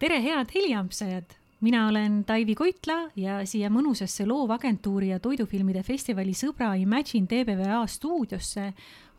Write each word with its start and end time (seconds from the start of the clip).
tere, 0.00 0.22
head 0.22 0.48
heliampsajad! 0.54 1.24
mina 1.60 1.88
olen 1.88 2.24
Taivi 2.24 2.54
Koitla 2.56 3.10
ja 3.20 3.42
siia 3.44 3.68
mõnusasse 3.68 4.24
loovagentuuri 4.24 5.10
ja 5.10 5.18
toidufilmide 5.20 5.82
festivali 5.84 6.32
Sõbra 6.32 6.70
Imagine 6.80 7.28
TBVA 7.28 7.82
stuudiosse 7.84 8.70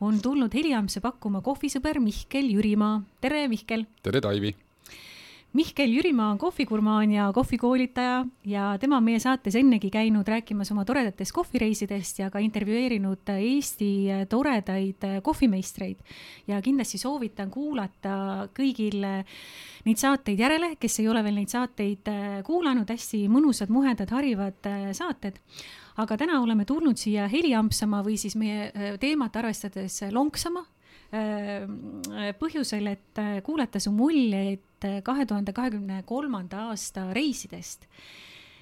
on 0.01 0.17
tulnud 0.25 0.53
heliampse 0.57 1.03
pakkuma 1.05 1.43
kohvisõber 1.45 1.99
Mihkel 2.01 2.49
Jürimaa. 2.55 3.03
tere, 3.21 3.45
Mihkel! 3.47 3.85
tere, 4.01 4.21
Taivi! 4.25 4.55
Mihkel 5.51 5.91
Jürimaa 5.91 6.29
on 6.31 6.37
kohvigurmaan 6.37 7.11
ja 7.11 7.25
kohvikoolitaja 7.35 8.25
ja 8.45 8.77
tema 8.79 8.97
on 8.97 9.03
meie 9.03 9.19
saates 9.19 9.55
ennegi 9.59 9.89
käinud 9.91 10.27
rääkimas 10.27 10.71
oma 10.71 10.85
toredatest 10.87 11.35
kohvireisidest 11.35 12.21
ja 12.21 12.29
ka 12.31 12.39
intervjueerinud 12.39 13.33
Eesti 13.33 13.89
toredaid 14.29 15.03
kohvimeistreid. 15.23 15.99
ja 16.47 16.61
kindlasti 16.61 16.97
soovitan 16.97 17.51
kuulata 17.51 18.47
kõigil 18.55 19.03
neid 19.85 19.99
saateid 19.99 20.39
järele, 20.39 20.75
kes 20.79 20.99
ei 21.03 21.11
ole 21.11 21.23
veel 21.23 21.35
neid 21.41 21.51
saateid 21.51 22.07
kuulanud, 22.47 22.87
hästi 22.87 23.25
mõnusad, 23.27 23.69
muhedad, 23.69 24.07
harivad 24.09 24.71
saated 24.95 25.43
aga 25.99 26.15
täna 26.17 26.39
oleme 26.39 26.63
tulnud 26.65 26.95
siia 26.95 27.27
heliampsama 27.27 27.99
või 28.07 28.15
siis 28.15 28.39
meie 28.39 28.95
teemat 29.03 29.35
arvestades 29.35 29.99
lonksama 30.15 30.63
põhjusel, 32.39 32.87
et 32.87 33.19
kuulata 33.43 33.83
su 33.83 33.91
muljeid 33.91 34.63
kahe 35.05 35.25
tuhande 35.29 35.53
kahekümne 35.53 36.03
kolmanda 36.07 36.67
aasta 36.71 37.09
reisidest. 37.13 37.87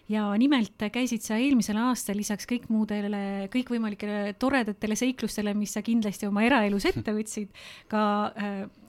ja 0.09 0.23
nimelt 0.41 0.81
käisid 0.91 1.21
sa 1.21 1.37
eelmisel 1.37 1.77
aastal 1.77 2.17
lisaks 2.17 2.47
kõik 2.49 2.65
muudele, 2.73 3.49
kõikvõimalikele 3.53 4.33
toredatele 4.41 4.95
seiklustele, 4.97 5.53
mis 5.53 5.75
sa 5.77 5.83
kindlasti 5.85 6.25
oma 6.25 6.41
eraelus 6.47 6.87
ette 6.89 7.13
võtsid, 7.13 7.51
ka, 7.91 8.33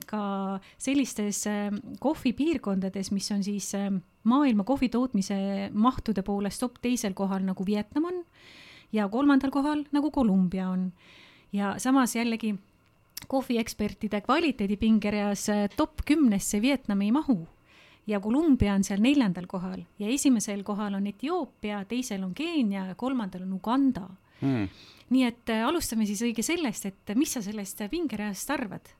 ka 0.09 0.23
sellistes 0.81 1.43
kohvipiirkondades, 2.01 3.11
mis 3.13 3.29
on 3.35 3.45
siis 3.45 3.69
maailma 4.23 4.65
kohvi 4.65 4.89
tootmise 4.89 5.69
mahtude 5.73 6.25
poolest 6.25 6.59
top 6.59 6.81
teisel 6.81 7.13
kohal 7.13 7.45
nagu 7.45 7.65
Vietnam 7.65 8.09
on 8.09 8.23
ja 8.91 9.07
kolmandal 9.09 9.51
kohal 9.51 9.85
nagu 9.91 10.11
Kolumbia 10.11 10.69
on. 10.69 10.91
ja 11.53 11.75
samas 11.77 12.15
jällegi 12.15 12.55
kohviekspertide 13.27 14.21
kvaliteedipingereas 14.21 15.49
äh, 15.49 15.65
top 15.77 16.05
kümnesse 16.05 16.61
Vietnam 16.61 17.01
ei 17.01 17.11
mahu 17.11 17.47
ja 18.07 18.19
Kolumbia 18.19 18.73
on 18.73 18.83
seal 18.83 19.01
neljandal 19.03 19.47
kohal 19.47 19.83
ja 19.99 20.09
esimesel 20.09 20.63
kohal 20.63 20.97
on 20.97 21.07
Etioopia, 21.07 21.83
teisel 21.85 22.23
on 22.23 22.33
Keenia 22.33 22.87
ja 22.91 22.95
kolmandal 22.95 23.45
on 23.45 23.53
Uganda 23.53 24.07
hmm.. 24.41 24.67
nii 25.09 25.27
et 25.27 25.53
äh, 25.53 25.67
alustame 25.67 26.07
siis 26.09 26.23
õige 26.25 26.45
sellest, 26.45 26.89
et 26.89 27.15
mis 27.15 27.33
sa 27.33 27.43
sellest 27.45 27.85
pingereast 27.91 28.51
arvad? 28.53 28.93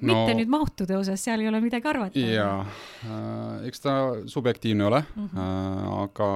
no, 0.00 0.12
mitte 0.12 0.36
nüüd 0.36 0.50
mahtude 0.52 0.96
osas, 0.98 1.22
seal 1.24 1.44
ei 1.44 1.48
ole 1.50 1.60
midagi 1.64 1.88
arvata. 1.88 2.20
jaa 2.20 2.60
äh,, 2.64 3.68
eks 3.68 3.84
ta 3.84 3.94
subjektiivne 4.28 4.88
ole 4.88 5.02
mm, 5.04 5.28
-hmm. 5.28 5.38
äh, 5.38 6.02
aga 6.02 6.30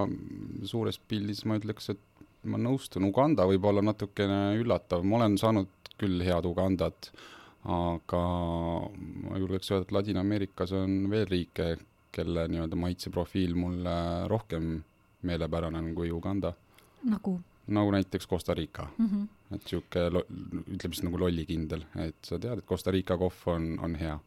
suures 0.68 0.98
pildis 0.98 1.44
ma 1.44 1.58
ütleks, 1.60 1.90
et 1.94 2.04
ma 2.48 2.60
nõustun, 2.60 3.04
Uganda 3.08 3.46
võib 3.48 3.64
olla 3.68 3.82
natukene 3.84 4.56
üllatav, 4.60 5.04
ma 5.04 5.20
olen 5.20 5.36
saanud 5.40 5.90
küll 6.00 6.22
head 6.24 6.46
Ugandat, 6.48 7.10
aga 7.68 8.22
ma 8.90 9.40
julgeks 9.40 9.72
öelda, 9.72 9.86
et 9.86 9.94
Ladina-Ameerikas 9.96 10.72
on 10.78 11.02
veel 11.12 11.26
riike, 11.28 11.74
kelle 12.10 12.46
nii-öelda 12.50 12.78
maitseprofiil 12.80 13.52
mulle 13.54 13.92
rohkem 14.30 14.72
meelepärane 15.22 15.78
on 15.78 15.92
kui 15.94 16.10
Uganda. 16.10 16.54
nagu? 17.04 17.40
nagu 17.70 17.90
näiteks 17.94 18.26
Costa 18.26 18.54
Rica 18.54 18.88
mm. 18.98 19.06
-hmm. 19.06 19.54
et 19.54 19.62
niisugune, 19.62 20.22
ütleme 20.74 20.94
siis 20.94 21.04
nagu 21.06 21.20
lollikindel, 21.20 21.84
et 21.96 22.16
sa 22.24 22.38
tead, 22.38 22.58
et 22.58 22.66
Costa 22.66 22.90
Rica 22.90 23.16
kohv 23.18 23.46
on, 23.46 23.78
on 23.78 23.94
hea 23.94 24.18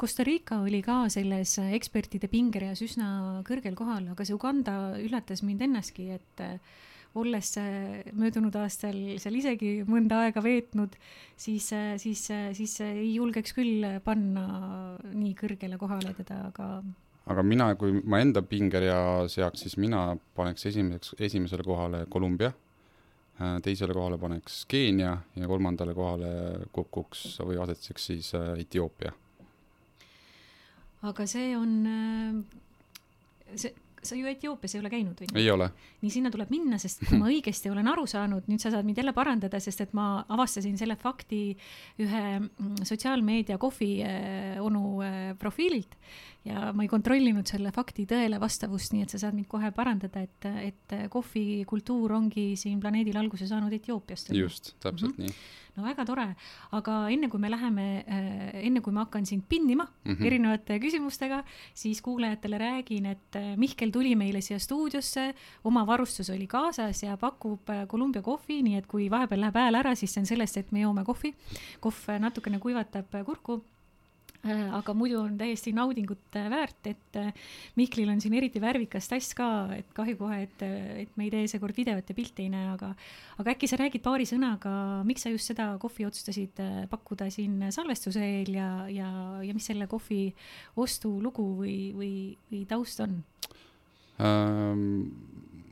Costa 0.00 0.24
Rica 0.24 0.60
oli 0.60 0.82
ka 0.82 1.08
selles 1.08 1.58
ekspertide 1.58 2.28
pingereas 2.28 2.82
üsna 2.82 3.42
kõrgel 3.46 3.74
kohal, 3.74 4.08
aga 4.08 4.24
see 4.24 4.34
Uganda 4.34 4.96
üllatas 5.00 5.42
mind 5.42 5.62
ennastki, 5.62 6.10
et 6.10 6.42
olles 7.14 7.52
möödunud 8.18 8.56
aastal 8.58 8.96
seal 9.22 9.38
isegi 9.38 9.76
mõnda 9.86 10.24
aega 10.24 10.42
veetnud, 10.42 10.96
siis, 11.36 11.70
siis, 12.02 12.26
siis 12.58 12.74
ei 12.82 13.14
julgeks 13.14 13.54
küll 13.54 13.86
panna 14.04 14.44
nii 15.12 15.32
kõrgele 15.38 15.78
kohale 15.78 16.14
teda, 16.18 16.40
aga 16.50 16.68
aga 17.30 17.44
mina, 17.46 17.70
kui 17.80 18.00
ma 18.04 18.20
enda 18.20 18.42
pingerea 18.44 19.24
seaks, 19.32 19.64
siis 19.64 19.78
mina 19.80 20.10
paneks 20.36 20.66
esimeseks, 20.70 21.14
esimesele 21.24 21.64
kohale 21.64 22.04
Kolumbia, 22.12 22.52
teisele 23.64 23.94
kohale 23.96 24.18
paneks 24.20 24.62
Keenia 24.70 25.14
ja 25.36 25.48
kolmandale 25.50 25.94
kohale 25.94 26.32
kukuks 26.72 27.40
või 27.42 27.58
asetseks 27.62 28.10
siis 28.12 28.34
äh, 28.38 28.52
Etioopia. 28.62 29.12
aga 31.04 31.26
see 31.28 31.56
on, 31.56 31.72
äh, 31.90 33.56
see, 33.56 33.74
sa 34.04 34.16
ju 34.18 34.28
Etioopias 34.28 34.74
ei 34.74 34.80
ole 34.82 34.90
käinud, 34.92 35.20
on 35.20 35.30
ju? 35.30 35.40
ei 35.40 35.50
ole. 35.50 35.70
nii, 36.02 36.12
sinna 36.12 36.30
tuleb 36.34 36.52
minna, 36.52 36.78
sest 36.80 37.04
kui 37.06 37.18
ma 37.20 37.30
õigesti 37.32 37.72
olen 37.72 37.88
aru 37.92 38.06
saanud, 38.10 38.48
nüüd 38.50 38.62
sa 38.62 38.72
saad 38.74 38.86
mind 38.86 39.00
jälle 39.00 39.14
parandada, 39.16 39.60
sest 39.62 39.84
et 39.84 39.96
ma 39.96 40.08
avastasin 40.28 40.76
selle 40.80 40.96
fakti 41.00 41.42
ühe 42.02 42.24
mm, 42.38 42.84
sotsiaalmeedia 42.84 43.58
kohvi 43.62 43.90
äh, 44.04 44.62
onu 44.62 44.84
äh, 45.04 45.32
profiililt 45.40 45.96
ja 46.44 46.70
ma 46.76 46.84
ei 46.84 46.90
kontrollinud 46.92 47.48
selle 47.48 47.72
fakti 47.74 48.04
tõele 48.08 48.38
vastavust, 48.40 48.92
nii 48.92 49.06
et 49.06 49.14
sa 49.14 49.20
saad 49.22 49.36
mind 49.36 49.48
kohe 49.50 49.70
parandada, 49.76 50.24
et, 50.24 50.48
et 50.60 50.96
kohvikultuur 51.12 52.12
ongi 52.18 52.50
siin 52.60 52.80
planeedil 52.82 53.16
alguse 53.20 53.48
saanud 53.48 53.72
Etioopiast. 53.72 54.32
just, 54.36 54.74
täpselt 54.84 55.16
mm 55.16 55.24
-hmm. 55.24 55.30
nii. 55.30 55.62
No 55.76 55.84
väga 55.84 56.04
tore, 56.06 56.26
aga 56.76 56.96
enne 57.10 57.28
kui 57.32 57.40
me 57.42 57.50
läheme 57.50 57.86
äh,, 58.06 58.66
enne 58.66 58.82
kui 58.84 58.94
ma 58.94 59.04
hakkan 59.06 59.26
sind 59.26 59.44
pinnima 59.48 59.86
mm 59.86 60.12
-hmm. 60.14 60.26
erinevate 60.26 60.78
küsimustega, 60.78 61.42
siis 61.74 62.02
kuulajatele 62.02 62.58
räägin, 62.58 63.06
et 63.06 63.36
äh, 63.36 63.56
Mihkel 63.56 63.90
tuli 63.90 64.14
meile 64.16 64.40
siia 64.40 64.58
stuudiosse, 64.58 65.34
oma 65.64 65.86
varustus 65.86 66.30
oli 66.30 66.46
kaasas 66.46 67.02
ja 67.02 67.16
pakub 67.16 67.68
äh, 67.70 67.86
Kolumbia 67.86 68.22
kohvi, 68.22 68.62
nii 68.62 68.76
et 68.76 68.86
kui 68.86 69.10
vahepeal 69.10 69.40
läheb 69.40 69.54
hääl 69.54 69.74
ära, 69.74 69.94
siis 69.94 70.14
see 70.14 70.20
on 70.20 70.26
sellest, 70.26 70.56
et 70.56 70.72
me 70.72 70.80
joome 70.80 71.04
kohvi. 71.04 71.34
kohv 71.80 72.18
natukene 72.18 72.58
kuivatab 72.58 73.24
kurku 73.24 73.64
aga 74.44 74.94
muidu 74.96 75.20
on 75.22 75.36
täiesti 75.40 75.72
naudingut 75.76 76.36
äh, 76.38 76.48
väärt, 76.52 76.88
et 76.90 77.18
äh, 77.20 77.32
Mihklil 77.78 78.10
on 78.12 78.20
siin 78.20 78.36
eriti 78.36 78.60
värvikas 78.62 79.08
tass 79.10 79.34
ka, 79.36 79.48
et 79.76 79.88
kahju 79.96 80.18
kohe, 80.20 80.42
et, 80.44 80.64
et 81.04 81.16
me 81.18 81.28
ei 81.28 81.32
tee 81.32 81.48
seekord 81.50 81.76
videot 81.76 82.10
ja 82.10 82.16
pilte 82.16 82.44
ei 82.44 82.50
näe, 82.52 82.68
aga 82.74 82.92
aga 83.40 83.54
äkki 83.54 83.70
sa 83.70 83.78
räägid 83.80 84.04
paari 84.04 84.28
sõnaga, 84.28 84.74
miks 85.08 85.24
sa 85.24 85.32
just 85.32 85.50
seda 85.50 85.72
kohvi 85.82 86.06
otsustasid 86.08 86.62
pakkuda 86.90 87.30
siin 87.34 87.58
salvestuse 87.74 88.22
eel 88.22 88.52
ja, 88.54 88.68
ja, 88.92 89.10
ja 89.42 89.56
mis 89.56 89.66
selle 89.70 89.88
kohvi 89.90 90.28
ostu 90.80 91.16
lugu 91.22 91.48
või, 91.62 91.78
või, 91.96 92.14
või 92.52 92.64
taust 92.70 93.02
on 93.04 93.20
ähm,? 94.22 94.88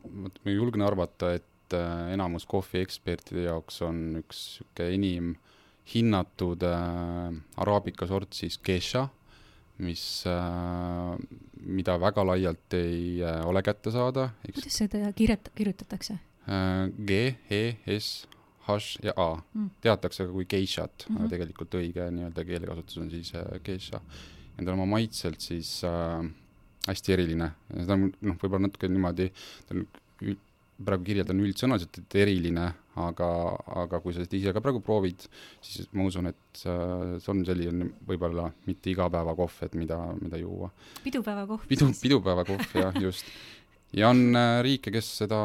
vot 0.02 0.42
ma 0.44 0.52
julgen 0.52 0.82
arvata, 0.84 1.36
et 1.38 1.76
enamus 2.12 2.44
kohviekspertide 2.50 3.46
jaoks 3.46 3.78
on 3.86 4.18
üks 4.18 4.42
sihuke 4.58 4.90
enim 4.92 5.30
äh, 5.32 5.51
hinnatud 5.94 6.62
äh, 6.66 7.32
araabika 7.60 8.06
sort 8.06 8.34
siis 8.36 8.58
Gesha, 8.62 9.08
mis 9.82 10.24
äh,, 10.30 11.16
mida 11.62 11.96
väga 12.00 12.24
laialt 12.26 12.76
ei 12.78 13.22
äh, 13.22 13.40
ole 13.46 13.62
kätte 13.62 13.90
saada. 13.94 14.30
kuidas 14.46 14.78
seda 14.82 15.10
kirjut-, 15.18 15.50
kirjutatakse 15.54 16.18
äh,? 16.46 16.90
G, 17.06 17.22
E, 17.50 17.62
S, 17.98 18.28
H 18.66 18.76
ja 19.02 19.14
A 19.16 19.34
mm.. 19.54 19.70
teatakse 19.82 20.26
ka 20.26 20.32
kui 20.32 20.46
geishat 20.46 21.06
mm, 21.08 21.16
-hmm. 21.16 21.18
aga 21.18 21.34
tegelikult 21.34 21.74
õige 21.74 22.06
nii-öelda 22.14 22.44
keelekasutus 22.46 22.98
on 23.02 23.10
siis 23.10 23.34
äh, 23.34 23.58
geisha. 23.64 24.00
ja 24.58 24.64
ta 24.64 24.70
on 24.70 24.78
oma 24.78 24.86
maitselt 24.86 25.40
siis 25.40 25.82
äh, 25.84 26.22
hästi 26.86 27.12
eriline, 27.12 27.52
seda 27.74 27.98
on 27.98 28.12
noh, 28.20 28.38
võib-olla 28.38 28.66
natuke 28.66 28.88
niimoodi, 28.90 29.28
ta 29.66 29.74
on 29.74 29.86
praegu 30.80 31.06
kirjeldan 31.06 31.42
üldsõnaliselt, 31.44 32.00
et 32.02 32.18
eriline, 32.22 32.66
aga, 33.02 33.28
aga 33.84 34.00
kui 34.04 34.14
sa 34.14 34.24
seda 34.24 34.38
ise 34.38 34.52
ka 34.54 34.62
praegu 34.64 34.82
proovid, 34.84 35.24
siis 35.64 35.88
ma 35.96 36.06
usun, 36.08 36.30
et 36.32 36.64
äh, 36.66 37.16
see 37.22 37.32
on 37.32 37.42
selline 37.48 37.88
võib-olla 38.08 38.48
mitte 38.68 38.92
igapäevakohv, 38.92 39.62
et 39.68 39.78
mida, 39.78 39.98
mida 40.20 40.40
juua. 40.40 40.70
pidupäevakohv. 41.04 41.66
pidu, 41.70 41.90
pidupäevakohv 42.02 42.78
jah, 42.80 42.98
just. 43.06 43.28
ja 43.96 44.10
on 44.12 44.24
äh, 44.38 44.56
riike, 44.66 44.92
kes 44.94 45.12
seda, 45.22 45.38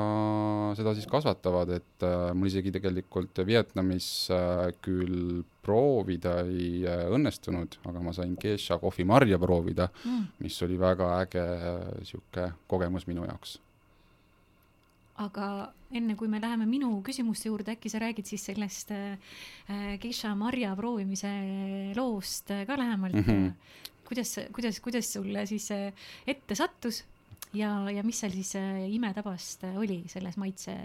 seda 0.80 0.96
siis 0.98 1.10
kasvatavad, 1.12 1.76
et 1.78 2.08
äh, 2.08 2.32
mul 2.38 2.52
isegi 2.52 2.74
tegelikult 2.76 3.44
Vietnamis 3.48 4.10
äh, 4.34 4.72
küll 4.84 5.44
proovida 5.68 6.40
ei 6.48 6.82
äh, 6.88 7.06
õnnestunud, 7.14 7.80
aga 7.92 8.04
ma 8.04 8.16
sain 8.16 8.36
geisha 8.40 8.80
kohvimarja 8.82 9.40
proovida 9.44 9.92
mm., 9.92 10.28
mis 10.44 10.60
oli 10.66 10.80
väga 10.82 11.14
äge 11.22 11.48
äh, 11.54 12.52
kogemus 12.68 13.08
minu 13.12 13.28
jaoks 13.28 13.60
aga 15.24 15.74
enne 15.98 16.16
kui 16.20 16.30
me 16.30 16.42
läheme 16.42 16.68
minu 16.70 16.92
küsimuste 17.06 17.50
juurde, 17.50 17.74
äkki 17.78 17.90
sa 17.90 18.02
räägid 18.04 18.28
siis 18.30 18.46
sellest 18.50 18.92
äh, 18.96 19.38
geisha 20.02 20.34
marja 20.36 20.76
proovimise 20.78 21.32
loost 21.98 22.54
ka 22.68 22.78
lähemalt 22.78 23.16
mm. 23.16 23.24
-hmm. 23.24 23.52
kuidas, 24.08 24.36
kuidas, 24.54 24.80
kuidas 24.80 25.14
sulle 25.14 25.46
siis 25.46 25.70
ette 26.28 26.56
sattus 26.56 27.04
ja, 27.54 27.90
ja 27.92 28.04
mis 28.04 28.20
seal 28.20 28.32
siis 28.32 28.56
imetabast 28.90 29.64
oli 29.76 30.04
selles 30.08 30.38
maitse 30.38 30.76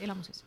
elamuses? 0.00 0.44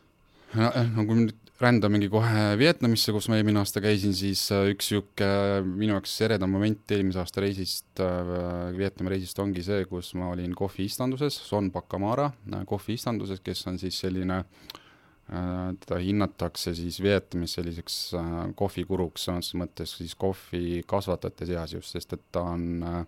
No, 0.55 1.05
kui 1.05 1.17
nüüd 1.23 1.45
rändamegi 1.61 2.09
kohe 2.11 2.43
Vietnamisse, 2.59 3.13
kus 3.15 3.29
ma 3.31 3.37
eelmine 3.39 3.61
aasta 3.61 3.79
käisin, 3.83 4.13
siis 4.15 4.43
äh, 4.51 4.67
üks 4.73 4.89
niisugune 4.91 5.61
minu 5.63 5.95
jaoks 5.95 6.15
eredam 6.27 6.51
moment 6.51 6.91
eelmise 6.91 7.21
aasta 7.21 7.43
reisist 7.45 8.01
äh,, 8.03 8.75
Vietnami 8.75 9.13
reisist 9.13 9.39
ongi 9.39 9.63
see, 9.63 9.85
kus 9.87 10.11
ma 10.19 10.33
olin 10.33 10.55
kohviistanduses, 10.57 11.39
Son 11.47 11.71
Pacamara 11.71 12.27
äh, 12.51 12.65
kohviistanduses, 12.67 13.39
kes 13.45 13.63
on 13.71 13.79
siis 13.79 14.01
selline 14.03 14.41
äh,, 14.43 15.71
teda 15.85 16.01
hinnatakse 16.03 16.75
siis 16.75 16.99
Vietnamis 17.03 17.55
selliseks 17.55 17.99
äh, 18.19 18.37
kohvikuruks, 18.59 19.29
sõna 19.29 19.39
otseses 19.39 19.61
mõttes 19.63 19.97
siis 20.01 20.19
kohvikasvatajate 20.19 21.51
seas 21.53 21.79
just, 21.79 21.95
sest 21.95 22.19
et 22.19 22.31
ta 22.35 22.43
on 22.51 22.71
äh, 22.83 23.03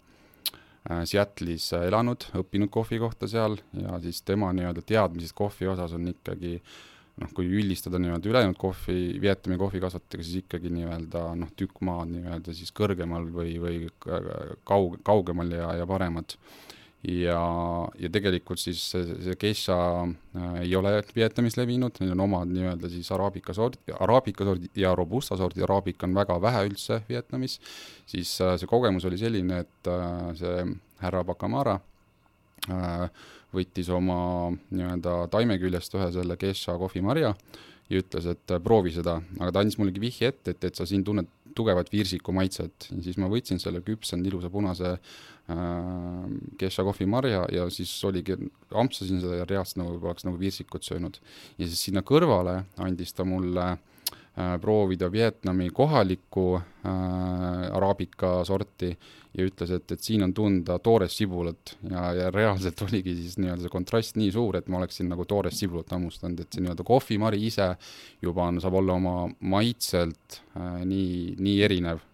äh 0.87 1.03
Seattle'is 1.03 1.73
elanud, 1.83 2.31
õppinud 2.39 2.71
kohvi 2.71 3.03
kohta 3.03 3.27
seal 3.27 3.59
ja 3.75 3.99
siis 3.99 4.23
tema 4.23 4.55
nii-öelda 4.55 4.87
teadmised 4.87 5.35
kohvi 5.35 5.67
osas 5.67 5.99
on 5.99 6.15
ikkagi 6.15 6.61
äh, 6.61 6.77
noh, 7.21 7.33
kui 7.35 7.49
üldistada 7.49 7.99
nii-öelda 8.01 8.29
ülejäänud 8.29 8.59
kohvi, 8.61 9.17
Vietnami 9.21 9.57
kohvikasvatajaga, 9.61 10.25
siis 10.25 10.43
ikkagi 10.43 10.71
nii-öelda 10.73 11.23
noh, 11.41 11.51
tükk 11.57 11.81
maad 11.87 12.11
nii-öelda 12.13 12.55
siis 12.55 12.73
kõrgemal 12.77 13.27
või, 13.33 13.57
või 13.61 13.83
kaug-, 14.67 14.99
kaugemal 15.07 15.53
ja, 15.53 15.71
ja 15.79 15.87
paremad. 15.89 16.37
ja, 17.07 17.41
ja 18.01 18.09
tegelikult 18.11 18.59
siis 18.59 18.81
see, 18.91 19.05
see 19.23 19.37
geisha 19.39 19.77
äh, 20.03 20.59
ei 20.63 20.75
ole 20.75 20.95
Vietnamis 21.15 21.57
levinud, 21.57 22.01
neil 22.01 22.15
on 22.15 22.25
omad 22.25 22.51
nii-öelda 22.51 22.89
siis 22.91 23.09
araabika 23.15 23.53
sordid, 23.53 23.93
araabika 23.97 24.45
sordid 24.45 24.77
ja 24.77 24.93
robusta 24.97 25.37
sordid, 25.37 25.63
araabika 25.65 26.09
on 26.09 26.17
väga 26.17 26.39
vähe 26.41 26.65
üldse 26.69 27.01
Vietnamis, 27.09 27.59
siis 28.09 28.33
äh, 28.41 28.57
see 28.59 28.69
kogemus 28.69 29.05
oli 29.09 29.21
selline, 29.21 29.63
et 29.65 29.91
äh, 29.93 30.33
see 30.37 30.67
härra 31.01 31.23
Bacamara 31.23 31.79
äh, 32.69 33.09
võttis 33.55 33.89
oma 33.93 34.19
nii-öelda 34.51 35.23
taime 35.33 35.57
küljest 35.61 35.95
ühe 35.97 36.09
selle 36.13 36.37
Kesha 36.39 36.77
kohvimarja 36.79 37.33
ja 37.87 38.01
ütles, 38.01 38.27
et 38.27 38.53
äh, 38.53 38.61
proovi 38.63 38.93
seda, 38.95 39.19
aga 39.39 39.51
ta 39.53 39.63
andis 39.63 39.79
mullegi 39.79 40.03
vihje 40.03 40.31
ette, 40.33 40.55
et, 40.55 40.69
et 40.69 40.79
sa 40.79 40.87
siin 40.87 41.05
tunned 41.07 41.31
tugevat 41.57 41.89
virsiku 41.89 42.35
maitset 42.37 42.89
siis 43.01 43.15
ma 43.17 43.29
võtsin 43.31 43.57
selle 43.61 43.79
küpsenud 43.85 44.27
ilusa 44.29 44.51
punase 44.53 44.93
äh, 44.93 45.59
Kesha 46.59 46.85
kohvimarja 46.85 47.45
ja 47.55 47.67
siis 47.73 47.93
oligi, 48.05 48.37
ampsasin 48.75 49.23
seda 49.23 49.41
ja 49.41 49.49
reaalselt 49.49 49.81
nagu 49.81 49.97
oleks 50.03 50.27
nagu 50.27 50.39
virsikut 50.39 50.85
söönud. 50.85 51.21
ja 51.57 51.65
siis 51.65 51.87
sinna 51.89 52.03
kõrvale 52.05 52.61
andis 52.83 53.15
ta 53.15 53.25
mulle 53.25 53.71
äh, 53.73 53.85
proovida 54.61 55.11
Vietnami 55.11 55.69
kohalikku 55.73 56.55
äh, 56.55 56.91
araabika 57.73 58.43
sorti 58.45 58.91
ja 59.37 59.45
ütles, 59.45 59.71
et, 59.73 59.91
et 59.91 60.03
siin 60.03 60.25
on 60.25 60.33
tunda 60.37 60.77
toorest 60.83 61.17
sibulat 61.17 61.73
ja, 61.89 62.03
ja 62.13 62.27
reaalselt 62.33 62.81
oligi 62.87 63.15
siis 63.17 63.39
nii-öelda 63.41 63.65
see 63.65 63.73
kontrast 63.73 64.19
nii 64.19 64.29
suur, 64.33 64.59
et 64.59 64.69
ma 64.69 64.77
oleksin 64.81 65.09
nagu 65.09 65.25
toorest 65.29 65.63
sibulat 65.63 65.95
hammustanud, 65.95 66.43
et 66.43 66.53
see 66.53 66.61
nii-öelda 66.65 66.85
kohvimari 66.85 67.41
ise 67.49 67.71
juba 68.21 68.45
on, 68.51 68.61
saab 68.61 68.77
olla 68.77 68.99
oma 69.01 69.15
maitselt 69.55 70.39
äh, 70.53 70.79
nii, 70.85 71.33
nii 71.41 71.57
erinev. 71.69 72.05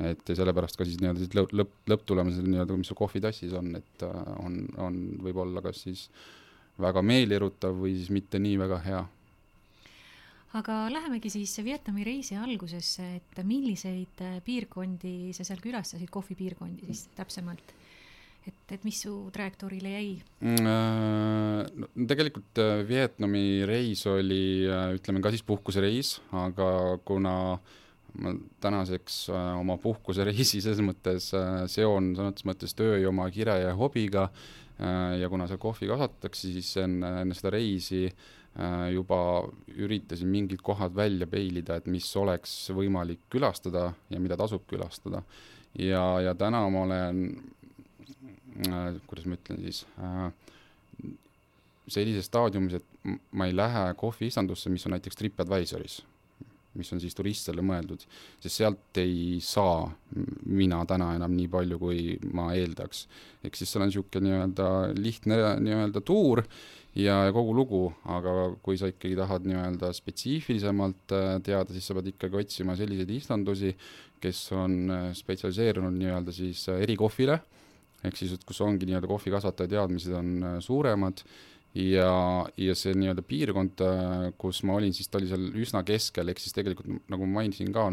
et 0.00 0.32
ja 0.32 0.40
sellepärast 0.40 0.80
ka 0.80 0.88
siis 0.88 0.96
nii-öelda 1.02 1.28
lõpp, 1.36 1.56
lõpp, 1.60 1.78
lõpptulemusel 1.92 2.48
nii-öelda, 2.48 2.80
mis 2.80 2.88
sul 2.88 2.96
kohvitassis 2.96 3.52
on, 3.60 3.74
et 3.76 4.08
äh, 4.08 4.34
on, 4.40 4.62
on 4.80 5.00
võib-olla 5.20 5.60
kas 5.64 5.84
siis 5.84 6.08
väga 6.80 7.04
meelierutav 7.04 7.76
või 7.76 7.98
siis 7.98 8.08
mitte 8.08 8.40
nii 8.40 8.56
väga 8.64 8.84
hea 8.88 9.04
aga 10.58 10.76
lähemegi 10.90 11.30
siis 11.30 11.52
Vietnami 11.64 12.04
reisi 12.06 12.36
algusesse, 12.38 13.06
et 13.20 13.42
milliseid 13.46 14.22
äh, 14.26 14.38
piirkondi 14.44 15.30
sa 15.36 15.46
seal 15.46 15.60
külastasid, 15.62 16.10
kohvipiirkondi 16.10 16.88
siis 16.90 17.06
täpsemalt? 17.18 17.76
et, 18.48 18.72
et 18.72 18.84
mis 18.88 18.96
su 19.04 19.12
trajektoorile 19.34 19.90
jäi 19.92 20.14
mm,? 20.16 20.70
Äh, 20.70 21.66
no 21.76 22.08
tegelikult 22.08 22.62
äh, 22.62 22.80
Vietnami 22.88 23.60
reis 23.68 24.06
oli, 24.10 24.66
ütleme 24.96 25.22
ka 25.22 25.30
siis 25.34 25.44
puhkusereis, 25.46 26.16
aga 26.46 26.70
kuna 27.04 27.34
ma 28.20 28.32
tänaseks 28.58 29.28
oma 29.30 29.76
puhkusereisi 29.78 30.58
selles 30.64 30.82
mõttes 30.88 31.30
seon 31.70 32.10
sõna 32.16 32.32
otseses 32.32 32.48
mõttes 32.48 32.74
töö 32.74 32.98
ja 32.98 33.12
oma 33.12 33.28
kire 33.30 33.60
ja 33.68 33.76
hobiga 33.78 34.26
ja 34.80 35.28
kuna 35.28 35.44
seal 35.46 35.60
kohvi 35.60 35.86
kasvatatakse, 35.86 36.48
siis 36.56 36.72
enne, 36.80 37.10
enne 37.20 37.36
seda 37.36 37.52
reisi 37.52 38.06
äh, 38.08 38.39
juba 38.92 39.20
üritasin 39.76 40.28
mingid 40.28 40.60
kohad 40.62 40.94
välja 40.96 41.26
peilida, 41.30 41.78
et 41.80 41.86
mis 41.86 42.08
oleks 42.16 42.52
võimalik 42.76 43.22
külastada 43.32 43.90
ja 44.10 44.20
mida 44.20 44.36
tasub 44.36 44.66
külastada. 44.68 45.22
ja, 45.78 46.20
ja 46.20 46.34
täna 46.34 46.64
ma 46.70 46.82
olen 46.82 47.22
äh,, 48.66 49.00
kuidas 49.06 49.26
ma 49.26 49.38
ütlen 49.38 49.62
siis 49.64 49.84
äh,, 49.98 50.30
sellises 51.90 52.28
staadiumis, 52.30 52.78
et 52.80 53.18
ma 53.32 53.48
ei 53.48 53.56
lähe 53.56 53.90
kohviistandusse, 53.98 54.70
mis 54.70 54.86
on 54.86 54.94
näiteks 54.94 55.18
TripAdvisoris, 55.18 56.00
mis 56.78 56.92
on 56.94 57.00
siis 57.02 57.16
turistidele 57.18 57.64
mõeldud, 57.66 58.04
sest 58.42 58.60
sealt 58.60 59.00
ei 59.02 59.38
saa 59.42 59.88
mina 60.46 60.82
täna 60.86 61.14
enam 61.16 61.34
nii 61.34 61.48
palju, 61.50 61.78
kui 61.80 62.18
ma 62.34 62.50
eeldaks. 62.54 63.06
ehk 63.44 63.56
siis 63.58 63.72
seal 63.72 63.86
on 63.86 63.90
niisugune 63.90 64.28
nii-öelda 64.28 64.68
lihtne 64.98 65.40
nii-öelda 65.64 66.04
tuur 66.06 66.44
ja, 66.98 67.20
ja 67.26 67.34
kogu 67.34 67.54
lugu, 67.54 67.82
aga 68.10 68.50
kui 68.64 68.78
sa 68.80 68.90
ikkagi 68.90 69.16
tahad 69.18 69.46
nii-öelda 69.48 69.92
spetsiifilisemalt 69.96 71.14
äh, 71.14 71.36
teada, 71.46 71.74
siis 71.74 71.86
sa 71.86 71.96
pead 71.96 72.10
ikkagi 72.12 72.40
otsima 72.42 72.76
selliseid 72.78 73.12
istandusi, 73.14 73.72
kes 74.22 74.42
on 74.56 74.76
äh, 74.90 75.06
spetsialiseerunud 75.16 75.96
nii-öelda 75.98 76.34
siis 76.34 76.66
äh, 76.72 76.82
erikohvile, 76.86 77.38
ehk 78.02 78.18
siis, 78.18 78.34
et 78.34 78.44
kus 78.48 78.62
ongi 78.66 78.88
nii-öelda 78.88 79.10
kohvikasvataja 79.10 79.76
teadmised 79.76 80.16
on 80.16 80.60
suuremad. 80.64 81.24
Ja, 81.70 82.10
ja 82.58 82.74
see 82.74 82.96
nii-öelda 82.98 83.22
piirkond, 83.22 83.78
kus 84.42 84.64
ma 84.66 84.74
olin, 84.74 84.90
siis 84.90 85.06
ta 85.06 85.20
oli 85.20 85.28
seal 85.30 85.44
üsna 85.54 85.84
keskel, 85.86 86.32
ehk 86.32 86.42
siis 86.42 86.56
tegelikult 86.56 87.04
nagu 87.12 87.28
ma 87.28 87.44
mainisin 87.44 87.70
ka, 87.70 87.84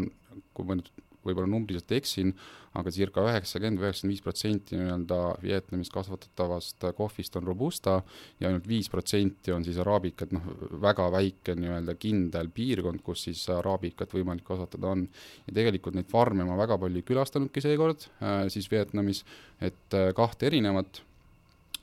kui 0.50 0.66
ma 0.66 0.74
nüüd 0.80 0.90
võib-olla 1.26 1.50
numbriliselt 1.50 1.92
eksin, 1.96 2.32
aga 2.78 2.92
circa 2.94 3.24
üheksakümmend 3.26 3.82
üheksakümmend 3.82 4.14
viis 4.14 4.22
protsenti 4.24 4.78
nii-öelda 4.78 5.18
Vietnamis 5.42 5.90
kasvatatavast 5.94 6.86
kohvist 6.98 7.36
on 7.40 7.48
robusta 7.48 7.96
ja 8.40 8.50
ainult 8.50 8.68
viis 8.68 8.90
protsenti 8.92 9.52
on 9.54 9.64
siis 9.66 9.80
araabika, 9.82 10.28
et 10.28 10.36
noh, 10.36 10.46
väga 10.82 11.08
väike 11.14 11.56
nii-öelda 11.58 11.96
kindel 12.00 12.52
piirkond, 12.54 13.02
kus 13.06 13.26
siis 13.28 13.42
araabikat 13.54 14.14
võimalik 14.14 14.46
kasvatada 14.46 14.92
on. 14.94 15.08
ja 15.46 15.58
tegelikult 15.60 15.98
neid 15.98 16.10
farme 16.10 16.46
ma 16.46 16.58
väga 16.60 16.78
palju 16.78 17.02
ei 17.02 17.08
külastanudki 17.08 17.64
seekord 17.64 18.08
äh, 18.22 18.46
siis 18.52 18.70
Vietnamis, 18.70 19.24
et 19.60 19.96
äh, 19.96 20.12
kahte 20.16 20.50
erinevat 20.50 21.02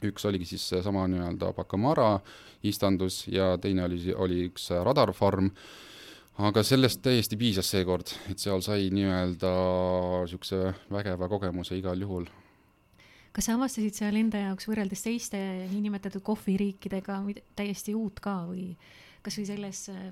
üks 0.06 0.26
oligi 0.28 0.54
siis 0.54 0.68
seesama 0.70 1.08
nii-öelda 1.10 1.54
Bacamara 1.56 2.20
istandus 2.66 3.26
ja 3.32 3.56
teine 3.62 3.86
oli, 3.88 4.00
oli 4.14 4.46
üks 4.50 4.70
radarfarm 4.86 5.52
aga 6.38 6.64
sellest 6.68 7.02
täiesti 7.06 7.38
piisas 7.40 7.70
seekord, 7.72 8.12
et 8.32 8.42
seal 8.42 8.64
sai 8.66 8.90
nii-öelda 8.94 9.52
niisuguse 10.26 10.74
vägeva 10.92 11.30
kogemuse 11.32 11.78
igal 11.80 12.02
juhul. 12.02 12.28
kas 13.36 13.50
sa 13.50 13.56
avastasid 13.56 13.96
seal 13.96 14.16
enda 14.16 14.42
jaoks 14.46 14.68
võrreldes 14.68 15.04
teiste 15.04 15.40
niinimetatud 15.72 16.24
kohviriikidega 16.24 17.22
täiesti 17.56 17.96
uut 17.96 18.20
ka 18.24 18.46
või 18.50 18.74
kas 19.26 19.40
või 19.40 19.48
selles 19.48 19.82
äh, 19.90 20.12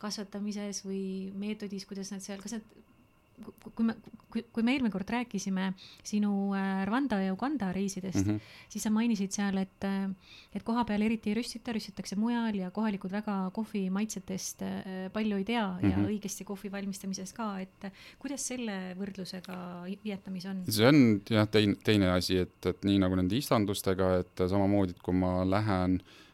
kasvatamises 0.00 0.84
või 0.84 1.02
meetodis, 1.38 1.86
kuidas 1.88 2.10
nad 2.12 2.22
seal, 2.24 2.40
kas 2.42 2.58
nad 2.58 2.66
kui 3.74 3.86
me, 3.86 3.94
kui, 4.30 4.42
kui 4.52 4.64
me 4.66 4.74
eelmine 4.74 4.92
kord 4.92 5.10
rääkisime 5.10 5.70
sinu 6.06 6.52
äh, 6.56 6.84
Rwanda 6.88 7.20
ja 7.22 7.32
Uganda 7.34 7.72
reisidest 7.72 8.24
mm, 8.24 8.36
-hmm. 8.36 8.54
siis 8.68 8.84
sa 8.86 8.90
mainisid 8.90 9.32
seal, 9.34 9.58
et, 9.58 9.84
äh, 9.84 10.10
et 10.54 10.62
koha 10.62 10.84
peal 10.84 11.02
eriti 11.02 11.30
ei 11.30 11.38
rüstita, 11.40 11.74
rüstitakse 11.74 12.16
mujal 12.16 12.54
ja 12.54 12.70
kohalikud 12.70 13.12
väga 13.12 13.50
kohvi 13.54 13.90
maitsetest 13.90 14.62
äh, 14.62 15.10
palju 15.12 15.36
ei 15.36 15.44
tea 15.44 15.66
mm 15.66 15.78
-hmm. 15.78 15.90
ja 15.90 15.96
mhm. 15.96 16.06
õigesti 16.06 16.44
kohvi 16.44 16.72
valmistamisest 16.72 17.36
ka, 17.36 17.58
et 17.60 17.92
kuidas 18.18 18.46
selle 18.46 18.96
võrdlusega 18.98 19.84
Vietnamis 20.04 20.46
on? 20.46 20.64
see 20.68 20.86
on 20.86 21.20
jah, 21.30 21.48
teine, 21.48 21.76
teine 21.84 22.10
asi, 22.10 22.36
et, 22.36 22.66
et 22.66 22.84
nii 22.84 22.98
nagu 22.98 23.14
nende 23.14 23.36
istandustega, 23.36 24.18
et 24.20 24.48
samamoodi, 24.48 24.90
et 24.90 25.02
kui 25.02 25.14
ma 25.14 25.44
lähen 25.44 26.00
äh, 26.00 26.04
Äh, 26.04 26.29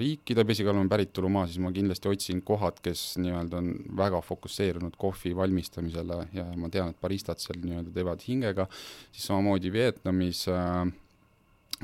riikide 0.00 0.44
pesikalm 0.48 0.88
päritolumaa, 0.88 1.44
siis 1.44 1.60
ma 1.60 1.72
kindlasti 1.74 2.08
otsin 2.08 2.38
kohad, 2.48 2.78
kes 2.84 3.18
nii-öelda 3.20 3.58
on 3.60 3.72
väga 3.98 4.22
fokusseerunud 4.24 4.96
kohvi 5.00 5.34
valmistamisele 5.36 6.16
ja 6.32 6.46
ma 6.56 6.70
tean, 6.72 6.94
et 6.94 7.00
baristad 7.02 7.42
seal 7.42 7.60
nii-öelda 7.60 7.92
teevad 7.92 8.24
hingega, 8.24 8.66
siis 9.12 9.26
samamoodi 9.28 9.72
Vietnamis 9.74 10.46
äh, 10.48 10.86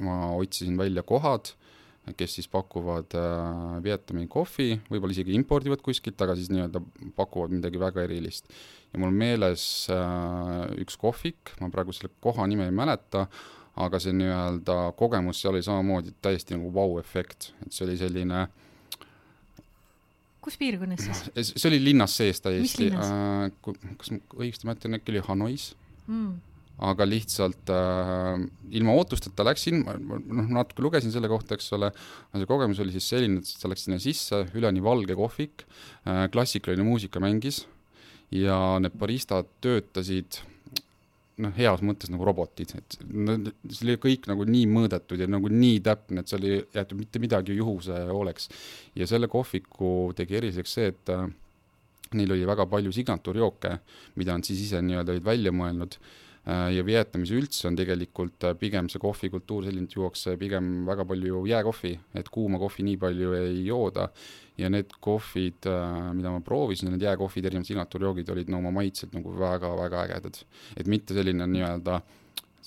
ma 0.02 0.18
otsisin 0.36 0.78
välja 0.78 1.02
kohad, 1.02 1.52
kes 2.16 2.38
siis 2.38 2.48
pakuvad 2.48 3.12
äh, 3.18 3.82
Vietnami 3.84 4.26
kohvi, 4.30 4.78
võib-olla 4.88 5.12
isegi 5.12 5.36
impordivad 5.36 5.82
kuskilt, 5.84 6.20
aga 6.24 6.36
siis 6.38 6.48
nii-öelda 6.52 6.80
pakuvad 7.18 7.52
midagi 7.58 7.80
väga 7.80 8.06
erilist. 8.06 8.48
ja 8.92 9.02
mul 9.02 9.12
meeles 9.12 9.62
äh, 9.92 10.64
üks 10.80 10.96
kohvik, 10.96 11.52
ma 11.60 11.68
praegu 11.72 11.92
selle 11.92 12.14
koha 12.24 12.46
nime 12.48 12.70
ei 12.70 12.74
mäleta, 12.74 13.26
aga 13.78 14.00
see 14.02 14.14
nii-öelda 14.16 14.78
kogemus 14.98 15.42
seal 15.42 15.54
oli 15.54 15.64
samamoodi 15.66 16.14
täiesti 16.24 16.56
nagu 16.56 16.72
vau-efekt, 16.74 17.52
et 17.66 17.74
see 17.74 17.86
oli 17.86 17.98
selline 18.00 18.46
kus 20.48 20.58
piirkonnas 20.60 21.04
siis? 21.04 21.54
see 21.60 21.70
oli 21.70 21.80
linnas 21.90 22.16
sees 22.18 22.42
täiesti. 22.44 22.90
Äh, 22.94 23.48
kas 24.00 24.12
ma 24.14 24.20
õigesti 24.40 24.68
mäletan, 24.68 24.98
äkki 24.98 25.14
oli 25.14 25.24
Hanois 25.28 25.70
mm.. 26.08 26.36
aga 26.88 27.06
lihtsalt 27.08 27.72
äh, 27.74 28.44
ilma 28.80 28.96
ootusteta 28.98 29.46
läksin, 29.46 29.82
noh, 29.84 30.52
natuke 30.58 30.84
lugesin 30.84 31.14
selle 31.14 31.30
kohta, 31.30 31.58
eks 31.58 31.72
ole, 31.76 31.92
see 32.34 32.50
kogemus 32.50 32.82
oli 32.84 32.94
siis 32.96 33.10
selline, 33.14 33.42
et 33.42 33.50
sa 33.50 33.70
läksid 33.70 33.90
sinna 33.90 34.02
sisse, 34.02 34.44
üleni 34.58 34.84
valge 34.84 35.18
kohvik 35.18 35.66
äh,, 35.68 36.26
klassikaline 36.34 36.86
muusika 36.86 37.22
mängis 37.22 37.66
ja 38.34 38.76
need 38.82 38.96
baristad 39.00 39.48
töötasid 39.64 40.42
noh, 41.42 41.52
heas 41.56 41.82
mõttes 41.86 42.10
nagu 42.12 42.26
robotid, 42.26 42.74
et 42.78 42.98
see 42.98 43.86
oli 43.86 43.98
kõik 44.02 44.28
nagu 44.30 44.46
nii 44.48 44.68
mõõdetud 44.70 45.20
ja 45.22 45.28
nagu 45.30 45.50
nii 45.52 45.80
täpne, 45.86 46.22
et 46.22 46.30
seal 46.32 46.46
ei 46.48 46.60
jäetud 46.74 46.98
mitte 46.98 47.22
midagi 47.22 47.56
juhuse 47.58 48.00
hooleks. 48.10 48.48
ja 48.98 49.06
selle 49.06 49.30
kohviku 49.30 50.12
tegi 50.18 50.38
eriliseks 50.40 50.78
see, 50.78 50.92
et 50.94 51.12
äh, 51.14 51.26
neil 52.18 52.32
oli 52.34 52.46
väga 52.48 52.66
palju 52.70 52.92
signatuurjooke, 52.94 53.74
mida 54.16 54.36
nad 54.36 54.48
siis 54.48 54.64
ise 54.66 54.82
nii-öelda 54.82 55.14
olid 55.14 55.28
välja 55.28 55.54
mõelnud 55.54 55.98
ja 56.48 56.84
Vietnamis 56.86 57.32
üldse 57.36 57.68
on 57.68 57.76
tegelikult 57.76 58.46
äh, 58.48 58.54
pigem 58.58 58.88
see 58.88 59.00
kohvikultuur 59.02 59.66
selline, 59.66 59.88
et 59.88 59.96
juuakse 59.96 60.36
pigem 60.40 60.86
väga 60.88 61.04
palju 61.08 61.42
jääkohvi, 61.50 61.94
et 62.16 62.28
kuuma 62.32 62.60
kohvi 62.60 62.86
nii 62.86 63.00
palju 63.00 63.34
ei 63.36 63.64
jooda. 63.66 64.08
ja 64.58 64.66
need 64.66 64.90
kohvid, 65.00 65.68
äh, 65.70 66.12
mida 66.18 66.32
ma 66.34 66.40
proovisin, 66.42 66.88
need 66.90 67.04
jääkohvid, 67.04 67.44
erinevad 67.46 67.68
signatuurjoogid 67.68 68.30
olid 68.32 68.48
no 68.50 68.58
oma 68.58 68.72
maitselt 68.74 69.12
nagu 69.14 69.34
väga-väga 69.38 70.06
ägedad. 70.06 70.40
et 70.76 70.86
mitte 70.86 71.14
selline 71.14 71.46
nii-öelda 71.46 72.00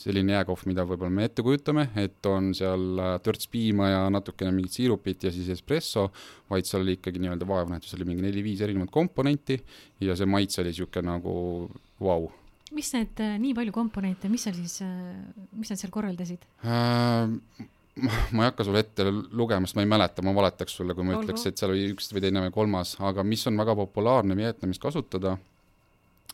selline 0.02 0.34
jääkohv, 0.34 0.64
mida 0.70 0.86
võib-olla 0.88 1.12
me 1.14 1.26
ette 1.28 1.44
kujutame, 1.46 1.90
et 2.00 2.26
on 2.26 2.54
seal 2.58 3.02
törts 3.22 3.50
piima 3.52 3.90
ja 3.90 4.04
natukene 4.10 4.54
mingit 4.56 4.78
siirupit 4.78 5.26
ja 5.28 5.34
siis 5.34 5.50
espresso, 5.54 6.08
vaid 6.50 6.70
seal 6.70 6.86
oli 6.86 6.96
ikkagi 7.00 7.22
nii-öelda 7.22 7.50
vaevnähtus 7.50 7.98
oli 7.98 8.08
mingi 8.08 8.26
neli-viis 8.26 8.62
erinevat 8.62 8.94
komponenti 8.94 9.60
ja 10.02 10.16
see 10.16 10.30
maitse 10.30 10.62
oli 10.62 10.72
niisugune 10.72 11.12
nagu 11.12 11.34
vau 12.00 12.22
wow 12.22 12.41
mis 12.76 12.90
need 12.96 13.22
äh, 13.24 13.36
nii 13.42 13.54
palju 13.58 13.76
komponente, 13.76 14.32
mis 14.32 14.48
seal 14.48 14.58
siis, 14.58 14.80
äh, 14.86 14.90
mis 15.58 15.72
nad 15.72 15.82
seal 15.82 15.94
korraldasid 15.94 16.48
äh,? 16.64 17.70
ma 18.02 18.46
ei 18.46 18.48
hakka 18.48 18.64
sulle 18.64 18.82
ette 18.86 19.06
lugema, 19.12 19.68
sest 19.68 19.78
ma 19.78 19.84
ei 19.84 19.90
mäleta, 19.92 20.24
ma 20.24 20.34
valetaks 20.36 20.78
sulle, 20.80 20.96
kui 20.96 21.04
ma 21.06 21.18
Olgu. 21.18 21.28
ütleks, 21.28 21.44
et 21.50 21.60
seal 21.60 21.74
oli 21.74 21.90
üks 21.92 22.08
või 22.16 22.24
teine 22.24 22.46
või 22.46 22.54
kolmas, 22.56 22.96
aga 23.04 23.26
mis 23.28 23.44
on 23.52 23.60
väga 23.60 23.76
populaarne 23.78 24.38
Vietnamis 24.40 24.80
kasutada 24.82 25.36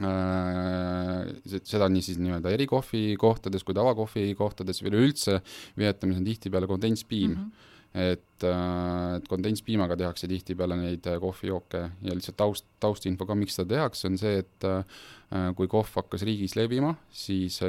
äh,, 0.05 1.23
seda 1.65 1.89
nii 1.89 2.05
siis 2.05 2.21
nii-öelda 2.21 2.53
erikohvi 2.53 3.17
kohtades 3.19 3.65
kui 3.65 3.77
tavakohvi 3.77 4.29
kohtades, 4.37 4.83
üleüldse 4.85 5.39
Vietnamis 5.79 6.21
on 6.21 6.29
tihtipeale 6.29 6.69
kondentspiim 6.69 7.33
mm. 7.33 7.41
-hmm 7.41 7.73
et, 7.97 8.43
äh, 8.45 9.17
et 9.17 9.27
kondentspiimaga 9.27 9.97
tehakse 9.97 10.29
tihtipeale 10.29 10.77
neid 10.77 11.07
äh, 11.09 11.17
kohvijooke 11.21 11.81
ja 11.81 12.15
lihtsalt 12.15 12.37
taust, 12.37 12.65
taustinfo 12.83 13.25
ka, 13.25 13.35
miks 13.37 13.57
seda 13.57 13.73
tehakse, 13.73 14.07
on 14.11 14.17
see, 14.21 14.41
et 14.43 14.67
äh, 14.69 14.97
kui 15.57 15.69
kohv 15.71 15.89
hakkas 15.97 16.25
riigis 16.27 16.55
levima, 16.59 16.93
siis 17.11 17.59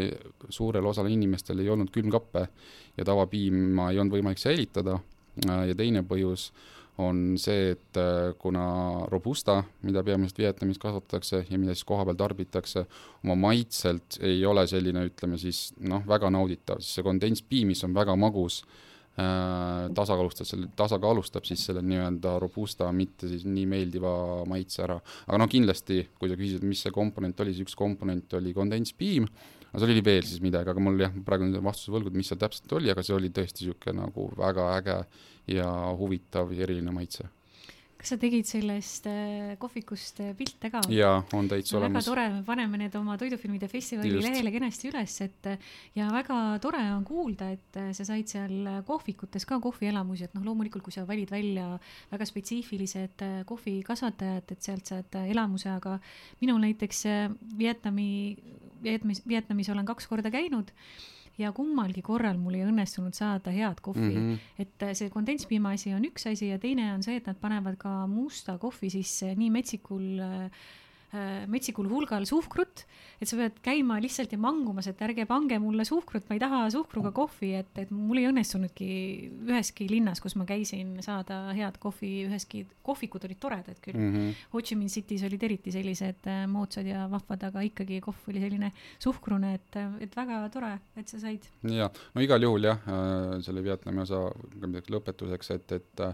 suurel 0.54 0.86
osal 0.86 1.08
inimestel 1.10 1.62
ei 1.62 1.70
olnud 1.72 1.90
külmkappe 1.94 2.44
ja 2.98 3.06
tavapiima 3.08 3.92
ei 3.92 4.02
olnud 4.02 4.18
võimalik 4.18 4.42
säilitada 4.42 4.98
ja 5.46 5.74
teine 5.78 6.04
põhjus 6.06 6.52
on 7.02 7.36
see, 7.38 7.72
et 7.76 7.98
kuna 8.42 8.62
robusta, 9.10 9.60
mida 9.86 10.02
peamiselt 10.06 10.40
Vietnamis 10.42 10.80
kasvatatakse 10.82 11.44
ja 11.46 11.58
mida 11.58 11.74
siis 11.74 11.86
kohapeal 11.86 12.18
tarbitakse, 12.18 12.84
oma 13.22 13.36
maitselt 13.38 14.18
ei 14.22 14.42
ole 14.46 14.66
selline, 14.70 15.04
ütleme 15.10 15.38
siis 15.38 15.68
noh, 15.78 16.02
väga 16.06 16.30
nauditav, 16.34 16.82
siis 16.82 16.98
see 16.98 17.06
kondentspiim, 17.06 17.70
mis 17.70 17.84
on 17.86 17.94
väga 17.94 18.18
magus 18.18 18.64
äh, 18.64 18.87
tasakaalustab 19.18 20.46
selle, 20.46 20.68
tasakaalustab 20.78 21.46
siis 21.48 21.64
selle 21.66 21.82
nii-öelda 21.82 22.36
robusta 22.42 22.90
mitte 22.94 23.30
siis 23.30 23.46
nii 23.48 23.66
meeldiva 23.70 24.12
maitse 24.48 24.84
ära. 24.84 24.98
aga 25.26 25.40
noh, 25.42 25.50
kindlasti, 25.50 26.04
kui 26.18 26.30
sa 26.30 26.38
küsid, 26.38 26.66
mis 26.66 26.82
see 26.86 26.94
komponent 26.94 27.40
oli, 27.42 27.54
siis 27.54 27.66
üks 27.66 27.78
komponent 27.78 28.38
oli 28.38 28.54
kondentspiim, 28.56 29.26
aga 29.70 29.80
seal 29.82 29.94
oli 29.94 30.04
veel 30.06 30.28
siis 30.28 30.44
midagi, 30.44 30.70
aga 30.70 30.84
mul 30.84 31.02
jah, 31.02 31.16
praegu 31.26 31.48
on 31.48 31.58
vastuse 31.66 31.94
võlgu, 31.94 32.12
et 32.12 32.20
mis 32.20 32.30
seal 32.30 32.40
täpselt 32.40 32.78
oli, 32.78 32.92
aga 32.94 33.04
see 33.06 33.16
oli 33.16 33.32
tõesti 33.34 33.66
niisugune 33.66 33.98
nagu 34.04 34.28
väga 34.38 34.70
äge 34.76 35.00
ja 35.58 35.72
huvitav 35.98 36.54
ja 36.54 36.68
eriline 36.68 36.94
maitse 36.94 37.26
kas 37.98 38.12
sa 38.12 38.16
tegid 38.20 38.46
sellest 38.46 39.08
äh, 39.10 39.56
kohvikust 39.58 40.20
äh, 40.22 40.30
pilte 40.38 40.70
ka? 40.70 40.84
jaa, 40.92 41.16
on 41.34 41.48
täitsa 41.50 41.78
olemas. 41.80 41.98
väga 41.98 42.06
tore, 42.06 42.26
me 42.36 42.44
paneme 42.46 42.78
need 42.84 42.94
oma 42.98 43.16
Toidufilmide 43.18 43.66
festivali 43.70 44.12
Just. 44.12 44.28
lehele 44.28 44.52
kenasti 44.54 44.92
üles, 44.92 45.16
et 45.26 45.48
ja 45.98 46.06
väga 46.14 46.38
tore 46.62 46.84
on 46.94 47.02
kuulda, 47.08 47.50
et 47.56 47.80
äh, 47.80 47.90
sa 47.96 48.06
said 48.06 48.30
seal 48.30 48.70
kohvikutes 48.86 49.48
ka 49.48 49.58
kohvielamusi, 49.62 50.28
et 50.28 50.38
noh, 50.38 50.46
loomulikult, 50.46 50.86
kui 50.86 50.94
sa 50.94 51.06
valid 51.08 51.32
välja 51.34 51.72
väga 52.12 52.30
spetsiifilised 52.30 53.26
kohvikasvatajad, 53.50 54.54
et 54.54 54.70
sealt 54.70 54.94
saad 54.94 55.20
elamuse, 55.24 55.72
aga 55.74 55.98
minul 56.42 56.62
näiteks 56.62 57.04
Vietnami, 57.58 58.10
Vietnamis, 58.82 59.24
Vietnamis 59.26 59.74
olen 59.74 59.88
kaks 59.88 60.06
korda 60.06 60.30
käinud 60.30 60.70
ja 61.38 61.52
kummalgi 61.52 62.02
korral 62.02 62.38
mul 62.38 62.58
ei 62.58 62.66
õnnestunud 62.66 63.14
saada 63.14 63.50
head 63.54 63.80
kohvi 63.82 64.14
mm. 64.14 64.32
-hmm. 64.32 64.64
et 64.64 64.82
äh, 64.82 64.94
see 64.94 65.10
kondentspiima 65.10 65.70
asi 65.76 65.94
on 65.94 66.04
üks 66.04 66.26
asi 66.26 66.48
ja 66.48 66.58
teine 66.58 66.92
on 66.94 67.02
see, 67.02 67.16
et 67.16 67.26
nad 67.26 67.36
panevad 67.40 67.76
ka 67.78 68.06
musta 68.06 68.58
kohvi 68.58 68.90
sisse 68.90 69.34
nii 69.34 69.50
metsikul 69.50 70.18
äh, 70.18 70.50
Äh, 70.50 70.50
metsikul 71.48 71.88
hulgal 71.88 72.26
suhkrut, 72.28 72.82
et 73.18 73.28
sa 73.30 73.38
pead 73.38 73.56
käima 73.64 73.96
lihtsalt 74.02 74.32
ja 74.34 74.38
mangumas, 74.40 74.86
et 74.90 75.00
ärge 75.06 75.24
pange 75.28 75.56
mulle 75.62 75.86
suhkrut, 75.88 76.26
ma 76.28 76.36
ei 76.36 76.42
taha 76.42 76.60
suhkruga 76.74 77.12
kohvi, 77.16 77.54
et, 77.62 77.70
et 77.80 77.92
mul 77.94 78.20
ei 78.20 78.28
õnnestunudki 78.28 78.88
üheski 79.48 79.88
linnas, 79.88 80.20
kus 80.20 80.36
ma 80.38 80.44
käisin, 80.48 80.98
saada 81.04 81.40
head 81.56 81.78
kohvi, 81.80 82.12
üheski, 82.28 82.64
kohvikud 82.84 83.24
olid 83.24 83.40
toredad 83.40 83.80
küll 83.84 83.96
mm. 83.96 84.10
-hmm. 84.14 84.44
Ho 84.52 84.60
Chi 84.60 84.76
Minh 84.76 84.92
City's 84.92 85.24
olid 85.26 85.42
eriti 85.42 85.72
sellised 85.72 86.28
äh, 86.28 86.44
moodsad 86.46 86.86
ja 86.86 87.06
vahvad, 87.10 87.48
aga 87.48 87.64
ikkagi 87.64 88.00
kohv 88.04 88.28
oli 88.28 88.42
selline 88.44 88.72
suhkrune, 88.98 89.54
et, 89.54 89.80
et 90.00 90.16
väga 90.16 90.42
tore, 90.52 90.74
et 90.96 91.08
sa 91.08 91.18
said. 91.18 91.48
ja, 91.62 91.90
no 92.14 92.20
igal 92.20 92.42
juhul 92.42 92.68
jah, 92.68 92.84
äh, 92.84 93.40
selle 93.42 93.64
Vietnami 93.64 94.04
osa 94.04 94.28
lõpetuseks, 94.88 95.54
et, 95.56 95.72
et 95.72 96.06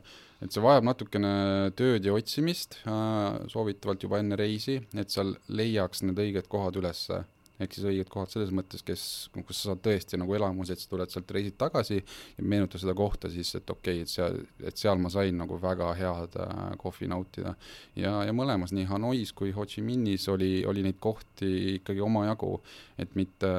et 0.45 0.53
see 0.53 0.63
vajab 0.63 0.85
natukene 0.85 1.33
tööd 1.79 2.05
ja 2.05 2.15
otsimist, 2.15 2.77
soovitavalt 2.85 4.05
juba 4.05 4.21
enne 4.21 4.37
reisi, 4.37 4.77
et 4.97 5.13
seal 5.13 5.37
leiaks 5.49 6.05
need 6.05 6.21
õiged 6.21 6.51
kohad 6.53 6.77
ülesse. 6.81 7.25
Ehk 7.63 7.71
siis 7.71 7.85
õiged 7.87 8.09
kohad 8.11 8.33
selles 8.33 8.51
mõttes, 8.51 8.83
kes, 8.83 9.03
kus 9.31 9.61
sa 9.61 9.69
saad 9.71 9.83
tõesti 9.85 10.19
nagu 10.19 10.35
elamuse, 10.35 10.75
et 10.75 10.83
sa 10.83 10.89
tuled 10.91 11.13
sealt 11.13 11.31
reisilt 11.37 11.55
tagasi 11.61 12.01
ja 12.01 12.43
meenuta 12.43 12.81
seda 12.83 12.97
kohta 12.99 13.31
siis, 13.31 13.53
et 13.55 13.71
okei 13.71 14.01
okay,, 14.01 14.03
et 14.03 14.11
seal, 14.11 14.41
et 14.67 14.81
seal 14.81 14.99
ma 14.99 15.13
sain 15.15 15.39
nagu 15.39 15.61
väga 15.63 15.93
head 15.95 16.35
äh, 16.43 16.65
kohvi 16.83 17.07
nautida. 17.13 17.55
ja, 17.95 18.17
ja 18.27 18.35
mõlemas, 18.35 18.75
nii 18.75 18.89
Hanois 18.91 19.31
kui 19.39 19.55
Ho 19.55 19.69
Chi 19.71 19.87
Minhis 19.87 20.27
oli, 20.35 20.65
oli 20.67 20.83
neid 20.83 20.99
kohti 20.99 21.77
ikkagi 21.77 22.03
omajagu, 22.03 22.57
et 22.99 23.15
mitte 23.15 23.53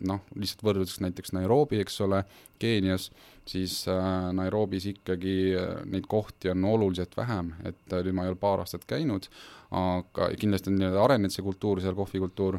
noh, 0.00 0.24
lihtsalt 0.40 0.64
võrdluseks 0.64 1.04
näiteks 1.04 1.36
Nairobi, 1.36 1.84
eks 1.84 2.00
ole, 2.08 2.24
Keenias, 2.60 3.10
siis 3.48 3.82
äh, 3.88 4.32
Nairobis 4.36 4.86
ikkagi 4.90 5.36
äh, 5.56 5.80
neid 5.88 6.08
kohti 6.08 6.50
on 6.52 6.64
oluliselt 6.64 7.16
vähem, 7.16 7.54
et 7.64 7.92
äh, 7.92 8.04
nüüd 8.04 8.16
ma 8.16 8.26
ei 8.26 8.32
ole 8.32 8.40
paar 8.40 8.62
aastat 8.64 8.84
käinud, 8.88 9.28
aga 9.70 10.30
kindlasti 10.40 10.72
on 10.72 10.78
nii-öelda 10.80 11.02
arenenud 11.04 11.34
see 11.34 11.44
kultuur 11.46 11.80
seal, 11.82 11.94
kohvikultuur 11.98 12.58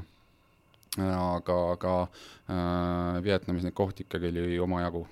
aga, 0.99 1.57
aga 1.73 1.95
äh, 2.03 3.23
Vietnamis 3.23 3.65
neid 3.67 3.75
kohti 3.75 4.05
ikkagi 4.05 4.31
oli 4.31 4.59
omajagu 4.59 5.05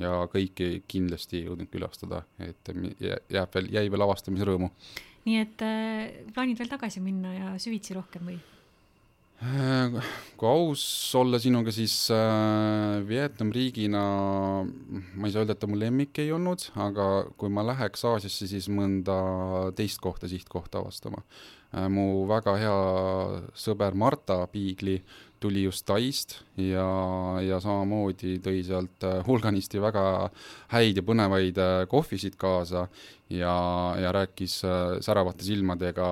ja 0.00 0.24
kõiki 0.30 0.82
kindlasti 0.90 1.40
ei 1.40 1.48
jõudnud 1.48 1.70
külastada, 1.70 2.24
et 2.42 2.70
jääb 3.30 3.54
veel, 3.54 3.70
jäi 3.76 3.90
veel 3.90 4.06
avastamise 4.06 4.48
rõõmu. 4.48 4.70
nii 5.24 5.38
et 5.42 5.62
äh, 5.66 6.24
plaanid 6.34 6.58
veel 6.58 6.72
tagasi 6.72 7.02
minna 7.02 7.34
ja 7.34 7.54
süvitsi 7.62 7.94
rohkem 7.94 8.26
või? 8.30 8.40
Kui 9.44 10.48
aus 10.48 10.82
olla 11.18 11.38
sinuga, 11.42 11.72
siis 11.74 11.92
äh, 12.14 13.02
Vietnam 13.04 13.50
riigina, 13.52 14.04
ma 14.64 15.28
ei 15.28 15.34
saa 15.34 15.42
öelda, 15.42 15.56
et 15.56 15.60
ta 15.60 15.68
mu 15.68 15.76
lemmik 15.76 16.16
ei 16.22 16.32
olnud, 16.32 16.64
aga 16.80 17.08
kui 17.38 17.52
ma 17.52 17.64
läheks 17.68 18.06
Aasiasse, 18.08 18.48
siis 18.48 18.70
mõnda 18.72 19.18
teist 19.76 20.00
kohta, 20.04 20.30
sihtkohta 20.30 20.80
avastama. 20.80 21.20
Äh, 21.74 21.90
mu 21.92 22.24
väga 22.30 22.56
hea 22.60 22.74
sõber 23.58 23.96
Marta 23.98 24.40
Piigli 24.50 24.96
tuli 25.44 25.66
just 25.66 25.84
Taist 25.84 26.38
ja, 26.56 26.86
ja 27.44 27.58
samamoodi 27.60 28.38
tõi 28.44 28.62
sealt 28.64 29.04
äh, 29.04 29.20
hulganisti 29.26 29.82
väga 29.82 30.30
häid 30.72 31.00
ja 31.00 31.04
põnevaid 31.04 31.60
äh, 31.60 31.82
kohvisid 31.90 32.38
kaasa 32.40 32.86
ja, 33.30 33.54
ja 34.00 34.12
rääkis 34.12 34.58
säravate 35.00 35.44
silmadega 35.44 36.06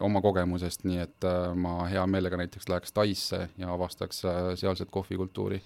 oma 0.00 0.20
kogemusest, 0.20 0.84
nii 0.84 0.98
et 0.98 1.26
ma 1.54 1.84
hea 1.90 2.02
meelega 2.10 2.40
näiteks 2.40 2.68
läheks 2.68 2.92
Taisse 2.92 3.48
ja 3.58 3.72
avastaks 3.72 4.24
sealset 4.60 4.90
kohvikultuuri. 4.90 5.62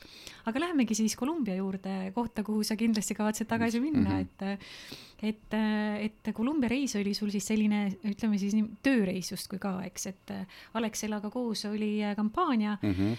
aga 0.46 0.60
lähemegi 0.60 0.94
siis 0.94 1.16
Kolumbia 1.16 1.54
juurde, 1.56 2.12
kohta, 2.14 2.44
kuhu 2.44 2.62
sa 2.62 2.76
kindlasti 2.76 3.14
kavatsed 3.14 3.48
tagasi 3.48 3.80
minna 3.80 4.10
mm, 4.10 4.16
-hmm. 4.16 4.46
et 4.52 4.60
et, 5.22 5.56
et 6.04 6.34
Kolumbia 6.34 6.68
reis 6.68 6.96
oli 6.98 7.14
sul 7.16 7.32
siis 7.34 7.46
selline, 7.48 7.86
ütleme 8.04 8.38
siis 8.40 8.54
nii, 8.56 8.66
tööreis 8.84 9.30
justkui 9.32 9.60
ka, 9.62 9.76
eks, 9.88 10.06
et 10.12 10.34
Alexelaga 10.78 11.30
koos 11.32 11.64
oli 11.70 11.96
äh, 12.04 12.14
kampaania 12.16 12.76
mm. 12.82 12.92
-hmm. 12.92 13.16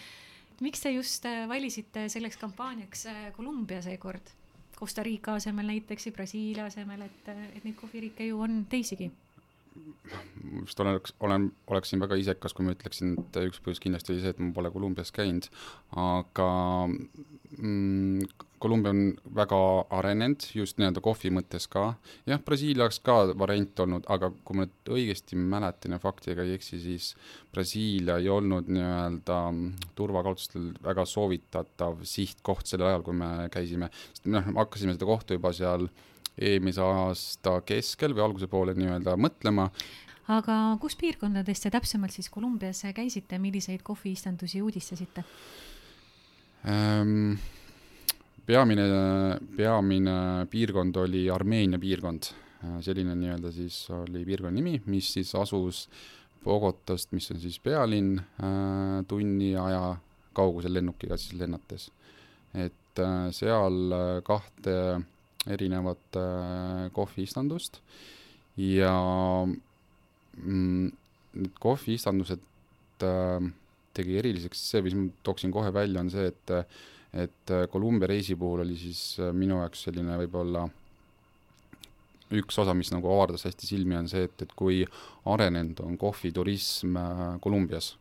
miks 0.61 0.81
te 0.81 0.91
just 0.91 1.25
äh, 1.25 1.47
valisite 1.49 2.09
selleks 2.09 2.37
kampaaniaks 2.37 3.07
Kolumbia 3.37 3.77
äh, 3.77 3.83
seekord? 3.83 4.33
Costa 4.79 5.03
Rica 5.03 5.37
asemel 5.39 5.69
näiteks 5.71 6.09
ja 6.09 6.15
Brasiilia 6.15 6.65
asemel, 6.69 7.05
et, 7.05 7.29
et 7.55 7.63
neid 7.63 7.77
kohviriike 7.79 8.27
ju 8.27 8.41
on 8.43 8.65
teisigi. 8.69 9.11
Vist 10.61 10.79
olen, 10.79 10.99
olen, 11.19 11.49
oleksin 11.67 11.99
väga 11.99 12.15
isekas, 12.19 12.53
kui 12.55 12.63
ma 12.65 12.75
ütleksin, 12.75 13.15
et 13.19 13.39
üks 13.43 13.59
põhjus 13.63 13.81
kindlasti 13.83 14.13
oli 14.13 14.23
see, 14.23 14.31
et 14.35 14.39
ma 14.39 14.53
pole 14.55 14.71
Kolumbias 14.71 15.11
käinud, 15.15 15.49
aga 15.99 16.49
mm, 16.87 18.27
Kolumbia 18.65 18.93
on 18.95 19.01
väga 19.37 19.57
arenenud 19.93 20.47
just 20.57 20.79
nii-öelda 20.81 21.01
kohvi 21.05 21.29
mõttes 21.33 21.67
ka. 21.69 21.83
jah, 22.25 22.41
Brasiilia 22.41 22.87
oleks 22.87 22.97
ka 23.05 23.17
variant 23.37 23.81
olnud, 23.85 24.07
aga 24.09 24.31
kui 24.41 24.57
ma 24.57 24.65
nüüd 24.65 24.91
õigesti 24.97 25.37
mäletan 25.37 25.93
ja 25.93 25.99
faktiga 26.01 26.45
ei 26.45 26.55
eksi, 26.57 26.79
siis 26.81 27.11
Brasiilia 27.53 28.17
ei 28.21 28.31
olnud 28.33 28.71
nii-öelda 28.73 29.37
turvakaalutlustel 29.95 30.71
väga 30.83 31.05
soovitatav 31.09 32.01
sihtkoht 32.09 32.65
sellel 32.71 32.89
ajal, 32.89 33.05
kui 33.05 33.19
me 33.21 33.29
käisime, 33.53 33.91
sest 34.15 34.25
noh, 34.33 34.49
hakkasime 34.57 34.95
seda 34.97 35.09
kohta 35.09 35.37
juba 35.37 35.53
seal 35.53 35.85
eelmise 36.35 36.81
aasta 36.83 37.59
keskel 37.67 38.15
või 38.17 38.25
alguse 38.25 38.49
poole 38.51 38.73
nii-öelda 38.75 39.13
mõtlema 39.21 39.69
aga 40.33 40.55
kus 40.81 40.97
piirkondades 40.99 41.61
te 41.61 41.71
täpsemalt 41.73 42.15
siis 42.15 42.31
Kolumbias 42.33 42.81
käisite, 42.97 43.37
milliseid 43.39 43.85
kohviistandusi 43.85 44.63
uudistasite 44.65 45.23
ähm,? 46.65 47.37
Peamine, 48.45 48.85
peamine 49.57 50.17
piirkond 50.49 50.97
oli 51.01 51.25
Armeenia 51.33 51.79
piirkond, 51.81 52.29
selline 52.85 53.15
nii-öelda 53.17 53.51
siis 53.53 53.79
oli 53.93 54.23
piirkonna 54.25 54.55
nimi, 54.55 54.79
mis 54.89 55.11
siis 55.17 55.33
asus 55.37 55.85
Bogotast, 56.45 57.11
mis 57.17 57.27
on 57.33 57.41
siis 57.41 57.57
pealinn, 57.59 58.19
äh, 58.19 58.99
tunni 59.09 59.55
aja 59.57 59.95
kaugusel 60.37 60.75
lennukiga 60.77 61.17
siis 61.17 61.39
lennates. 61.39 61.91
et 62.55 62.99
äh, 63.03 63.31
seal 63.35 63.93
kahte 64.23 64.75
erinevat 65.51 66.15
äh, 66.15 66.85
kohviistandust 66.95 67.81
ja 68.57 68.93
mm, 70.37 70.91
need 71.35 71.57
kohviistandused 71.59 72.45
tegi 73.95 74.19
eriliseks 74.21 74.61
see, 74.69 74.83
mis 74.85 74.95
ma 74.95 75.09
tooksin 75.27 75.51
kohe 75.51 75.73
välja, 75.73 75.99
on 75.99 76.13
see, 76.13 76.29
et 76.31 76.53
et 77.15 77.51
äh, 77.51 77.67
Kolumbia 77.71 78.09
reisi 78.11 78.35
puhul 78.35 78.65
oli 78.65 78.75
siis 78.79 79.15
äh, 79.23 79.31
minu 79.35 79.61
jaoks 79.61 79.85
selline 79.87 80.17
võib-olla 80.25 80.65
üks 82.35 82.57
osa, 82.59 82.73
mis 82.75 82.91
nagu 82.91 83.07
avardas 83.13 83.45
hästi 83.47 83.69
silmi, 83.69 83.95
on 83.95 84.09
see, 84.11 84.25
et, 84.27 84.41
et 84.43 84.55
kui 84.57 84.81
arenenud 85.31 85.79
on 85.85 85.99
kohviturism 86.01 86.97
äh, 86.99 87.27
Kolumbias 87.43 87.93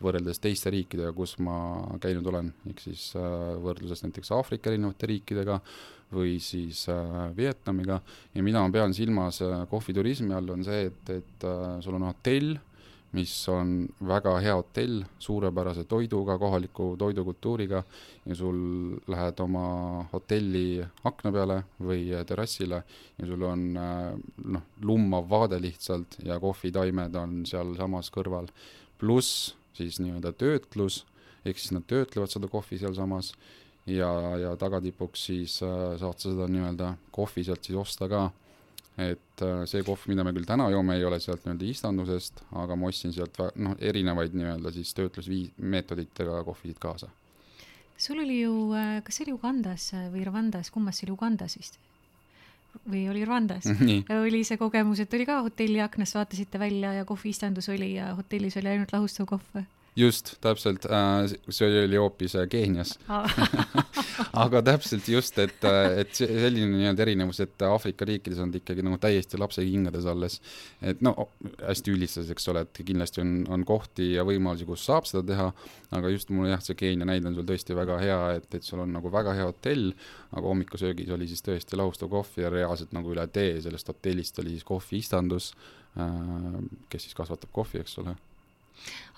võrreldes 0.00 0.40
teiste 0.40 0.70
riikidega, 0.72 1.12
kus 1.12 1.34
ma 1.44 1.54
käinud 2.00 2.24
olen, 2.30 2.46
ehk 2.70 2.78
siis 2.80 3.10
võrdluses 3.60 4.00
näiteks 4.06 4.30
Aafrika 4.32 4.70
erinevate 4.70 5.10
riikidega 5.10 5.58
või 6.14 6.38
siis 6.40 6.86
Vietnamiga 7.36 7.98
ja 8.32 8.44
mida 8.46 8.62
ma 8.64 8.72
pean 8.72 8.96
silmas 8.96 9.42
kohviturismi 9.68 10.32
all, 10.32 10.54
on 10.56 10.64
see, 10.64 10.86
et, 10.88 11.12
et 11.18 11.46
sul 11.84 11.98
on 11.98 12.08
hotell 12.08 12.56
mis 13.12 13.32
on 13.50 13.88
väga 14.06 14.36
hea 14.38 14.54
hotell, 14.54 15.02
suurepärase 15.18 15.84
toiduga, 15.90 16.36
kohaliku 16.38 16.92
toidukultuuriga 16.98 17.82
ja 18.26 18.36
sul 18.38 18.60
lähed 19.10 19.40
oma 19.42 19.64
hotelli 20.12 20.82
akna 21.08 21.32
peale 21.34 21.56
või 21.82 22.04
terrassile 22.26 22.82
ja 23.18 23.26
sul 23.26 23.42
on 23.48 23.64
noh, 23.74 24.66
lummav 24.86 25.26
vaade 25.30 25.58
lihtsalt 25.62 26.20
ja 26.24 26.38
kohvitaimed 26.40 27.16
on 27.18 27.40
sealsamas 27.46 28.12
kõrval. 28.14 28.50
pluss 29.00 29.54
siis 29.72 29.96
nii-öelda 30.00 30.32
töötlus, 30.36 31.04
ehk 31.44 31.58
siis 31.58 31.72
nad 31.72 31.86
töötlevad 31.88 32.30
seda 32.30 32.50
kohvi 32.52 32.78
sealsamas 32.78 33.32
ja, 33.86 34.10
ja 34.38 34.56
tagatipuks 34.60 35.24
siis 35.30 35.62
äh, 35.62 35.96
saad 36.00 36.18
sa 36.20 36.30
seda 36.30 36.48
nii-öelda 36.50 36.94
kohvi 37.14 37.44
sealt 37.46 37.64
siis 37.64 37.78
osta 37.80 38.08
ka 38.08 38.28
et 39.00 39.44
äh, 39.44 39.62
see 39.70 39.84
kohv, 39.86 40.06
mida 40.10 40.24
me 40.26 40.32
küll 40.36 40.48
täna 40.48 40.68
joome, 40.72 40.96
ei 40.98 41.04
ole 41.08 41.20
sealt 41.22 41.44
nii-öelda 41.46 41.68
istandusest, 41.70 42.44
aga 42.62 42.76
ma 42.76 42.90
ostsin 42.90 43.14
sealt 43.16 43.38
noh, 43.56 43.76
erinevaid 43.78 44.36
nii-öelda 44.36 44.72
siis 44.74 44.92
töötlusvii-, 44.98 45.50
meetoditega 45.74 46.42
kohvisid 46.46 46.80
kaasa. 46.82 47.08
sul 48.00 48.18
oli 48.18 48.40
ju, 48.40 48.72
äh, 48.76 48.98
kas 49.04 49.20
see 49.20 49.28
oli 49.28 49.36
Ugandas 49.36 49.90
või 50.12 50.24
Rwandas, 50.28 50.70
kummas 50.70 51.00
see 51.00 51.08
oli, 51.08 51.16
Ugandas 51.18 51.56
vist? 51.58 51.80
või 52.86 53.08
oli 53.10 53.24
Rwandas 53.26 53.66
oli 54.28 54.44
see 54.46 54.56
kogemus, 54.56 55.00
et 55.02 55.14
oli 55.14 55.26
ka 55.26 55.40
hotelli 55.42 55.80
aknast 55.82 56.14
vaatasite 56.14 56.58
välja 56.58 56.92
ja 57.00 57.04
kohviistandus 57.04 57.68
oli 57.68 57.96
ja 57.96 58.14
hotellis 58.14 58.56
oli 58.60 58.74
ainult 58.74 58.92
lahustav 58.94 59.26
kohv 59.26 59.56
või? 59.56 59.66
Just, 59.96 60.34
täpselt, 60.40 60.86
äh, 60.86 61.26
see 61.50 61.68
oli 61.84 61.98
hoopis 61.98 62.34
äh, 62.38 62.46
Keenias 62.50 62.94
aga 64.44 64.62
täpselt 64.62 65.08
just, 65.10 65.38
et, 65.42 65.64
äh, 65.66 65.98
et 66.02 66.14
selline 66.14 66.68
nii-öelda 66.76 67.04
erinevus, 67.04 67.40
et 67.42 67.64
Aafrika 67.66 68.06
riikides 68.08 68.38
on 68.42 68.52
ta 68.52 68.60
ikkagi 68.60 68.84
nagu 68.86 69.00
täiesti 69.02 69.40
lapse 69.40 69.64
kingades 69.66 70.06
alles. 70.10 70.38
et 70.80 71.02
no 71.02 71.14
hästi 71.58 71.94
üldistades, 71.94 72.30
eks 72.34 72.48
ole, 72.52 72.64
et 72.66 72.82
kindlasti 72.86 73.24
on, 73.24 73.34
on 73.50 73.66
kohti 73.66 74.12
ja 74.14 74.24
võimalusi, 74.26 74.68
kus 74.68 74.86
saab 74.86 75.10
seda 75.10 75.24
teha, 75.32 75.50
aga 75.98 76.14
just 76.14 76.30
mul 76.34 76.50
jah, 76.50 76.62
see 76.64 76.78
Keenia 76.78 77.08
näide 77.08 77.30
on 77.30 77.38
sul 77.38 77.48
tõesti 77.48 77.76
väga 77.76 77.98
hea, 78.02 78.20
et, 78.38 78.48
et 78.54 78.66
sul 78.66 78.84
on 78.84 78.94
nagu 78.94 79.12
väga 79.12 79.34
hea 79.38 79.50
hotell, 79.50 79.90
aga 80.30 80.46
hommikusöögis 80.46 81.10
oli 81.16 81.28
siis 81.30 81.42
tõesti 81.46 81.78
lahustav 81.78 82.12
kohv 82.12 82.38
ja 82.40 82.52
reaalselt 82.52 82.94
nagu 82.96 83.10
üle 83.10 83.26
tee 83.32 83.58
sellest 83.60 83.90
hotellist 83.90 84.38
oli 84.42 84.54
siis 84.54 84.66
kohviistandus, 84.66 85.52
kes 86.88 87.08
siis 87.08 87.16
kasvatab 87.18 87.50
kohvi, 87.50 87.82
eks 87.82 87.98
ole 87.98 88.14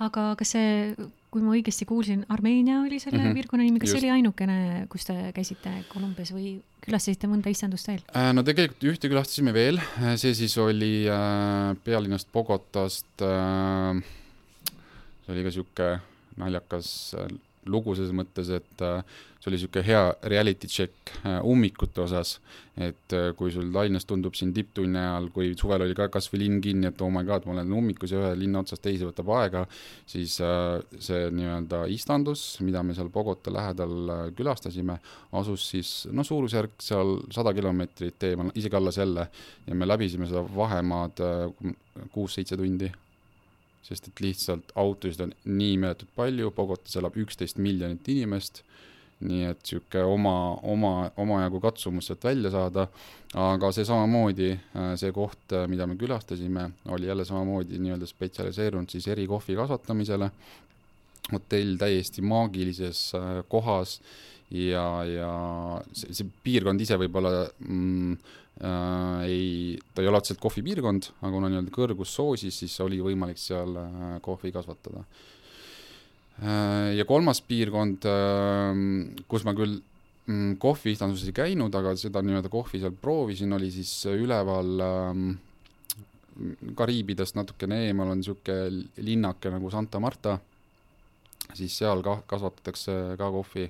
aga 0.02 0.32
kas 0.38 0.54
see, 0.54 0.94
kui 1.32 1.44
ma 1.44 1.54
õigesti 1.56 1.86
kuulsin, 1.88 2.24
Armeenia 2.32 2.80
oli 2.82 2.98
selle 3.00 3.18
mm 3.18 3.28
-hmm. 3.28 3.34
piirkonna 3.38 3.64
nimi, 3.64 3.80
kas 3.80 3.88
Just. 3.90 4.00
see 4.00 4.08
oli 4.08 4.16
ainukene, 4.18 4.86
kus 4.92 5.04
te 5.08 5.16
käisite 5.34 5.70
Kolumbias 5.92 6.32
või 6.32 6.60
külastasite 6.84 7.26
mõnda 7.30 7.50
istandust 7.50 7.88
veel? 7.88 8.02
Äh, 8.16 8.32
no 8.32 8.42
tegelikult 8.42 8.82
ühte 8.92 9.08
külastasime 9.08 9.52
veel, 9.52 9.78
äh, 9.78 10.16
see 10.16 10.34
siis 10.34 10.58
oli 10.58 11.06
äh, 11.08 11.76
pealinnast 11.84 12.32
Bogotast 12.32 13.06
see 15.22 15.32
oli 15.32 15.44
ka 15.44 15.50
sihuke 15.54 15.88
naljakas 16.36 17.14
lugu 17.70 17.94
selles 17.94 18.12
mõttes, 18.16 18.48
et 18.50 18.82
äh, 18.82 19.02
see 19.38 19.50
oli 19.50 19.58
niisugune 19.58 19.84
hea 19.86 20.00
reality 20.30 20.68
check 20.70 21.12
äh, 21.22 21.38
ummikute 21.46 22.02
osas, 22.02 22.34
et 22.74 23.14
äh, 23.14 23.28
kui 23.38 23.52
sul 23.54 23.68
Tallinnas 23.74 24.06
tundub 24.08 24.34
siin 24.38 24.50
tipptunni 24.54 24.98
ajal, 24.98 25.28
kui 25.34 25.52
suvel 25.58 25.84
oli 25.86 25.94
ka 25.98 26.08
kas 26.12 26.26
või 26.32 26.42
linn 26.42 26.62
kinni, 26.64 26.88
et 26.90 27.04
oh 27.04 27.10
my 27.12 27.22
god, 27.28 27.46
ma 27.46 27.54
olen 27.56 27.74
ummikus 27.78 28.14
ja 28.14 28.22
ühe 28.22 28.32
linna 28.40 28.64
otsast 28.64 28.82
teise 28.82 29.06
võtab 29.06 29.30
aega, 29.38 29.64
siis 30.10 30.38
see 30.38 31.20
nii-öelda 31.36 31.84
istandus, 31.94 32.46
mida 32.66 32.82
me 32.86 32.96
seal 32.98 33.12
Bogota 33.14 33.54
lähedal 33.54 34.32
külastasime, 34.38 34.98
asus 35.38 35.68
siis 35.74 35.92
no 36.10 36.26
suurusjärk 36.26 36.82
seal 36.82 37.20
sada 37.34 37.54
kilomeetrit 37.54 38.30
eemal, 38.32 38.50
isegi 38.58 38.78
alla 38.78 38.94
selle, 38.94 39.28
ja 39.68 39.78
me 39.78 39.86
läbisime 39.86 40.26
seda 40.30 40.42
vahemaad 40.56 41.22
kuus-seitse 42.10 42.58
tundi 42.58 42.90
sest 43.82 44.08
et 44.08 44.20
lihtsalt 44.22 44.74
autosid 44.78 45.24
on 45.24 45.32
nii 45.44 45.78
meeletult 45.82 46.12
palju, 46.16 46.52
Bogotas 46.54 46.96
elab 47.00 47.16
üksteist 47.18 47.58
miljonit 47.62 48.08
inimest, 48.08 48.62
nii 49.22 49.46
et 49.46 49.60
niisugune 49.62 50.02
oma, 50.08 50.34
oma, 50.66 50.92
omajagu 51.22 51.60
katsumus 51.62 52.08
sealt 52.10 52.24
välja 52.26 52.50
saada, 52.54 52.88
aga 53.38 53.70
see 53.74 53.86
samamoodi, 53.86 54.50
äh, 54.54 54.92
see 55.00 55.12
koht, 55.14 55.44
äh, 55.54 55.68
mida 55.70 55.86
me 55.86 55.96
külastasime, 56.00 56.68
oli 56.94 57.10
jälle 57.10 57.24
samamoodi 57.28 57.78
nii-öelda 57.82 58.08
spetsialiseerunud 58.10 58.90
siis 58.90 59.06
erikohvi 59.14 59.56
kasvatamisele, 59.58 60.30
hotell 61.32 61.78
täiesti 61.78 62.22
maagilises 62.26 63.12
äh, 63.14 63.30
kohas 63.48 64.00
ja, 64.50 64.86
ja 65.06 65.32
see, 65.96 66.12
see 66.12 66.30
piirkond 66.44 66.82
ise 66.82 66.98
võib-olla 67.00 67.46
mm, 67.62 68.16
ei, 68.60 69.78
ta 69.94 70.02
ei 70.02 70.08
ole 70.08 70.20
otseselt 70.20 70.40
kohvipiirkond, 70.42 71.08
aga 71.22 71.30
kuna 71.32 71.48
nii-öelda 71.50 71.72
kõrgus 71.74 72.12
soosis, 72.14 72.58
siis 72.62 72.74
oli 72.84 73.00
võimalik 73.02 73.40
seal 73.40 73.78
äh, 73.80 74.18
kohvi 74.24 74.52
kasvatada 74.54 75.04
äh,. 76.42 76.92
ja 76.98 77.06
kolmas 77.08 77.40
piirkond 77.48 78.04
äh,, 78.08 78.82
kus 79.30 79.46
ma 79.48 79.56
küll 79.58 79.78
mm, 80.28 80.58
kohviistanduses 80.62 81.32
ei 81.32 81.38
käinud, 81.40 81.74
aga 81.74 81.96
seda 81.98 82.22
nii-öelda 82.22 82.52
kohvi 82.52 82.82
seal 82.82 82.94
proovisin, 82.94 83.56
oli 83.56 83.72
siis 83.74 83.94
üleval 84.12 84.86
äh, 84.88 85.24
Kariibidest 86.76 87.36
natukene 87.36 87.82
eemal 87.88 88.08
on 88.08 88.22
niisugune 88.22 88.86
linnake 89.04 89.50
nagu 89.52 89.68
Santa 89.70 90.00
Marta, 90.00 90.38
siis 91.52 91.74
seal 91.76 92.02
ka 92.04 92.20
kasvatatakse 92.30 93.16
ka 93.18 93.30
kohvi 93.34 93.66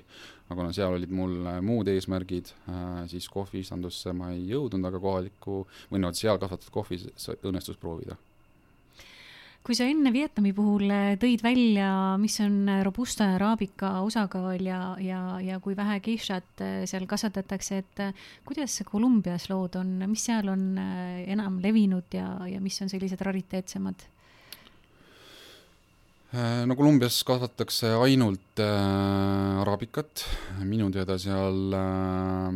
aga 0.53 0.59
kuna 0.59 0.73
seal 0.75 0.97
olid 0.97 1.13
mul 1.13 1.39
äh, 1.47 1.61
muud 1.63 1.89
eesmärgid, 1.91 2.51
äh, 2.67 2.91
siis 3.11 3.29
kohviistandusse 3.31 4.13
ma 4.17 4.33
ei 4.35 4.45
jõudnud, 4.51 4.85
aga 4.89 5.01
kohalikku 5.01 5.63
või 5.91 6.03
noh, 6.03 6.13
seal 6.17 6.39
kasvatatud 6.41 6.73
kohvi 6.73 7.01
õnnestus 7.49 7.79
proovida 7.81 8.19
kui 9.63 9.77
sa 9.79 9.85
enne 9.87 10.11
Vietnami 10.11 10.51
puhul 10.51 10.91
äh, 10.91 11.13
tõid 11.19 11.39
välja, 11.45 11.89
mis 12.19 12.35
on 12.43 12.67
robusta 12.83 13.29
ja 13.29 13.37
araabika 13.37 13.93
osakaal 14.03 14.59
ja, 14.59 14.79
ja, 14.99 15.21
ja 15.39 15.59
kui 15.63 15.77
vähe 15.79 16.01
geishat 16.03 16.65
seal 16.89 17.07
kasvatatakse, 17.07 17.79
et 17.79 18.03
kuidas 18.43 18.75
Kolumbias 18.89 19.47
lood 19.49 19.79
on, 19.79 19.95
mis 20.11 20.27
seal 20.27 20.51
on 20.51 20.73
enam 20.75 21.61
levinud 21.63 22.11
ja, 22.19 22.27
ja 22.51 22.59
mis 22.63 22.81
on 22.83 22.91
sellised 22.91 23.23
rariteetsemad? 23.23 24.03
Äh, 26.33 26.63
no 26.65 26.73
Kolumbias 26.73 27.19
kasvatatakse 27.29 27.91
ainult 28.01 28.57
äh, 28.57 29.59
araabikat, 29.61 30.23
minu 30.65 30.87
teada 30.89 31.19
seal 31.21 31.75
äh, 31.77 32.55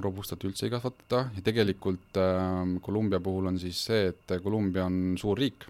robustat 0.00 0.46
üldse 0.48 0.64
ei 0.64 0.72
kasvatata. 0.72 1.26
Ja 1.36 1.44
tegelikult 1.44 2.16
äh, 2.16 2.62
Kolumbia 2.80 3.20
puhul 3.20 3.50
on 3.50 3.60
siis 3.60 3.82
see, 3.90 4.06
et 4.14 4.32
Kolumbia 4.40 4.86
on 4.88 5.18
suur 5.20 5.36
riik, 5.44 5.68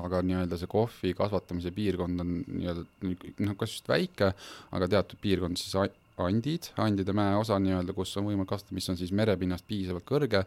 aga 0.00 0.22
nii-öelda 0.24 0.56
see 0.56 0.72
kohvi 0.72 1.12
kasvatamise 1.18 1.76
piirkond 1.76 2.24
on 2.24 2.34
nii-öelda 2.40 2.86
noh, 3.04 3.56
kas 3.60 3.76
just 3.76 3.92
väike, 3.92 4.32
aga 4.72 4.88
teatud 4.96 5.20
piirkond 5.20 5.60
siis 5.60 5.76
andid, 5.76 6.70
Andide 6.80 7.12
mäeosa 7.12 7.60
nii-öelda, 7.60 7.92
kus 7.92 8.16
on 8.16 8.30
võimalik 8.30 8.54
kasvatada, 8.54 8.80
mis 8.80 8.88
on 8.88 8.96
siis 8.96 9.12
merepinnast 9.12 9.68
piisavalt 9.68 10.08
kõrge, 10.08 10.46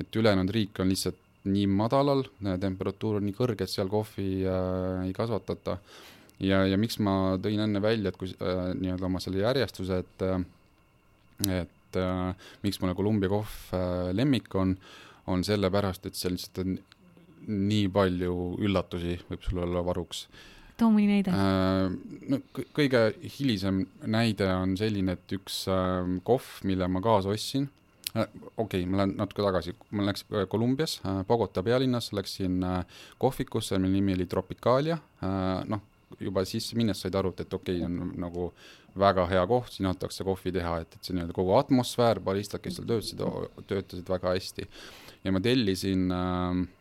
et 0.00 0.16
ülejäänud 0.16 0.56
riik 0.56 0.80
on 0.80 0.88
lihtsalt 0.88 1.20
nii 1.48 1.66
madalal, 1.72 2.24
temperatuur 2.60 3.18
on 3.18 3.26
nii 3.26 3.36
kõrge, 3.36 3.64
et 3.64 3.72
seal 3.72 3.88
kohvi 3.90 4.42
äh, 4.44 5.06
ei 5.06 5.12
kasvatata. 5.16 5.78
ja, 6.40 6.64
ja 6.68 6.76
miks 6.80 6.98
ma 7.00 7.36
tõin 7.40 7.62
enne 7.64 7.80
välja, 7.82 8.12
et 8.12 8.18
kui 8.20 8.32
äh, 8.32 8.72
nii-öelda 8.76 9.08
oma 9.08 9.22
selle 9.24 9.40
järjestuse, 9.44 10.02
et 10.04 10.26
äh, 10.26 10.40
et 11.48 11.96
äh, 11.96 12.34
miks 12.62 12.80
mulle 12.80 12.94
Kolumbia 12.94 13.32
kohv 13.32 13.56
äh, 13.74 14.10
lemmik 14.12 14.54
on, 14.54 14.76
on 15.26 15.44
sellepärast, 15.44 16.06
et 16.06 16.18
seal 16.18 16.36
lihtsalt 16.36 16.64
on 16.64 16.78
nii 17.50 17.88
palju 17.92 18.36
üllatusi 18.60 19.16
võib 19.30 19.44
sul 19.46 19.62
olla 19.64 19.80
varuks 19.84 20.26
too 20.76 20.92
mõni 20.92 21.08
näide 21.08 21.32
äh,. 21.32 21.88
no 22.28 22.42
kõige 22.76 23.06
hilisem 23.38 23.86
näide 24.04 24.52
on 24.52 24.76
selline, 24.80 25.16
et 25.16 25.36
üks 25.40 25.64
äh, 25.72 26.18
kohv, 26.24 26.58
mille 26.68 26.88
ma 26.92 27.00
kaasa 27.04 27.32
ostsin 27.32 27.70
Äh, 27.70 27.79
okei 28.14 28.26
okay,, 28.56 28.86
ma 28.86 29.02
lähen 29.02 29.14
natuke 29.18 29.44
tagasi, 29.44 29.74
ma 29.96 30.06
läksin 30.08 30.40
äh, 30.40 30.48
Kolumbias, 30.50 30.98
äh, 31.04 31.22
Bogota 31.28 31.62
pealinnas, 31.62 32.12
läksin 32.16 32.60
kohvikusse, 33.18 33.78
mille 33.78 34.00
nimi 34.00 34.16
oli 34.18 34.26
Tropicalia, 34.26 34.98
noh, 35.70 35.86
juba 36.20 36.44
sisse 36.48 36.76
minnes 36.76 37.00
said 37.00 37.14
aru, 37.14 37.32
et 37.38 37.54
okei 37.54 37.78
okay,, 37.78 37.86
on 37.86 38.14
nagu 38.18 38.50
väga 38.98 39.28
hea 39.30 39.44
koht, 39.46 39.70
siin 39.76 39.86
antakse 39.86 40.26
kohvi 40.26 40.50
teha, 40.52 40.80
et, 40.82 40.96
et 40.96 41.06
see 41.06 41.14
nii-öelda 41.14 41.36
kogu 41.36 41.54
atmosfäär, 41.54 42.18
baristad, 42.24 42.62
kes 42.64 42.80
seal 42.80 42.88
töötasid, 42.90 43.22
töötasid 43.70 44.10
väga 44.10 44.34
hästi. 44.34 44.66
ja 45.24 45.32
ma 45.32 45.42
tellisin 45.44 46.10
äh, 46.10 46.64
Äh, 46.64 46.79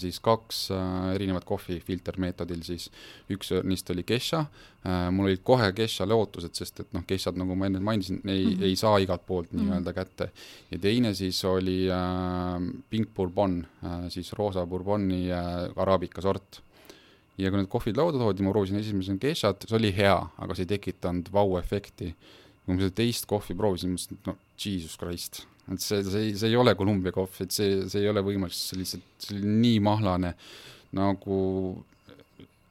siis 0.00 0.18
kaks 0.24 0.68
äh, 0.74 1.14
erinevat 1.14 1.44
kohvi 1.48 1.78
filtermeetodil, 1.84 2.62
siis 2.66 2.88
üks 3.32 3.52
neist 3.66 3.90
oli 3.92 4.04
Kesha, 4.06 4.44
äh, 4.84 5.06
mul 5.14 5.30
olid 5.30 5.42
kohe 5.46 5.70
Keshale 5.76 6.16
ootused, 6.16 6.54
sest 6.58 6.82
et 6.84 6.92
noh, 6.96 7.04
Keshad, 7.08 7.38
nagu 7.40 7.56
ma 7.58 7.68
enne 7.70 7.80
mainisin, 7.84 8.20
ei 8.24 8.44
mm, 8.44 8.50
-hmm. 8.52 8.66
ei 8.68 8.76
saa 8.76 8.98
igalt 9.02 9.26
poolt 9.26 9.52
nii-öelda 9.52 9.80
mm 9.80 9.86
-hmm. 9.86 9.94
kätte. 9.94 10.30
ja 10.70 10.78
teine 10.78 11.14
siis 11.14 11.44
oli 11.44 11.88
äh, 11.90 12.60
Pink 12.90 13.14
Bourbon 13.14 13.66
äh,, 13.84 14.08
siis 14.08 14.32
roosa 14.32 14.66
Bourboni 14.66 15.32
äh, 15.32 15.70
araabika 15.76 16.22
sort. 16.22 16.62
ja 17.38 17.50
kui 17.50 17.58
need 17.58 17.68
kohvid 17.68 17.96
lauda 17.96 18.18
toodi, 18.18 18.42
ma 18.42 18.50
proovisin 18.50 18.76
esimesena 18.78 19.18
Keshat, 19.18 19.64
see 19.68 19.76
oli 19.76 19.96
hea, 19.96 20.26
aga 20.38 20.54
see 20.54 20.62
ei 20.62 20.78
tekitanud 20.78 21.32
vau-efekti. 21.32 22.14
kui 22.64 22.74
ma 22.74 22.80
seda 22.80 22.90
teist 22.90 23.26
kohvi 23.26 23.54
proovisin, 23.54 23.90
mõtlesin, 23.90 24.18
et 24.18 24.26
no 24.26 24.36
jesus 24.58 24.96
christ 24.98 25.46
et 25.72 25.80
see, 25.80 26.04
see, 26.04 26.34
see 26.36 26.50
ei 26.52 26.56
ole 26.60 26.74
Kolumbia 26.78 27.14
kohv, 27.14 27.40
et 27.44 27.54
see, 27.54 27.82
see 27.88 28.04
ei 28.04 28.10
ole 28.10 28.22
võimalik, 28.24 28.56
see 28.56 28.80
lihtsalt, 28.80 29.08
see 29.18 29.38
oli 29.38 29.56
nii 29.64 29.80
mahlane 29.84 30.34
nagu, 30.94 31.40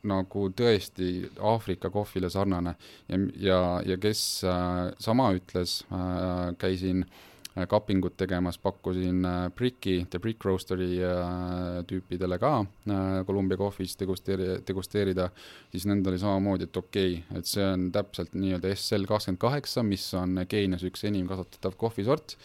nagu 0.10 0.48
tõesti 0.56 1.12
Aafrika 1.40 1.92
kohvile 1.94 2.30
sarnane. 2.34 2.76
Ja, 3.10 3.20
ja, 3.50 3.60
ja 3.94 4.00
kes 4.02 4.24
äh, 4.48 4.90
sama 5.04 5.32
ütles 5.38 5.82
äh,, 5.90 6.54
käisin 6.62 7.06
äh, 7.06 7.22
kapingut 7.70 8.16
tegemas, 8.18 8.58
pakkusin 8.58 9.26
äh, 9.26 9.50
Bricki, 9.50 10.08
The 10.10 10.20
Brick 10.20 10.46
Roastery 10.46 10.98
äh, 11.04 11.84
tüüpidele 11.88 12.40
ka 12.42 12.54
äh, 12.64 13.22
Kolumbia 13.26 13.58
kohvis 13.58 13.94
degusteeri-, 14.00 14.64
degusteerida, 14.68 15.30
siis 15.72 15.86
nendel 15.90 16.16
oli 16.16 16.22
samamoodi, 16.24 16.70
et 16.70 16.78
okei 16.78 17.20
okay,, 17.20 17.40
et 17.40 17.50
see 17.50 17.66
on 17.68 17.90
täpselt 17.94 18.34
nii-öelda 18.34 18.74
SL 18.74 19.06
kakskümmend 19.10 19.42
kaheksa, 19.42 19.86
mis 19.86 20.08
on 20.18 20.42
Keenias 20.50 20.86
üks 20.88 21.06
enim 21.10 21.30
kasvatatav 21.30 21.78
kohvisort 21.78 22.38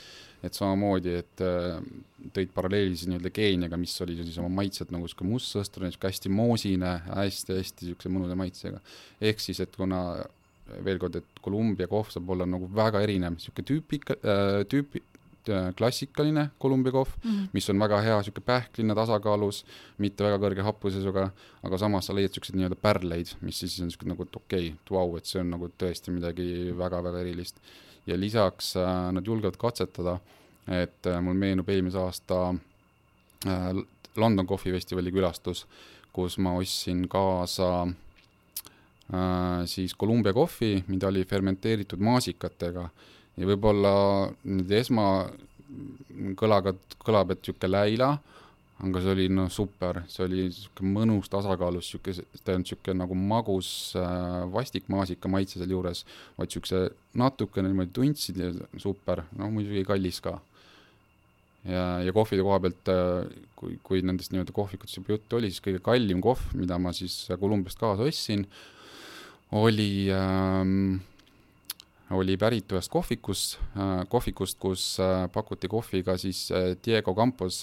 et 0.45 0.55
samamoodi, 0.55 1.15
et 1.23 1.43
äh, 1.43 1.79
tõid 2.35 2.53
paralleeli 2.55 2.97
siis 2.97 3.09
nii-öelda 3.11 3.33
Keeniaga, 3.35 3.79
mis 3.81 3.95
oli 4.05 4.17
siis 4.21 4.39
oma 4.43 4.51
maitselt 4.61 4.93
nagu 4.95 5.09
sihuke 5.11 5.27
mustsõstrane, 5.27 5.91
sihuke 5.95 6.11
hästi 6.11 6.33
moosine 6.33 6.95
hästi,, 7.07 7.19
hästi-hästi 7.19 7.93
siukse 7.93 8.13
mõnusa 8.13 8.39
maitsega. 8.39 8.81
ehk 9.21 9.43
siis, 9.43 9.61
et 9.65 9.75
kuna 9.77 10.03
veel 10.85 11.01
kord, 11.01 11.19
et 11.19 11.45
Kolumbia 11.45 11.89
kohv 11.91 12.11
saab 12.13 12.29
olla 12.35 12.47
nagu 12.49 12.69
väga 12.75 13.03
erinev, 13.05 13.39
sihuke 13.43 13.65
tüüpika 13.67 14.19
äh,, 14.19 14.61
tüüpi 14.69 15.03
äh,, 15.49 15.71
klassikaline 15.79 16.49
Kolumbia 16.61 16.93
kohv 16.93 17.15
mm, 17.17 17.31
-hmm. 17.31 17.49
mis 17.53 17.71
on 17.71 17.81
väga 17.81 18.01
hea, 18.05 18.21
sihuke 18.23 18.45
pähkline, 18.45 18.95
tasakaalus, 18.95 19.65
mitte 19.99 20.25
väga 20.25 20.39
kõrge 20.45 20.67
happuseisuga, 20.67 21.31
aga 21.63 21.79
samas 21.79 22.07
sa 22.07 22.15
leiad 22.15 22.37
siukseid 22.37 22.59
nii-öelda 22.59 22.79
pärleid, 22.83 23.35
mis 23.41 23.59
siis 23.65 23.81
on 23.81 23.91
siuke 23.91 24.09
nagu, 24.11 24.23
et 24.23 24.37
okei 24.37 24.69
okay,, 24.69 24.77
et 24.77 24.95
vau, 24.95 25.17
et 25.17 25.27
see 25.27 25.43
on 25.43 25.51
nagu 25.57 25.71
tõesti 25.83 26.15
midagi 26.15 26.49
väga-väga 26.79 27.25
erilist 27.25 27.63
ja 28.09 28.17
lisaks 28.21 28.77
äh, 28.77 29.13
nad 29.13 29.27
julgevad 29.27 29.57
katsetada, 29.61 30.19
et 30.69 31.07
äh, 31.07 31.21
mul 31.25 31.37
meenub 31.37 31.69
eelmise 31.69 31.99
aasta 32.01 32.55
äh, 33.47 33.73
London 34.17 34.47
Coffee 34.47 34.73
Festivali 34.73 35.13
külastus, 35.13 35.67
kus 36.13 36.39
ma 36.43 36.57
ostsin 36.59 37.09
kaasa 37.09 37.87
siis 39.65 39.95
Columbia 39.97 40.35
kohvi, 40.37 40.85
mida 40.93 41.09
oli 41.09 41.23
fermenteeritud 41.25 42.01
maasikatega. 42.05 42.83
Ja 43.41 43.47
võib-olla 43.49 43.93
nüüd 44.45 44.75
esmakõlaga 44.77 46.75
kõlab, 47.01 47.33
et 47.33 47.41
niisugune 47.41 47.71
läila 47.73 48.11
aga 48.79 49.01
see 49.03 49.11
oli 49.11 49.27
noh, 49.35 49.49
super, 49.51 50.03
see 50.11 50.23
oli 50.23 50.45
niisugune 50.47 50.93
mõnus 50.95 51.31
tasakaalus, 51.33 51.89
ei 51.97 52.13
olnud 52.15 52.63
niisugune 52.63 53.01
nagu 53.01 53.17
magus 53.19 53.71
äh, 53.99 54.45
vastik 54.55 54.87
maasika 54.93 55.31
maitse 55.33 55.59
sealjuures, 55.59 56.05
vaid 56.37 56.53
niisuguse 56.53 56.85
natukene 57.19 57.73
niimoodi 57.73 57.95
tundsid 57.97 58.39
ja 58.39 58.53
super, 58.79 59.25
no 59.39 59.51
muidugi 59.55 59.83
kallis 59.89 60.23
ka. 60.23 60.37
ja, 61.67 61.85
ja 62.07 62.15
kohvide 62.15 62.47
koha 62.47 62.61
pealt, 62.63 62.93
äh, 62.95 63.45
kui, 63.59 63.81
kui 63.83 64.05
nendest 64.07 64.31
nii-öelda 64.35 64.55
kohvikutest 64.55 65.01
juba 65.01 65.17
juttu 65.17 65.41
oli, 65.41 65.51
siis 65.51 65.65
kõige 65.65 65.83
kallim 65.83 66.23
kohv, 66.23 66.47
mida 66.55 66.79
ma 66.79 66.95
siis 66.95 67.25
Kolumbiast 67.41 67.83
kaasa 67.83 68.07
ostsin, 68.07 68.47
oli 69.59 70.07
ähm, 70.15 71.01
oli 72.17 72.37
pärit 72.41 72.73
ühest 72.73 72.91
kohvikust, 72.93 73.59
äh, 73.77 74.03
kohvikust, 74.09 74.59
kus 74.61 74.85
äh, 75.03 75.27
pakuti 75.33 75.69
kohvi 75.69 76.03
ka 76.07 76.17
siis 76.21 76.47
äh, 76.53 76.73
Diego 76.85 77.15
Campos 77.15 77.63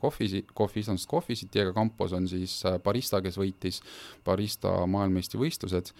kohvisi, 0.00 0.44
kohvisandust 0.54 1.08
kohvisid, 1.10 1.50
Diego 1.54 1.74
Campos 1.74 2.12
on 2.12 2.28
siis 2.30 2.60
barista, 2.84 3.20
kes 3.22 3.38
võitis 3.40 3.80
barista 4.24 4.72
maailmameistrivõistlused. 4.86 5.94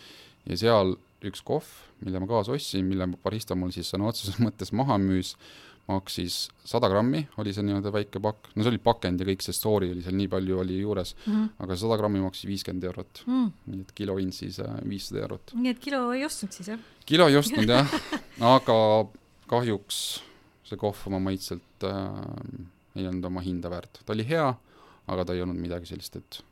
Ja 0.48 0.56
seal 0.56 0.94
üks 1.26 1.42
kohv, 1.44 1.66
mille 2.04 2.22
ma 2.22 2.28
kaasa 2.30 2.54
ostsin, 2.54 2.86
mille 2.88 3.10
barista 3.20 3.56
mul 3.58 3.74
siis 3.74 3.90
sõna 3.92 4.08
otseses 4.08 4.38
mõttes 4.40 4.72
maha 4.72 4.96
müüs, 5.02 5.34
maksis 5.90 6.38
sada 6.66 6.88
grammi, 6.90 7.22
oli 7.42 7.52
see 7.54 7.64
nii-öelda 7.66 7.92
väike 7.94 8.22
pakk, 8.22 8.50
no 8.54 8.64
see 8.64 8.72
oli 8.72 8.80
pakend 8.82 9.22
ja 9.22 9.28
kõik 9.28 9.44
see 9.44 9.56
story 9.56 9.90
oli 9.94 10.04
seal 10.04 10.16
nii 10.18 10.30
palju 10.32 10.60
oli 10.62 10.78
juures 10.80 11.14
mm, 11.18 11.32
-hmm. 11.32 11.48
aga 11.66 11.76
sada 11.82 11.98
grammi 12.00 12.22
maksis 12.24 12.48
viiskümmend 12.50 12.86
eurot 12.90 13.22
mm. 13.26 13.44
-hmm. 13.44 13.52
nii 13.74 13.86
et 13.86 13.92
kilo 14.00 14.16
hind 14.20 14.36
siis 14.36 14.60
äh, 14.64 14.74
viissada 14.88 15.22
eurot. 15.26 15.54
nii 15.54 15.74
et 15.74 15.78
kilo 15.78 16.02
ei 16.12 16.24
ostnud 16.24 16.52
siis 16.52 16.72
jah? 16.72 16.80
kilo 17.06 17.28
ei 17.28 17.36
ostnud 17.36 17.68
jah, 17.68 17.94
aga 18.56 18.78
kahjuks 19.50 20.22
see 20.64 20.78
kohv 20.78 21.06
oma 21.10 21.18
maitselt 21.30 21.84
äh, 21.84 22.20
ei 22.96 23.06
olnud 23.06 23.24
oma 23.24 23.40
hinda 23.40 23.70
väärt, 23.70 24.02
ta 24.04 24.12
oli 24.12 24.26
hea, 24.26 24.46
aga 25.06 25.24
ta 25.24 25.34
ei 25.34 25.42
olnud 25.42 25.58
midagi 25.58 25.86
sellist, 25.86 26.16
et 26.16 26.42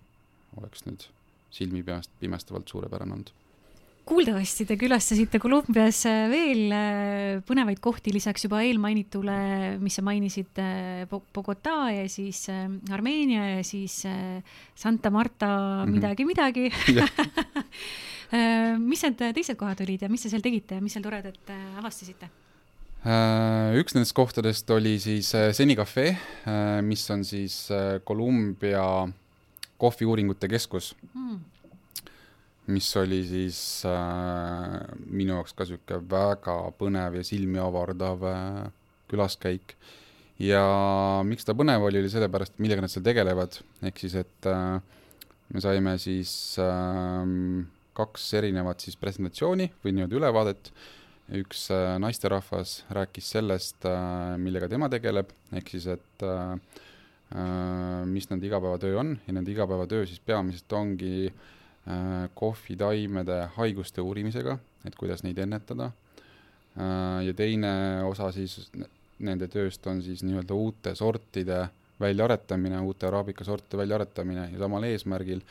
oleks 0.59 0.85
nüüd 0.87 1.07
silmi 1.51 1.85
pimestavalt 2.21 2.69
suurepärane 2.69 3.15
olnud 3.15 3.33
kuuldavasti 4.09 4.65
te 4.69 4.77
külastasite 4.81 5.41
Kolumbias 5.43 6.01
äh, 6.09 6.27
veel 6.31 6.73
äh, 6.73 7.41
põnevaid 7.47 7.81
kohti 7.85 8.13
lisaks 8.15 8.47
juba 8.47 8.63
eelmainitule, 8.65 9.35
mis 9.83 9.99
sa 9.99 10.05
mainisid, 10.07 10.61
äh, 10.63 11.05
Bogota 11.09 11.91
ja 11.93 12.07
siis 12.11 12.47
Armeenia 12.49 13.59
ja 13.59 13.65
siis 13.67 14.01
Santa 14.79 15.13
Marta 15.13 15.51
mhm. 15.85 15.99
midagi, 15.99 16.29
midagi 16.29 16.67
mis 18.91 19.05
need 19.05 19.23
teised 19.37 19.59
kohad 19.61 19.81
olid 19.85 20.05
ja 20.05 20.11
mis 20.13 20.25
te 20.25 20.33
seal 20.33 20.45
tegite 20.45 20.79
ja 20.79 20.85
mis 20.85 20.97
seal 20.97 21.05
toredat 21.05 21.53
avastasite? 21.81 22.31
üks 23.79 23.95
nendest 23.95 24.13
kohtadest 24.17 24.69
oli 24.75 24.97
siis 25.01 25.31
Seni 25.57 25.77
Cafe, 25.79 26.11
mis 26.85 27.05
on 27.15 27.23
siis 27.25 27.69
Kolumbia 28.05 28.83
kohviuuringute 29.79 30.51
keskus 30.51 30.91
mm 31.13 31.58
mis 32.69 32.89
oli 33.01 33.23
siis 33.27 33.61
äh, 33.89 34.77
minu 35.07 35.39
jaoks 35.39 35.55
ka 35.57 35.65
niisugune 35.65 36.03
väga 36.11 36.57
põnev 36.81 37.17
ja 37.19 37.25
silmi 37.25 37.61
avardav 37.63 38.27
äh, 38.29 38.61
külaskäik. 39.09 39.75
ja 40.39 40.63
miks 41.27 41.49
ta 41.49 41.57
põnev 41.57 41.89
oli, 41.89 42.03
oli 42.03 42.13
sellepärast, 42.13 42.59
millega 42.63 42.85
nad 42.85 42.93
seal 42.93 43.07
tegelevad, 43.07 43.59
ehk 43.89 44.05
siis, 44.05 44.19
et 44.21 44.51
äh, 44.51 44.79
me 45.55 45.65
saime 45.65 45.97
siis 46.03 46.33
äh, 46.63 47.25
kaks 47.99 48.29
erinevat 48.39 48.85
siis 48.85 48.99
presentatsiooni 49.01 49.71
või 49.83 49.97
nii-öelda 49.97 50.21
ülevaadet, 50.21 50.73
üks 51.41 51.67
äh, 51.75 51.97
naisterahvas 52.01 52.83
rääkis 52.95 53.33
sellest 53.35 53.89
äh,, 53.89 54.37
millega 54.41 54.69
tema 54.71 54.91
tegeleb, 54.93 55.33
ehk 55.57 55.75
siis, 55.75 55.89
et 55.97 56.25
äh, 56.25 56.55
mis 58.09 58.29
nende 58.31 58.47
igapäevatöö 58.49 58.99
on. 59.03 59.11
Ja 59.27 59.35
nende 59.37 59.53
igapäevatöö 59.53 60.07
siis 60.09 60.21
peamiselt 60.25 60.73
ongi 60.73 61.29
kohvitaimede 62.37 63.39
haiguste 63.55 64.03
uurimisega, 64.05 64.59
et 64.85 64.97
kuidas 64.99 65.23
neid 65.25 65.39
ennetada. 65.41 65.91
ja 67.25 67.33
teine 67.35 67.71
osa 68.05 68.29
siis 68.33 68.69
nende 69.19 69.49
tööst 69.51 69.87
on 69.91 70.03
siis 70.03 70.23
nii-öelda 70.23 70.55
uute 70.55 70.95
sortide 70.99 71.63
väljaaretamine, 72.01 72.81
uute 72.87 73.09
araabika 73.09 73.45
sortide 73.45 73.81
väljaaretamine 73.81 74.49
ja 74.53 74.61
samal 74.61 74.87
eesmärgil, 74.87 75.43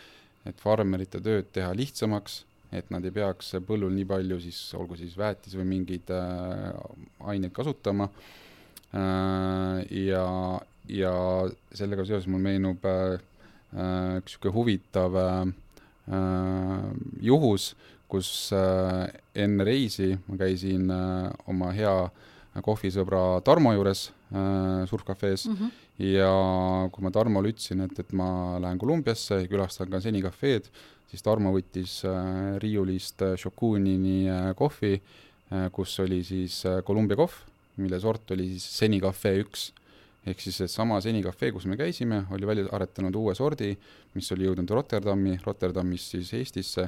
et 0.48 0.62
farmerite 0.64 1.20
tööd 1.24 1.50
teha 1.54 1.74
lihtsamaks, 1.76 2.42
et 2.72 2.90
nad 2.92 3.04
ei 3.06 3.14
peaks 3.16 3.54
põllul 3.68 3.94
nii 3.96 4.08
palju 4.08 4.40
siis, 4.44 4.60
olgu 4.80 4.98
siis 5.00 5.16
väetis 5.20 5.56
või 5.60 5.68
mingeid 5.74 6.12
äh, 6.16 6.74
aineid 7.32 7.56
kasutama 7.56 8.10
äh,. 8.96 9.84
ja, 10.08 10.26
ja 10.92 11.14
sellega 11.76 12.08
seoses 12.08 12.28
mul 12.32 12.44
meenub 12.44 12.84
äh, 12.88 13.16
äh 13.76 14.18
üks 14.20 14.36
niisugune 14.36 14.56
huvitav 14.56 15.16
äh, 15.16 15.40
äh, 15.42 15.56
juhus, 17.22 17.76
kus 18.08 18.30
äh, 18.56 19.08
enne 19.36 19.66
reisi 19.68 20.14
ma 20.28 20.38
käisin 20.40 20.92
äh, 20.94 21.32
oma 21.52 21.74
hea 21.76 21.96
kohvisõbra 22.64 23.42
Tarmo 23.46 23.74
juures 23.76 24.08
äh, 24.32 24.86
surfcafe's 24.90 25.48
mm 25.48 25.56
-hmm. 25.56 25.72
ja 26.16 26.32
kui 26.92 27.04
ma 27.04 27.12
Tarmole 27.12 27.52
ütlesin, 27.52 27.84
et, 27.86 28.00
et 28.00 28.14
ma 28.14 28.60
lähen 28.60 28.80
Kolumbiasse 28.80 29.42
ja 29.42 29.48
külastan 29.48 29.90
ka 29.90 30.00
Seni 30.02 30.22
cafe'd, 30.22 30.70
siis 31.08 31.24
Tarmo 31.24 31.52
võttis 31.54 32.04
äh, 32.06 32.58
riiulist 32.58 33.22
äh, 33.22 33.36
Shokunini 33.38 34.30
äh, 34.30 34.56
kohvi 34.56 35.02
äh,, 35.52 35.70
kus 35.72 36.00
oli 36.00 36.24
siis 36.24 36.66
äh, 36.66 36.84
Kolumbia 36.84 37.16
kohv, 37.16 37.34
mille 37.78 38.00
sort 38.00 38.32
oli 38.32 38.48
siis 38.50 38.78
Seni 38.78 39.00
Cafe 39.02 39.40
üks. 39.44 39.74
Ehk 40.28 40.42
siis 40.44 40.58
seesama 40.64 41.00
Seni 41.04 41.22
Cafe, 41.24 41.52
kus 41.56 41.66
me 41.70 41.78
käisime, 41.80 42.24
oli 42.36 42.48
välja 42.48 42.68
aretanud 42.76 43.16
uue 43.16 43.36
sordi, 43.38 43.72
mis 44.16 44.32
oli 44.36 44.48
jõudnud 44.48 44.72
Rotterdami, 44.76 45.38
Rotterdamist 45.46 46.16
siis 46.16 46.34
Eestisse 46.36 46.88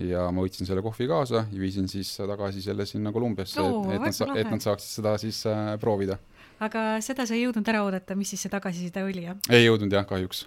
ja 0.00 0.26
ma 0.32 0.44
võtsin 0.44 0.68
selle 0.68 0.82
kohvi 0.84 1.08
kaasa 1.10 1.44
ja 1.50 1.60
viisin 1.60 1.88
siis 1.90 2.12
tagasi 2.16 2.62
selle 2.64 2.86
sinna 2.88 3.12
Kolumbiasse 3.12 3.60
Oo, 3.62 3.82
et, 3.90 3.98
et 3.98 4.06
nad 4.06 4.16
sa-, 4.16 4.30
et 4.38 4.50
nad 4.50 4.64
saaksid 4.64 5.00
seda 5.00 5.16
siis 5.20 5.42
äh, 5.50 5.74
proovida. 5.82 6.18
aga 6.60 6.84
seda 7.04 7.26
sa 7.28 7.36
ei 7.36 7.44
jõudnud 7.44 7.68
ära 7.72 7.84
oodata, 7.86 8.16
mis 8.18 8.32
siis 8.32 8.46
see 8.46 8.52
tagasiside 8.52 9.04
oli, 9.04 9.26
jah? 9.28 9.38
ei 9.52 9.66
jõudnud 9.66 9.92
jah, 9.92 10.06
kahjuks. 10.08 10.46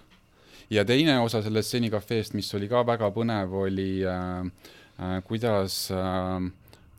ja 0.72 0.84
teine 0.88 1.18
osa 1.22 1.42
sellest 1.44 1.74
Seni 1.74 1.92
cafe'st, 1.92 2.36
mis 2.36 2.50
oli 2.56 2.68
ka 2.70 2.84
väga 2.86 3.10
põnev, 3.14 3.54
oli 3.64 3.90
äh, 4.08 4.70
äh, 4.98 5.18
kuidas 5.28 5.86
äh, 5.94 6.48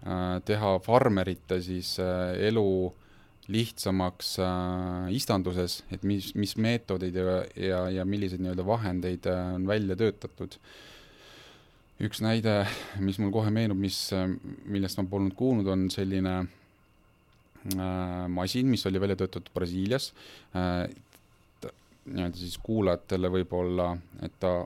äh, 0.05 0.27
teha 0.45 0.77
farmerite 0.85 1.61
siis 1.65 1.97
äh, 1.99 2.37
elu 2.49 2.69
lihtsamaks 3.51 4.35
äh, 4.41 5.13
istanduses, 5.13 5.83
et 5.93 6.03
mis, 6.03 6.33
mis 6.35 6.55
meetodeid 6.57 7.15
ja, 7.15 7.39
ja, 7.59 7.85
ja 7.99 8.05
milliseid 8.05 8.41
nii-öelda 8.41 8.65
vahendeid 8.65 9.29
äh, 9.29 9.55
on 9.59 9.67
välja 9.69 9.97
töötatud 9.99 10.57
äh, 10.57 10.75
üks 12.03 12.19
näide, 12.23 12.65
mis 12.99 13.19
mul 13.21 13.31
kohe 13.31 13.51
meenub, 13.55 13.79
mis, 13.79 13.97
millest 14.67 14.99
ma 14.99 15.05
polnud 15.07 15.35
kuulnud, 15.37 15.67
on 15.71 15.87
selline 15.93 16.33
äh, 16.43 18.25
masin, 18.31 18.67
mis 18.71 18.83
oli 18.89 19.01
välja 19.01 19.19
töötatud 19.23 19.53
Brasiilias 19.55 20.11
äh,. 20.55 20.87
nii-öelda 22.05 22.37
siis 22.37 22.59
kuulajatele 22.61 23.31
võib-olla, 23.33 23.95
et 24.21 24.33
ta 24.37 24.59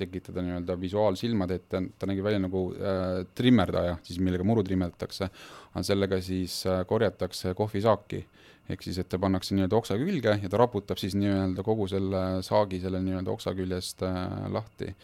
tekitada 0.00 0.42
nii-öelda 0.44 0.76
visuaalsilmad 0.80 1.50
ette, 1.54 1.80
ta 1.98 2.08
nägi 2.10 2.24
välja 2.24 2.42
nagu 2.42 2.64
äh, 2.74 3.24
trimmerdaja, 3.36 3.98
siis 4.06 4.20
millega 4.22 4.46
muru 4.46 4.64
trimmerdatakse, 4.66 5.28
aga 5.72 5.84
sellega 5.86 6.20
siis 6.24 6.60
äh, 6.70 6.84
korjatakse 6.88 7.54
kohvisaaki. 7.58 8.24
ehk 8.64 8.80
siis, 8.80 8.96
et 8.98 9.08
ta 9.12 9.18
pannakse 9.20 9.52
nii-öelda 9.52 9.76
oksa 9.76 9.98
külge 10.00 10.38
ja 10.40 10.48
ta 10.48 10.56
raputab 10.56 10.96
siis 10.96 11.12
nii-öelda 11.20 11.62
kogu 11.62 11.84
selle 11.88 12.40
saagi 12.42 12.78
selle 12.80 13.02
nii-öelda 13.04 13.30
oksa 13.30 13.52
küljest 13.54 14.02
äh, 14.02 14.48
lahti. 14.52 14.94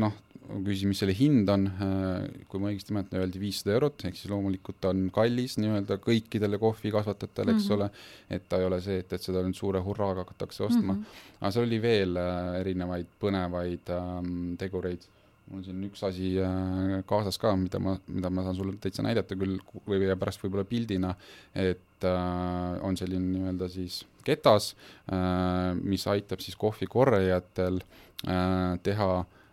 Noh, 0.00 0.14
küsin, 0.64 0.90
mis 0.90 1.00
selle 1.00 1.14
hind 1.16 1.48
on, 1.50 1.66
äh, 1.66 2.44
kui 2.50 2.60
ma 2.62 2.70
õigesti 2.70 2.94
mäletan, 2.94 3.20
öeldi 3.22 3.40
viissada 3.42 3.74
eurot, 3.76 4.04
ehk 4.06 4.18
siis 4.18 4.30
loomulikult 4.30 4.86
on 4.90 5.06
kallis 5.14 5.56
nii-öelda 5.60 5.98
kõikidele 6.04 6.60
kohvikasvatajatele, 6.62 7.56
eks 7.56 7.66
mm 7.66 7.74
-hmm. 7.74 7.76
ole, 7.76 7.90
et 8.38 8.48
ta 8.48 8.60
ei 8.60 8.68
ole 8.68 8.80
see, 8.84 9.00
et, 9.02 9.12
et 9.12 9.22
seda 9.22 9.42
nüüd 9.42 9.58
suure 9.58 9.82
hurraaga 9.82 10.24
hakatakse 10.24 10.64
ostma 10.64 10.92
mm. 10.92 11.02
-hmm. 11.02 11.36
aga 11.40 11.50
seal 11.50 11.66
oli 11.66 11.82
veel 11.82 12.16
äh, 12.16 12.60
erinevaid 12.60 13.12
põnevaid 13.20 13.94
ähm, 13.98 14.56
tegureid. 14.58 15.06
mul 15.46 15.58
on 15.58 15.64
siin 15.64 15.82
üks 15.86 16.02
asi 16.02 16.32
äh, 16.42 17.02
kaasas 17.06 17.38
ka, 17.38 17.56
mida 17.56 17.78
ma, 17.78 17.98
mida 18.06 18.30
ma 18.30 18.42
saan 18.42 18.56
sulle 18.56 18.76
täitsa 18.82 19.02
näidata 19.02 19.36
küll 19.36 19.60
või 19.86 20.16
pärast 20.18 20.42
võib-olla 20.42 20.64
pildina, 20.64 21.14
et 21.54 22.04
äh, 22.04 22.82
on 22.82 22.96
selline 22.96 23.38
nii-öelda 23.38 23.68
siis 23.68 24.04
ketas 24.24 24.74
äh,, 25.10 25.74
mis 25.82 26.06
aitab 26.06 26.40
siis 26.40 26.56
kohvikorjajatel 26.56 27.78
äh, 28.26 28.78
teha 28.82 29.24
Äh, 29.24 29.45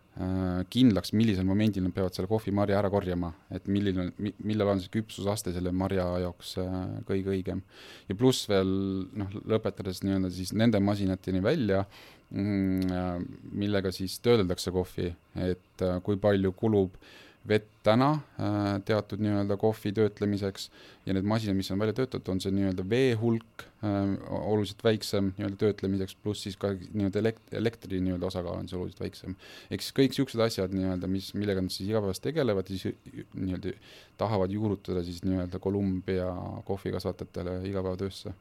kindlaks, 0.70 1.10
millisel 1.18 1.46
momendil 1.48 1.82
nad 1.88 1.94
peavad 1.96 2.14
selle 2.14 2.30
kohvimarja 2.30 2.78
ära 2.78 2.90
korjama, 2.94 3.32
et 3.54 3.66
milline, 3.72 4.12
millal 4.46 4.76
on 4.76 4.82
see 4.84 4.92
küpsusaste 4.94 5.54
selle 5.56 5.74
marja 5.74 6.06
jaoks 6.22 6.52
äh, 6.62 6.76
kõige 7.08 7.34
õigem. 7.34 7.64
ja 8.10 8.18
pluss 8.20 8.46
veel 8.50 8.70
noh, 9.10 9.34
lõpetades 9.50 10.04
nii-öelda 10.06 10.30
siis 10.36 10.54
nende 10.54 10.82
masinateni 10.86 11.42
välja, 11.42 11.82
mm, 12.30 12.94
äh, 12.94 13.10
millega 13.58 13.94
siis 13.96 14.20
töödeldakse 14.22 14.76
kohvi, 14.76 15.10
et 15.50 15.86
kui 16.06 16.22
palju 16.22 16.54
kulub 16.62 16.94
äh, 16.94 17.20
vett 17.48 17.68
täna 17.84 18.10
äh, 18.40 18.78
teatud 18.88 19.22
nii-öelda 19.24 19.58
kohvi 19.60 19.92
töötlemiseks. 19.96 20.70
Ja 21.06 21.16
need 21.16 21.28
masinad, 21.28 21.58
mis 21.58 21.72
on 21.74 21.82
välja 21.82 21.96
töötatud, 21.98 22.30
on 22.32 22.40
see 22.40 22.54
nii-öelda 22.56 22.86
vee 22.88 23.12
hulk 23.20 23.66
äh, 23.84 24.14
oluliselt 24.38 24.84
väiksem 24.86 25.34
nii-öelda 25.36 25.60
töötlemiseks, 25.66 26.16
pluss 26.24 26.46
siis 26.48 26.56
ka 26.60 26.72
nii-öelda 26.78 27.20
elekt-, 27.20 27.52
elektri 27.60 28.00
nii-öelda 28.06 28.30
osakaal 28.30 28.62
on 28.62 28.72
see 28.72 28.80
oluliselt 28.80 29.04
väiksem. 29.04 29.36
ehk 29.70 29.84
siis 29.84 29.98
kõik 30.00 30.16
niisugused 30.16 30.46
asjad 30.48 30.78
nii-öelda, 30.78 31.12
mis, 31.12 31.34
millega 31.36 31.66
nad 31.66 31.76
siis 31.76 31.90
igapäevaselt 31.92 32.30
tegelevad, 32.30 32.72
siis 32.72 32.96
nii-öelda 33.36 33.76
tahavad 34.22 34.56
juurutada 34.56 35.04
siis 35.04 35.20
nii-öelda 35.28 35.60
Kolumbia 35.60 36.32
kohvikasvatajatele 36.66 37.60
igapäevatöösse. 37.68 38.36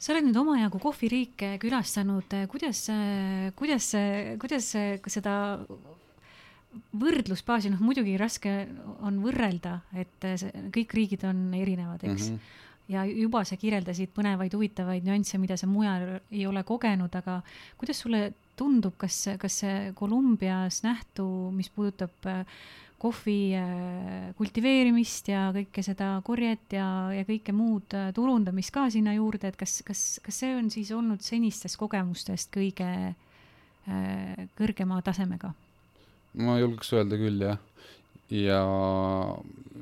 Sa 0.00 0.14
oled 0.14 0.30
nüüd 0.30 0.38
omajagu 0.40 0.78
kohviriike 0.80 1.58
külastanud, 1.60 2.32
kuidas, 2.48 2.86
kuidas, 3.60 3.90
kuidas 4.40 4.70
seda 5.12 5.34
võrdlusbaasi, 6.70 7.70
noh 7.72 7.82
muidugi 7.82 8.16
raske 8.20 8.50
on 9.06 9.20
võrrelda, 9.24 9.80
et 9.98 10.26
see, 10.38 10.66
kõik 10.74 10.94
riigid 10.96 11.24
on 11.26 11.48
erinevad, 11.58 12.04
eks 12.06 12.30
mm. 12.30 12.36
-hmm. 12.36 12.66
ja 12.94 13.04
juba 13.06 13.42
sa 13.44 13.58
kirjeldasid 13.58 14.12
põnevaid, 14.14 14.54
huvitavaid 14.54 15.06
nüansse, 15.06 15.38
mida 15.38 15.56
sa 15.56 15.66
mujal 15.66 16.20
ei 16.30 16.46
ole 16.46 16.62
kogenud, 16.62 17.14
aga 17.14 17.40
kuidas 17.78 17.98
sulle 17.98 18.32
tundub, 18.56 18.94
kas, 18.96 19.24
kas 19.38 19.62
see 19.64 19.92
Kolumbias 19.94 20.82
nähtu, 20.84 21.50
mis 21.50 21.70
puudutab 21.70 22.26
äh, 22.26 22.44
kohvi 22.98 23.56
äh, 23.56 24.34
kultiveerimist 24.36 25.28
ja 25.32 25.48
kõike 25.56 25.82
seda 25.82 26.20
korjet 26.22 26.76
ja, 26.76 27.10
ja 27.16 27.24
kõike 27.24 27.54
muud 27.56 27.96
turundamist 28.14 28.70
ka 28.70 28.90
sinna 28.90 29.16
juurde, 29.16 29.48
et 29.48 29.56
kas, 29.56 29.80
kas, 29.82 30.20
kas 30.22 30.38
see 30.44 30.54
on 30.54 30.70
siis 30.70 30.92
olnud 30.92 31.24
senistest 31.24 31.80
kogemustest 31.80 32.52
kõige 32.54 33.14
kõrgema 34.54 35.00
tasemega? 35.02 35.54
Ma 36.38 36.58
julgeks 36.60 36.92
öelda 36.94 37.18
küll, 37.18 37.42
jah. 37.42 37.58
ja 38.30 38.60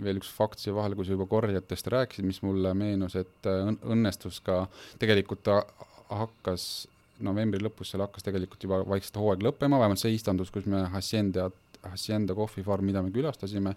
veel 0.03 0.21
üks 0.21 0.31
fakt 0.33 0.63
siia 0.63 0.75
vahele, 0.77 0.97
kui 0.97 1.07
sa 1.07 1.15
juba 1.15 1.27
korjatest 1.29 1.91
rääkisid, 1.93 2.27
mis 2.29 2.41
mulle 2.45 2.73
meenus, 2.79 3.17
et 3.19 3.49
äh, 3.51 3.73
õnnestus 3.89 4.41
ka, 4.45 4.63
tegelikult 5.01 5.43
ta 5.47 5.61
hakkas 6.09 6.87
novembri 7.25 7.61
lõpus, 7.61 7.91
seal 7.93 8.05
hakkas 8.05 8.25
tegelikult 8.25 8.63
juba 8.65 8.81
vaikselt 8.89 9.19
hooaeg 9.21 9.43
lõppema, 9.45 9.81
vähemalt 9.81 10.01
see 10.01 10.15
istandus, 10.15 10.53
kus 10.55 10.69
me 10.71 10.85
Hacienda, 10.93 11.49
Hacienda 11.83 12.37
kohvifarm, 12.39 12.87
mida 12.87 13.03
me 13.05 13.13
külastasime, 13.15 13.75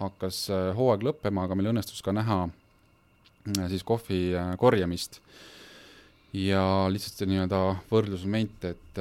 hakkas 0.00 0.46
äh, 0.54 0.70
hooaeg 0.76 1.04
lõppema, 1.10 1.44
aga 1.44 1.58
meil 1.58 1.72
õnnestus 1.74 2.00
ka 2.04 2.14
näha 2.16 2.46
äh, 2.46 3.66
siis 3.72 3.84
kohvi 3.86 4.22
korjamist. 4.62 5.20
ja 6.36 6.62
lihtsalt 6.92 7.20
see 7.20 7.28
nii-öelda 7.30 7.58
võrdlusmoment, 7.88 8.64
et 8.68 8.98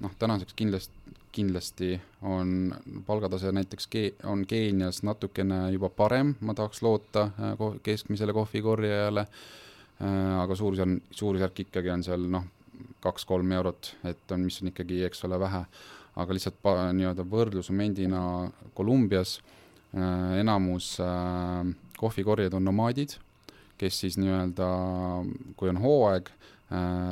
noh, 0.00 0.12
tänaseks 0.18 0.54
kindlasti 0.56 0.97
kindlasti 1.38 2.00
on 2.22 2.74
palgatase 3.06 3.52
näiteks 3.52 3.88
Ge-, 3.92 4.26
on 4.26 4.46
Keenias 4.46 5.02
natukene 5.06 5.68
juba 5.70 5.90
parem, 5.90 6.34
ma 6.40 6.54
tahaks 6.54 6.82
loota 6.82 7.28
äh, 7.30 7.76
keskmisele 7.82 8.34
kohvikorjajale, 8.34 9.22
äh, 9.22 10.40
aga 10.42 10.56
suurusjärk, 10.58 11.12
suurusjärk 11.20 11.62
ikkagi 11.66 11.92
on 11.94 12.02
seal 12.06 12.26
noh, 12.32 12.48
kaks-kolm 13.04 13.54
eurot, 13.54 13.92
et 14.10 14.34
on, 14.34 14.42
mis 14.48 14.58
on 14.62 14.72
ikkagi, 14.72 15.04
eks 15.06 15.22
ole, 15.28 15.38
vähe. 15.40 15.62
aga 16.18 16.34
lihtsalt 16.34 16.58
pa-, 16.62 16.90
nii-öelda 16.98 17.22
võrdlusmomendina 17.30 18.20
Kolumbias 18.74 19.38
äh, 19.38 20.40
enamus 20.40 20.96
kohvikorjajad 21.98 22.58
on 22.58 22.66
nomaadid, 22.66 23.14
kes 23.78 24.02
siis 24.02 24.18
nii-öelda, 24.18 24.72
kui 25.56 25.70
on 25.70 25.78
hooaeg 25.82 26.34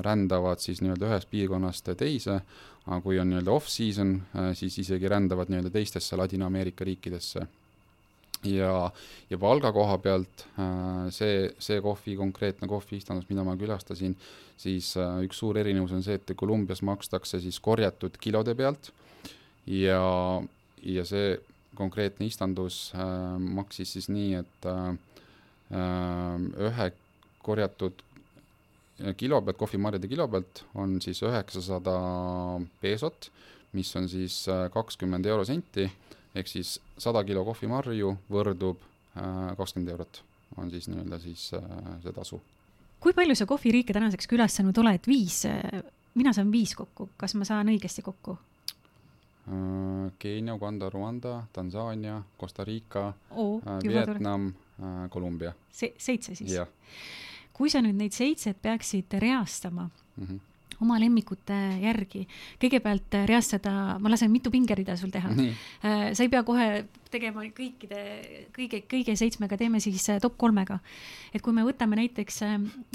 rändavad 0.04 0.60
siis 0.60 0.82
nii-öelda 0.82 1.06
ühest 1.08 1.30
piirkonnast 1.30 1.86
teise, 1.96 2.42
aga 2.86 3.02
kui 3.02 3.18
on 3.18 3.30
nii-öelda 3.30 3.54
off-season, 3.54 4.12
äh, 4.38 4.50
siis 4.58 4.78
isegi 4.82 5.10
rändavad 5.10 5.50
nii-öelda 5.50 5.72
teistesse 5.74 6.18
Ladina-Ameerika 6.18 6.86
riikidesse. 6.86 7.46
ja, 8.46 8.90
ja 9.30 9.38
palga 9.38 9.72
koha 9.72 9.96
pealt 9.98 10.44
äh, 10.60 11.08
see, 11.10 11.48
see 11.58 11.80
kohvi, 11.82 12.14
konkreetne 12.16 12.68
kohviistandus, 12.68 13.26
mida 13.30 13.42
ma 13.44 13.56
külastasin, 13.58 14.14
siis 14.60 14.92
äh, 15.00 15.18
üks 15.26 15.40
suur 15.42 15.58
erinevus 15.58 15.96
on 15.96 16.04
see, 16.06 16.20
et 16.20 16.36
Kolumbias 16.36 16.84
makstakse 16.86 17.40
siis 17.42 17.58
korjatud 17.60 18.20
kilode 18.22 18.54
pealt 18.54 18.92
ja, 19.66 20.02
ja 20.82 21.04
see 21.08 21.34
konkreetne 21.76 22.28
istandus 22.28 22.92
maksis 23.36 23.90
siis 23.96 24.06
nii, 24.08 24.38
et 24.38 24.68
ühe 26.68 26.86
korjatud 27.44 28.05
kilo 29.16 29.42
pealt, 29.42 29.56
kohvimarjade 29.56 30.08
kilo 30.08 30.28
pealt 30.28 30.64
on 30.74 30.96
siis 31.02 31.20
üheksasada 31.24 31.96
peesot, 32.80 33.30
mis 33.76 33.90
on 33.96 34.08
siis 34.08 34.46
äh, 34.48 34.66
kakskümmend 34.72 35.26
eurosenti 35.26 35.86
ehk 36.36 36.48
siis 36.48 36.76
sada 36.98 37.22
kilo 37.24 37.44
kohvimarju 37.44 38.14
võrdub 38.32 38.80
äh, 38.80 39.52
kakskümmend 39.58 39.92
eurot, 39.92 40.22
on 40.56 40.72
siis 40.72 40.88
nii-öelda 40.88 41.20
siis 41.20 41.50
äh, 41.58 41.68
see 42.04 42.16
tasu. 42.16 42.40
kui 43.00 43.12
palju 43.16 43.36
sa 43.36 43.46
kohviriike 43.46 43.92
tänaseks 43.92 44.28
külastanud 44.30 44.78
oled, 44.80 45.04
viis, 45.06 45.44
mina 46.16 46.32
saan 46.32 46.52
viis 46.52 46.72
kokku, 46.74 47.10
kas 47.20 47.36
ma 47.36 47.44
saan 47.48 47.68
õigesti 47.72 48.04
kokku? 48.04 48.38
Keenia, 50.18 50.56
Uganda, 50.56 50.88
Rwanda, 50.90 51.36
Tansaania, 51.54 52.16
Costa 52.40 52.64
Rica 52.66 53.12
oh,, 53.30 53.60
Vietnam, 53.84 54.48
Kolumbia. 55.10 55.52
Se-, 55.70 55.92
seitse 56.02 56.34
siis? 56.34 56.56
Kui 57.56 57.72
sa 57.72 57.80
nüüd 57.80 57.96
neid 57.96 58.12
seitset 58.12 58.60
peaksid 58.62 59.16
reastama 59.22 59.88
mm, 59.88 60.24
-hmm 60.24 60.55
oma 60.84 60.98
lemmikute 61.00 61.56
järgi. 61.82 62.26
kõigepealt 62.62 63.16
äh, 63.16 63.26
reastada, 63.28 63.96
ma 64.02 64.12
lasen 64.12 64.30
mitu 64.32 64.52
pingerida 64.52 64.96
sul 64.96 65.12
teha. 65.14 65.32
Äh, 65.36 66.12
sa 66.16 66.24
ei 66.24 66.30
pea 66.32 66.42
kohe 66.46 66.86
tegema 67.12 67.44
kõikide, 67.54 68.00
kõige, 68.54 68.82
kõige 68.90 69.16
seitsmega, 69.16 69.58
teeme 69.60 69.80
siis 69.80 70.04
äh, 70.12 70.20
top 70.22 70.36
kolmega. 70.40 70.78
et 71.34 71.42
kui 71.44 71.52
me 71.52 71.64
võtame 71.66 71.98
näiteks 71.98 72.40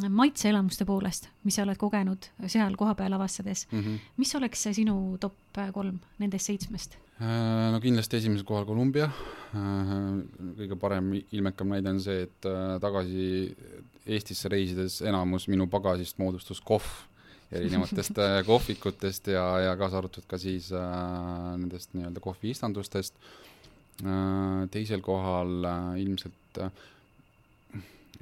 maitseelamuste 0.09 0.85
poolest, 0.85 1.29
mis 1.45 1.55
sa 1.55 1.65
oled 1.65 1.77
kogenud 1.77 2.25
seal 2.47 2.75
kohapeal 2.77 3.13
avastades 3.13 3.67
mm, 3.71 3.79
-hmm. 3.79 4.09
mis 4.17 4.35
oleks 4.35 4.63
see 4.63 4.73
sinu 4.73 5.17
top 5.19 5.35
kolm 5.73 5.99
nendest 6.19 6.45
seitsmest? 6.45 6.97
no 7.19 7.79
kindlasti 7.81 8.17
esimesel 8.17 8.45
kohal 8.45 8.65
Kolumbia, 8.65 9.11
kõige 10.57 10.75
parem 10.79 11.13
ilmekam 11.31 11.69
näide 11.69 11.89
on 11.89 11.99
see, 12.01 12.23
et 12.23 12.47
tagasi 12.81 13.55
Eestisse 14.05 14.49
reisides 14.49 15.01
enamus 15.05 15.45
minu 15.47 15.67
pagasist 15.69 16.17
moodustus 16.17 16.61
kohv 16.65 16.87
erinevatest 17.51 18.17
äh, 18.21 18.39
kohvikutest 18.47 19.27
ja, 19.33 19.45
ja 19.67 19.75
kaasa 19.79 19.99
arvatud 20.01 20.27
ka 20.27 20.39
siis 20.41 20.71
äh, 20.75 20.87
nendest 21.57 21.95
nii-öelda 21.97 22.23
kohviistandustest 22.23 23.17
äh,. 24.05 24.69
teisel 24.71 25.03
kohal 25.05 25.65
äh, 25.65 26.01
ilmselt 26.05 26.61
äh, 26.63 26.71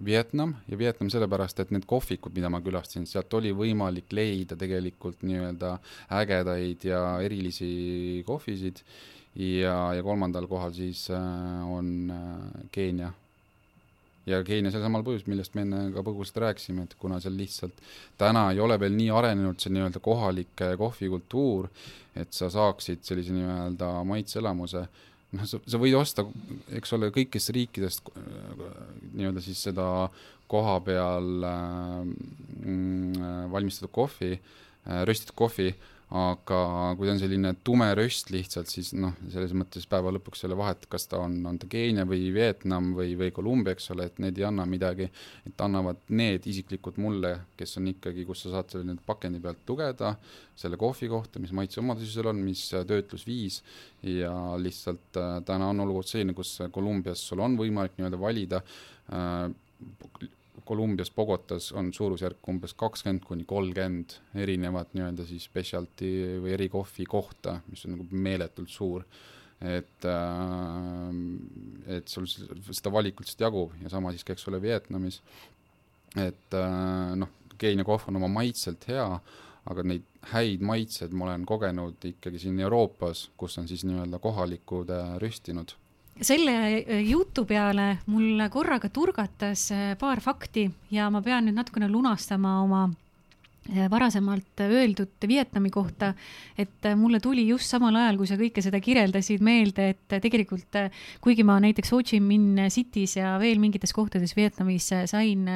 Vietnam 0.06 0.56
ja 0.68 0.78
Vietnam 0.78 1.10
sellepärast, 1.12 1.60
et 1.60 1.72
need 1.76 1.86
kohvikud, 1.90 2.34
mida 2.36 2.50
ma 2.52 2.62
külastasin, 2.64 3.08
sealt 3.10 3.34
oli 3.36 3.52
võimalik 3.56 4.14
leida 4.16 4.56
tegelikult 4.60 5.24
nii-öelda 5.28 5.76
ägedaid 6.22 6.86
ja 6.88 7.02
erilisi 7.24 8.24
kohvisid 8.28 8.84
ja, 9.36 9.76
ja 9.96 10.04
kolmandal 10.06 10.48
kohal 10.48 10.74
siis 10.76 11.10
äh, 11.12 11.72
on 11.72 12.14
äh, 12.14 12.68
Keenia 12.72 13.12
ja 14.30 14.40
Keenia 14.46 14.72
sel 14.74 14.84
samal 14.86 15.04
põhjusel, 15.06 15.32
millest 15.32 15.56
me 15.58 15.66
enne 15.66 15.82
ka 15.96 16.04
põgusalt 16.06 16.40
rääkisime, 16.46 16.86
et 16.86 16.96
kuna 17.02 17.20
seal 17.24 17.36
lihtsalt 17.40 17.84
täna 18.20 18.50
ei 18.54 18.62
ole 18.64 18.78
veel 18.82 18.96
nii 18.96 19.12
arenenud 19.20 19.60
see 19.62 19.74
nii-öelda 19.76 20.02
kohalik 20.04 20.66
kohvikultuur, 20.80 21.70
et 22.20 22.34
sa 22.36 22.52
saaksid 22.54 23.04
sellise 23.08 23.36
nii-öelda 23.36 23.92
maitseelamuse, 24.10 24.86
noh, 25.36 25.46
sa, 25.50 25.62
sa 25.66 25.82
võid 25.82 25.98
osta, 26.00 26.26
eks 26.80 26.98
ole, 26.98 27.12
kõikidest 27.16 27.54
riikidest 27.56 28.12
nii-öelda 29.14 29.44
siis 29.46 29.62
seda 29.70 29.88
koha 30.50 30.80
peal 30.82 31.46
äh, 31.46 32.04
valmistatud 33.54 33.94
kohvi 33.94 34.34
äh,, 34.36 35.04
röstitud 35.06 35.38
kohvi 35.38 35.72
äh,, 35.74 35.99
aga 36.10 36.60
kui 36.98 37.06
ta 37.06 37.14
on 37.14 37.20
selline 37.22 37.52
tume 37.66 37.86
röst 37.94 38.32
lihtsalt, 38.34 38.70
siis 38.72 38.96
noh, 38.98 39.14
selles 39.30 39.52
mõttes 39.54 39.86
päeva 39.90 40.10
lõpuks 40.16 40.42
ei 40.42 40.48
ole 40.50 40.58
vahet, 40.58 40.88
kas 40.90 41.06
ta 41.12 41.20
on, 41.22 41.36
on 41.46 41.60
ta 41.62 41.70
Keenia 41.70 42.06
või 42.10 42.32
Vietnam 42.34 42.96
või, 42.98 43.14
või 43.20 43.30
Kolumbia, 43.36 43.76
eks 43.76 43.92
ole, 43.94 44.08
et 44.10 44.18
need 44.24 44.42
ei 44.42 44.48
anna 44.48 44.66
midagi, 44.70 45.06
et 45.46 45.62
annavad 45.62 46.02
need 46.18 46.48
isiklikult 46.50 46.98
mulle, 46.98 47.36
kes 47.60 47.78
on 47.78 47.92
ikkagi, 47.94 48.26
kus 48.26 48.48
sa 48.48 48.56
saad 48.56 48.74
selle 48.74 48.90
nüüd 48.90 49.04
pakendi 49.06 49.42
pealt 49.44 49.62
lugeda, 49.70 50.16
selle 50.58 50.82
kohvi 50.82 51.12
kohta, 51.14 51.44
mis 51.44 51.54
maitseomadusi 51.54 52.10
seal 52.16 52.32
on, 52.34 52.42
mis 52.42 52.66
töötlusviis. 52.90 53.62
Ja 54.10 54.34
lihtsalt 54.58 55.18
äh, 55.20 55.38
täna 55.46 55.70
on 55.70 55.86
olukord 55.86 56.10
selline, 56.10 56.34
kus 56.34 56.58
Kolumbias 56.74 57.22
sul 57.30 57.46
on 57.46 57.60
võimalik 57.60 58.00
nii-öelda 58.00 58.20
valida 58.20 58.64
äh, 59.14 59.50
Kolumbias, 60.66 61.12
Bogotas 61.16 61.72
on 61.78 61.92
suurusjärk 61.94 62.48
umbes 62.52 62.74
kakskümmend 62.78 63.26
kuni 63.28 63.46
kolmkümmend 63.50 64.16
erinevat 64.36 64.94
nii-öelda 64.96 65.26
siis 65.30 65.48
specialty 65.50 66.12
või 66.44 66.54
erikohvi 66.58 67.08
kohta, 67.10 67.60
mis 67.70 67.86
on 67.86 67.98
nagu 67.98 68.08
meeletult 68.12 68.72
suur. 68.74 69.06
et 69.60 70.06
äh,, 70.08 71.98
et 71.98 72.08
sul 72.08 72.28
seda 72.30 72.92
valikut 72.92 73.26
lihtsalt 73.26 73.42
jagub 73.44 73.74
ja 73.84 73.90
sama 73.92 74.14
siis 74.16 74.24
ka, 74.24 74.34
eks 74.34 74.48
ole, 74.48 74.62
Vietnamis. 74.62 75.22
et 76.16 76.56
äh, 76.56 77.16
noh, 77.20 77.36
Keenia 77.60 77.84
kohv 77.84 78.08
on 78.08 78.16
oma 78.16 78.30
maitselt 78.32 78.88
hea, 78.88 79.20
aga 79.68 79.84
neid 79.84 80.06
häid 80.32 80.64
maitseid 80.64 81.12
ma 81.12 81.26
olen 81.26 81.44
kogenud 81.46 82.06
ikkagi 82.08 82.40
siin 82.40 82.60
Euroopas, 82.60 83.30
kus 83.38 83.58
on 83.60 83.68
siis 83.68 83.84
nii-öelda 83.84 84.20
kohalikud 84.24 84.96
äh, 84.96 85.18
rüstinud 85.20 85.76
selle 86.22 86.56
äh, 86.84 87.04
jutu 87.08 87.46
peale 87.48 88.00
mul 88.12 88.42
korraga 88.52 88.90
turgatas 88.92 89.70
äh, 89.72 89.94
paar 90.00 90.22
fakti 90.24 90.68
ja 90.92 91.10
ma 91.12 91.22
pean 91.24 91.48
nüüd 91.48 91.58
natukene 91.58 91.90
lunastama 91.92 92.58
oma 92.64 92.82
äh, 93.72 93.88
varasemalt 93.92 94.64
öeldud 94.66 95.28
Vietnami 95.28 95.72
kohta, 95.72 96.14
et 96.58 96.90
mulle 97.00 97.22
tuli 97.24 97.48
just 97.48 97.72
samal 97.72 97.96
ajal, 97.96 98.20
kui 98.20 98.28
sa 98.28 98.40
kõike 98.40 98.64
seda 98.66 98.82
kirjeldasid, 98.84 99.44
meelde, 99.46 99.94
et 99.96 100.20
tegelikult 100.20 100.80
kuigi 101.24 101.48
ma 101.48 101.60
näiteks 101.64 101.96
Ho 101.96 102.04
Chi 102.04 102.20
Minh 102.24 102.68
City's 102.74 103.16
ja 103.20 103.38
veel 103.40 103.62
mingites 103.62 103.96
kohtades 103.96 104.36
Vietnamis 104.36 104.92
sain 105.12 105.48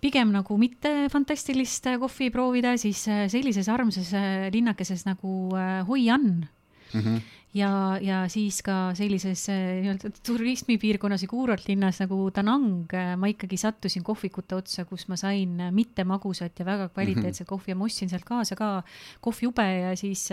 pigem 0.00 0.30
nagu 0.32 0.56
mitte 0.56 1.10
fantastilist 1.12 1.90
kohvi 2.00 2.30
proovida, 2.32 2.72
siis 2.80 3.04
sellises 3.04 3.68
armsas 3.68 4.14
linnakeses 4.50 5.04
nagu 5.06 5.52
Hoi 5.86 6.08
An 6.10 6.48
mm. 6.94 7.00
-hmm 7.00 7.20
ja, 7.56 7.98
ja 7.98 8.20
siis 8.30 8.60
ka 8.62 8.92
sellises 8.98 9.42
eh, 9.50 9.80
nii-öelda 9.82 10.10
turismipiirkonnas 10.26 11.24
ja 11.24 11.28
kuurortlinnas 11.30 11.98
nagu 12.04 12.18
Danang 12.34 12.92
eh, 12.94 13.14
ma 13.18 13.30
ikkagi 13.30 13.58
sattusin 13.58 14.04
kohvikute 14.06 14.54
otsa, 14.60 14.84
kus 14.86 15.08
ma 15.10 15.18
sain 15.18 15.56
eh, 15.58 15.72
mittemagusat 15.74 16.62
ja 16.62 16.66
väga 16.68 16.88
kvaliteetset 16.94 17.42
mm 17.42 17.44
-hmm. 17.44 17.50
kohvi 17.50 17.72
ja 17.72 17.76
ma 17.76 17.84
ostsin 17.84 18.08
sealt 18.08 18.24
kaasa 18.24 18.56
ka 18.56 18.82
kohviube 19.20 19.66
ja 19.66 19.96
siis 19.96 20.28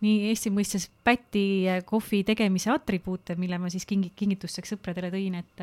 nii 0.00 0.28
Eesti 0.28 0.50
mõistes 0.50 0.88
päti 1.04 1.66
kohvi 1.84 2.22
tegemise 2.24 2.70
atribuute, 2.70 3.34
mille 3.34 3.58
ma 3.58 3.70
siis 3.70 3.86
kingi-, 3.86 4.12
kingituseks 4.16 4.74
sõpradele 4.74 5.10
tõin, 5.10 5.34
et 5.34 5.62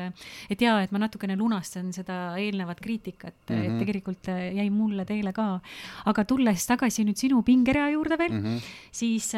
et 0.50 0.60
jaa, 0.60 0.82
et 0.82 0.92
ma 0.92 0.98
natukene 0.98 1.36
lunastan 1.36 1.92
seda 1.92 2.36
eelnevat 2.36 2.80
kriitikat 2.80 3.34
mm, 3.48 3.56
-hmm. 3.56 3.64
et 3.64 3.70
mhm. 3.70 3.78
tegelikult 3.78 4.26
jäi 4.28 4.70
mulle 4.70 5.04
teile 5.04 5.32
ka. 5.32 5.60
aga 6.04 6.24
tulles 6.24 6.66
tagasi 6.66 7.04
nüüd 7.04 7.16
sinu 7.16 7.42
pingerea 7.42 7.88
juurde 7.90 8.18
veel 8.18 8.32
mm, 8.32 8.44
-hmm. 8.44 8.60
siis, 8.92 9.32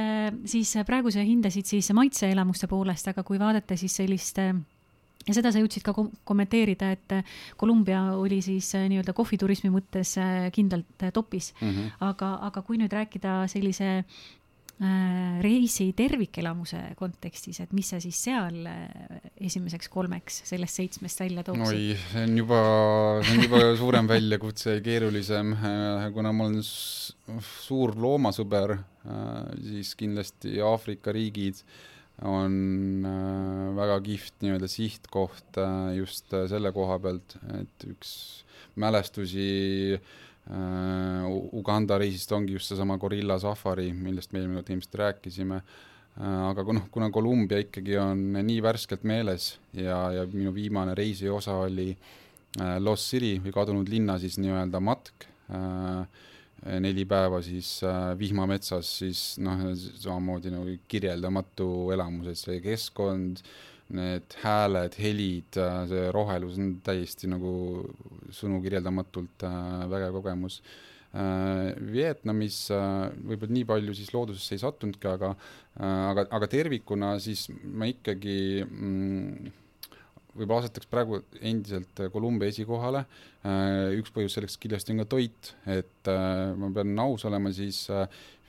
siis 0.45 0.75
praegu 0.87 1.11
sa 1.11 1.21
kõnelesid 1.53 1.69
siis 1.69 1.93
maitseelamuste 1.95 2.69
poolest, 2.69 3.09
aga 3.13 3.23
kui 3.23 3.39
vaadata 3.39 3.77
siis 3.77 3.95
sellist 4.01 4.39
ja 4.41 5.35
seda 5.37 5.53
sa 5.53 5.61
jõudsid 5.61 5.85
ka 5.85 5.93
kom 5.95 6.11
kommenteerida, 6.25 6.93
et 6.97 7.25
Kolumbia 7.57 8.17
oli 8.17 8.41
siis 8.43 8.75
äh, 8.75 8.89
nii-öelda 8.91 9.13
kohviturismi 9.15 9.71
mõttes 9.71 10.17
äh, 10.19 10.51
kindlalt 10.53 11.05
äh, 11.05 11.13
topis 11.13 11.53
mm. 11.61 11.69
-hmm. 11.69 11.91
aga, 12.01 12.39
aga 12.49 12.63
kui 12.63 12.79
nüüd 12.79 12.93
rääkida 12.93 13.47
sellise 13.49 14.05
reisi 15.45 15.93
tervikelamuse 15.95 16.97
kontekstis, 16.99 17.61
et 17.61 17.73
mis 17.73 17.87
sa 17.93 18.01
siis 18.01 18.19
seal 18.19 18.65
esimeseks 19.39 19.87
kolmeks 19.93 20.41
sellest 20.49 20.75
seitsmest 20.75 21.21
välja 21.21 21.45
tooksid? 21.47 21.77
oi, 21.77 21.99
see 22.11 22.25
on 22.25 22.39
juba, 22.39 22.63
see 23.23 23.37
on 23.37 23.45
juba 23.45 23.61
suurem 23.79 24.09
väljakutse 24.09 24.75
ja 24.75 24.83
keerulisem, 24.83 25.55
kuna 26.17 26.33
ma 26.33 26.49
olen 26.49 26.65
suur 26.65 27.95
loomasõber 27.95 28.75
siis 29.63 29.97
kindlasti 29.99 30.61
Aafrika 30.63 31.13
riigid 31.15 31.63
on 32.29 33.05
äh, 33.09 33.71
väga 33.77 33.97
kihvt 34.05 34.45
nii-öelda 34.45 34.69
sihtkoht 34.71 35.59
äh, 35.59 35.95
just 35.99 36.31
selle 36.31 36.73
koha 36.75 36.99
pealt, 37.03 37.37
et 37.59 37.89
üks 37.89 38.13
mälestusi 38.79 39.99
Uganda 41.55 41.95
reisist 42.01 42.33
ongi 42.35 42.57
just 42.57 42.73
seesama 42.73 42.97
gorilla 42.99 43.37
safari, 43.39 43.93
millest 43.95 44.33
me 44.33 44.41
eelmine 44.41 44.59
kord 44.59 44.73
ilmselt 44.75 44.97
rääkisime, 44.99 45.59
aga 46.19 46.65
noh, 46.75 46.89
kuna 46.91 47.13
Kolumbia 47.15 47.61
ikkagi 47.63 47.95
on 48.03 48.25
nii 48.35 48.57
värskelt 48.65 49.07
meeles 49.07 49.53
ja, 49.71 50.01
ja 50.17 50.25
minu 50.33 50.51
viimane 50.57 50.97
reisi 50.99 51.31
osa 51.31 51.55
oli 51.63 51.93
Lost 52.83 53.13
City 53.13 53.37
või 53.45 53.55
kadunud 53.55 53.93
linna 53.93 54.19
siis 54.19 54.35
nii-öelda 54.43 54.83
matk 54.83 55.29
äh,, 55.55 56.03
neli 56.83 57.05
päeva 57.09 57.41
siis 57.43 57.81
äh, 57.87 58.13
vihmametsas, 58.19 58.93
siis 59.03 59.23
noh, 59.43 59.67
samamoodi 59.75 60.53
nagu 60.55 60.77
kirjeldamatu 60.91 61.91
elamus, 61.95 62.31
et 62.33 62.41
see 62.41 62.63
keskkond, 62.65 63.43
need 63.93 64.39
hääled, 64.41 64.95
helid, 65.03 65.59
see 65.91 66.07
rohelus 66.15 66.57
on 66.61 66.79
täiesti 66.87 67.29
nagu 67.29 67.51
sõnu 68.33 68.63
kirjeldamatult 68.65 69.45
vägev 69.93 70.17
kogemus. 70.17 70.63
Vietnamis 71.93 72.57
võib-olla 72.73 73.53
nii 73.53 73.67
palju 73.69 73.97
siis 73.99 74.15
loodusesse 74.15 74.57
ei 74.57 74.63
sattunudki, 74.63 75.11
aga 75.11 75.35
aga, 75.77 76.25
aga 76.39 76.49
tervikuna 76.49 77.19
siis 77.21 77.51
ma 77.51 77.85
ikkagi 77.91 78.65
mm, 78.65 79.53
võib-olla 80.37 80.63
asetaks 80.63 80.89
praegu 80.91 81.21
endiselt 81.41 82.05
Kolumbia 82.13 82.53
esikohale, 82.53 83.05
üks 83.99 84.13
põhjus 84.15 84.37
selleks 84.39 84.57
kindlasti 84.61 84.95
on 84.95 85.03
ka 85.03 85.09
toit, 85.17 85.53
et 85.71 86.13
ma 86.59 86.71
pean 86.75 86.95
aus 87.05 87.27
olema, 87.29 87.53
siis 87.55 87.85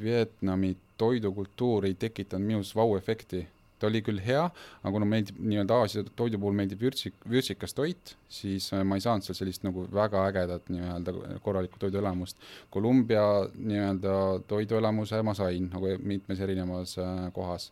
Vietnami 0.03 0.73
toidukultuur 0.99 1.89
ei 1.89 1.97
tekitanud 1.99 2.47
minus 2.53 2.73
vau-efekti. 2.77 3.47
ta 3.83 3.89
oli 3.89 3.99
küll 3.99 4.21
hea, 4.23 4.45
aga 4.79 4.91
kuna 4.95 5.07
meeldib 5.11 5.39
nii-öelda 5.43 5.75
Aasia 5.83 6.05
toidu 6.15 6.37
puhul 6.39 6.53
meeldib 6.55 6.79
vürtsik, 6.79 7.17
vürtsikas 7.27 7.75
toit, 7.75 8.13
siis 8.31 8.69
ma 8.87 8.95
ei 8.95 9.03
saanud 9.03 9.25
seal 9.27 9.35
sellist 9.35 9.65
nagu 9.67 9.83
väga 9.91 10.21
ägedat 10.29 10.71
nii-öelda 10.71 11.13
korralikku 11.43 11.81
toiduelamust. 11.81 12.39
Kolumbia 12.71 13.25
nii-öelda 13.57 14.15
toiduelamuse 14.47 15.19
ma 15.27 15.35
sain 15.35 15.67
nagu 15.73 15.91
mitmes 15.99 16.39
erinevas 16.47 16.95
kohas 17.35 17.67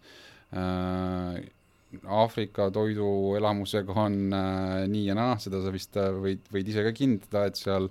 Aafrika 2.05 2.69
toiduelamusega 2.71 3.95
on 4.05 4.17
äh, 4.33 4.87
nii 4.91 5.05
ja 5.09 5.15
naa, 5.17 5.37
seda 5.43 5.61
sa 5.63 5.73
vist 5.73 5.97
äh, 5.99 6.11
võid, 6.23 6.43
võid 6.53 6.71
ise 6.71 6.85
ka 6.87 6.93
kinnitada, 6.95 7.45
et 7.49 7.59
seal 7.59 7.89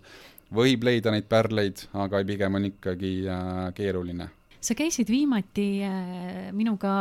võib 0.54 0.84
leida 0.86 1.12
neid 1.14 1.28
pärleid, 1.30 1.86
aga 1.94 2.24
pigem 2.26 2.58
on 2.58 2.68
ikkagi 2.72 3.14
äh, 3.30 3.64
keeruline 3.76 4.30
sa 4.60 4.76
käisid 4.76 5.08
viimati 5.08 5.80
äh, 5.86 6.50
minuga 6.52 6.92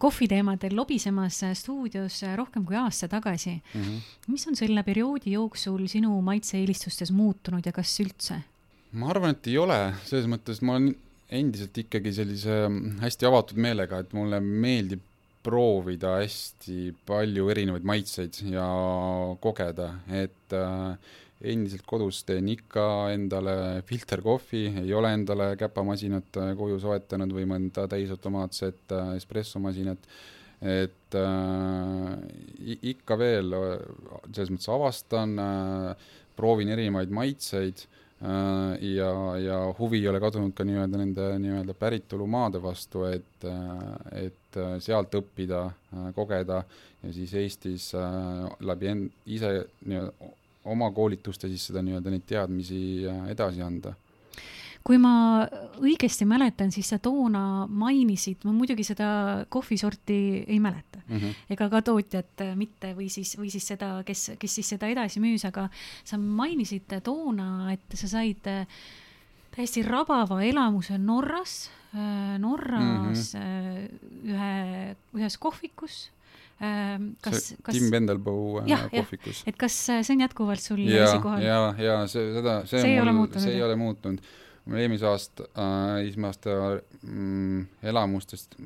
kohviteemadel 0.00 0.76
lobisemas 0.76 1.40
äh, 1.48 1.54
stuudios 1.56 2.20
rohkem 2.36 2.66
kui 2.68 2.76
aasta 2.76 3.08
tagasi 3.08 3.54
mm. 3.56 3.82
-hmm. 3.82 4.02
mis 4.28 4.46
on 4.48 4.56
selle 4.56 4.82
perioodi 4.82 5.32
jooksul 5.32 5.86
sinu 5.88 6.20
maitse-eelistustes 6.20 7.12
muutunud 7.12 7.66
ja 7.66 7.72
kas 7.72 8.00
üldse? 8.00 8.40
ma 8.92 9.10
arvan, 9.10 9.30
et 9.30 9.46
ei 9.46 9.58
ole, 9.58 9.94
selles 10.04 10.28
mõttes 10.28 10.62
ma 10.62 10.76
olen 10.76 10.94
endiselt 11.30 11.78
ikkagi 11.78 12.12
sellise 12.12 12.68
mm, 12.68 12.98
hästi 13.02 13.26
avatud 13.26 13.58
meelega, 13.58 13.98
et 13.98 14.12
mulle 14.12 14.40
meeldib 14.40 15.00
proovida 15.46 16.16
hästi 16.20 16.90
palju 17.06 17.50
erinevaid 17.52 17.86
maitseid 17.86 18.40
ja 18.50 18.66
kogeda, 19.42 19.92
et 20.10 20.54
äh, 20.56 21.14
endiselt 21.46 21.84
kodus 21.86 22.22
teen 22.26 22.48
ikka 22.50 22.86
endale 23.14 23.82
filterkohvi, 23.86 24.64
ei 24.82 24.94
ole 24.96 25.12
endale 25.14 25.52
käpamasinat 25.60 26.40
äh, 26.42 26.54
koju 26.58 26.80
soetanud 26.82 27.34
või 27.36 27.46
mõnda 27.50 27.86
täisautomaatset 27.92 28.96
äh, 28.96 29.12
espressomasinat, 29.20 30.08
et 30.66 31.18
äh, 31.20 32.76
ikka 32.94 33.18
veel 33.20 33.54
äh, 33.56 33.74
selles 34.32 34.54
mõttes 34.54 34.72
avastan 34.72 35.36
äh,, 35.42 36.08
proovin 36.36 36.68
erinevaid 36.74 37.12
maitseid 37.14 37.86
ja, 38.20 39.10
ja 39.38 39.74
huvi 39.78 40.00
ei 40.00 40.08
ole 40.08 40.20
kadunud 40.20 40.54
ka 40.56 40.64
nii-öelda 40.64 41.00
nende 41.00 41.26
nii-öelda 41.42 41.74
päritolumaade 41.76 42.62
vastu, 42.62 43.04
et, 43.10 43.44
äh, 43.44 44.24
et 44.26 44.56
äh, 44.56 44.78
sealt 44.80 45.14
õppida, 45.18 45.66
kogeda 46.16 46.62
ja 47.02 47.12
siis 47.12 47.34
Eestis 47.36 47.90
läbi 48.60 48.92
end-, 48.92 49.12
ise 49.26 49.52
nii-öelda 49.84 50.32
oma 50.66 50.90
koolituste 50.90 51.48
siis 51.52 51.68
seda 51.68 51.84
nii-öelda 51.84 52.10
neid 52.10 52.24
teadmisi 52.26 52.80
edasi 53.30 53.62
anda 53.62 53.94
kui 54.86 54.98
ma 55.02 55.42
õigesti 55.82 56.26
mäletan, 56.28 56.70
siis 56.74 56.92
sa 56.92 57.00
toona 57.02 57.66
mainisid, 57.66 58.44
ma 58.46 58.54
muidugi 58.54 58.84
seda 58.86 59.08
kohvisorti 59.50 60.18
ei 60.46 60.60
mäleta 60.62 61.00
mm 61.02 61.16
-hmm. 61.16 61.46
ega 61.50 61.68
ka 61.72 61.82
tootjat 61.82 62.44
mitte 62.54 62.92
või 62.94 63.08
siis, 63.10 63.34
või 63.38 63.50
siis 63.50 63.66
seda, 63.66 64.02
kes, 64.06 64.36
kes 64.38 64.54
siis 64.60 64.68
seda 64.76 64.86
edasi 64.86 65.20
müüs, 65.20 65.46
aga 65.48 65.68
sa 66.04 66.18
mainisid 66.18 67.00
toona, 67.02 67.72
et 67.72 67.98
sa 67.98 68.08
said 68.08 68.46
täiesti 69.56 69.82
rabava 69.82 70.42
elamuse 70.42 70.98
Norras, 70.98 71.70
Norras 72.38 73.34
mm 73.34 73.42
-hmm. 73.42 74.34
ühe, 74.34 74.96
ühes 75.14 75.38
kohvikus 75.38 76.10
kas, 77.20 77.54
kas 77.62 77.74
Tim 77.74 77.90
Vendelboe 77.90 78.64
kohvikus. 78.90 79.42
et 79.46 79.56
kas 79.56 79.74
see 79.86 80.14
on 80.14 80.20
jätkuvalt 80.20 80.60
sul 80.60 80.78
esikohal? 80.88 81.42
ja, 81.42 81.74
ja 81.78 82.06
see, 82.06 82.32
seda, 82.32 82.62
see, 82.66 82.80
see 82.80 83.00
on 83.00 83.14
mul, 83.14 83.28
see 83.36 83.54
ei 83.54 83.62
ole 83.62 83.76
muutunud 83.76 84.20
mul 84.66 84.82
eelmise 84.82 85.08
aasta 85.08 85.48
äh,, 85.54 86.04
eelmise 86.04 86.28
aasta 86.30 86.54
mm, 87.02 87.66
elamustest 87.92 88.58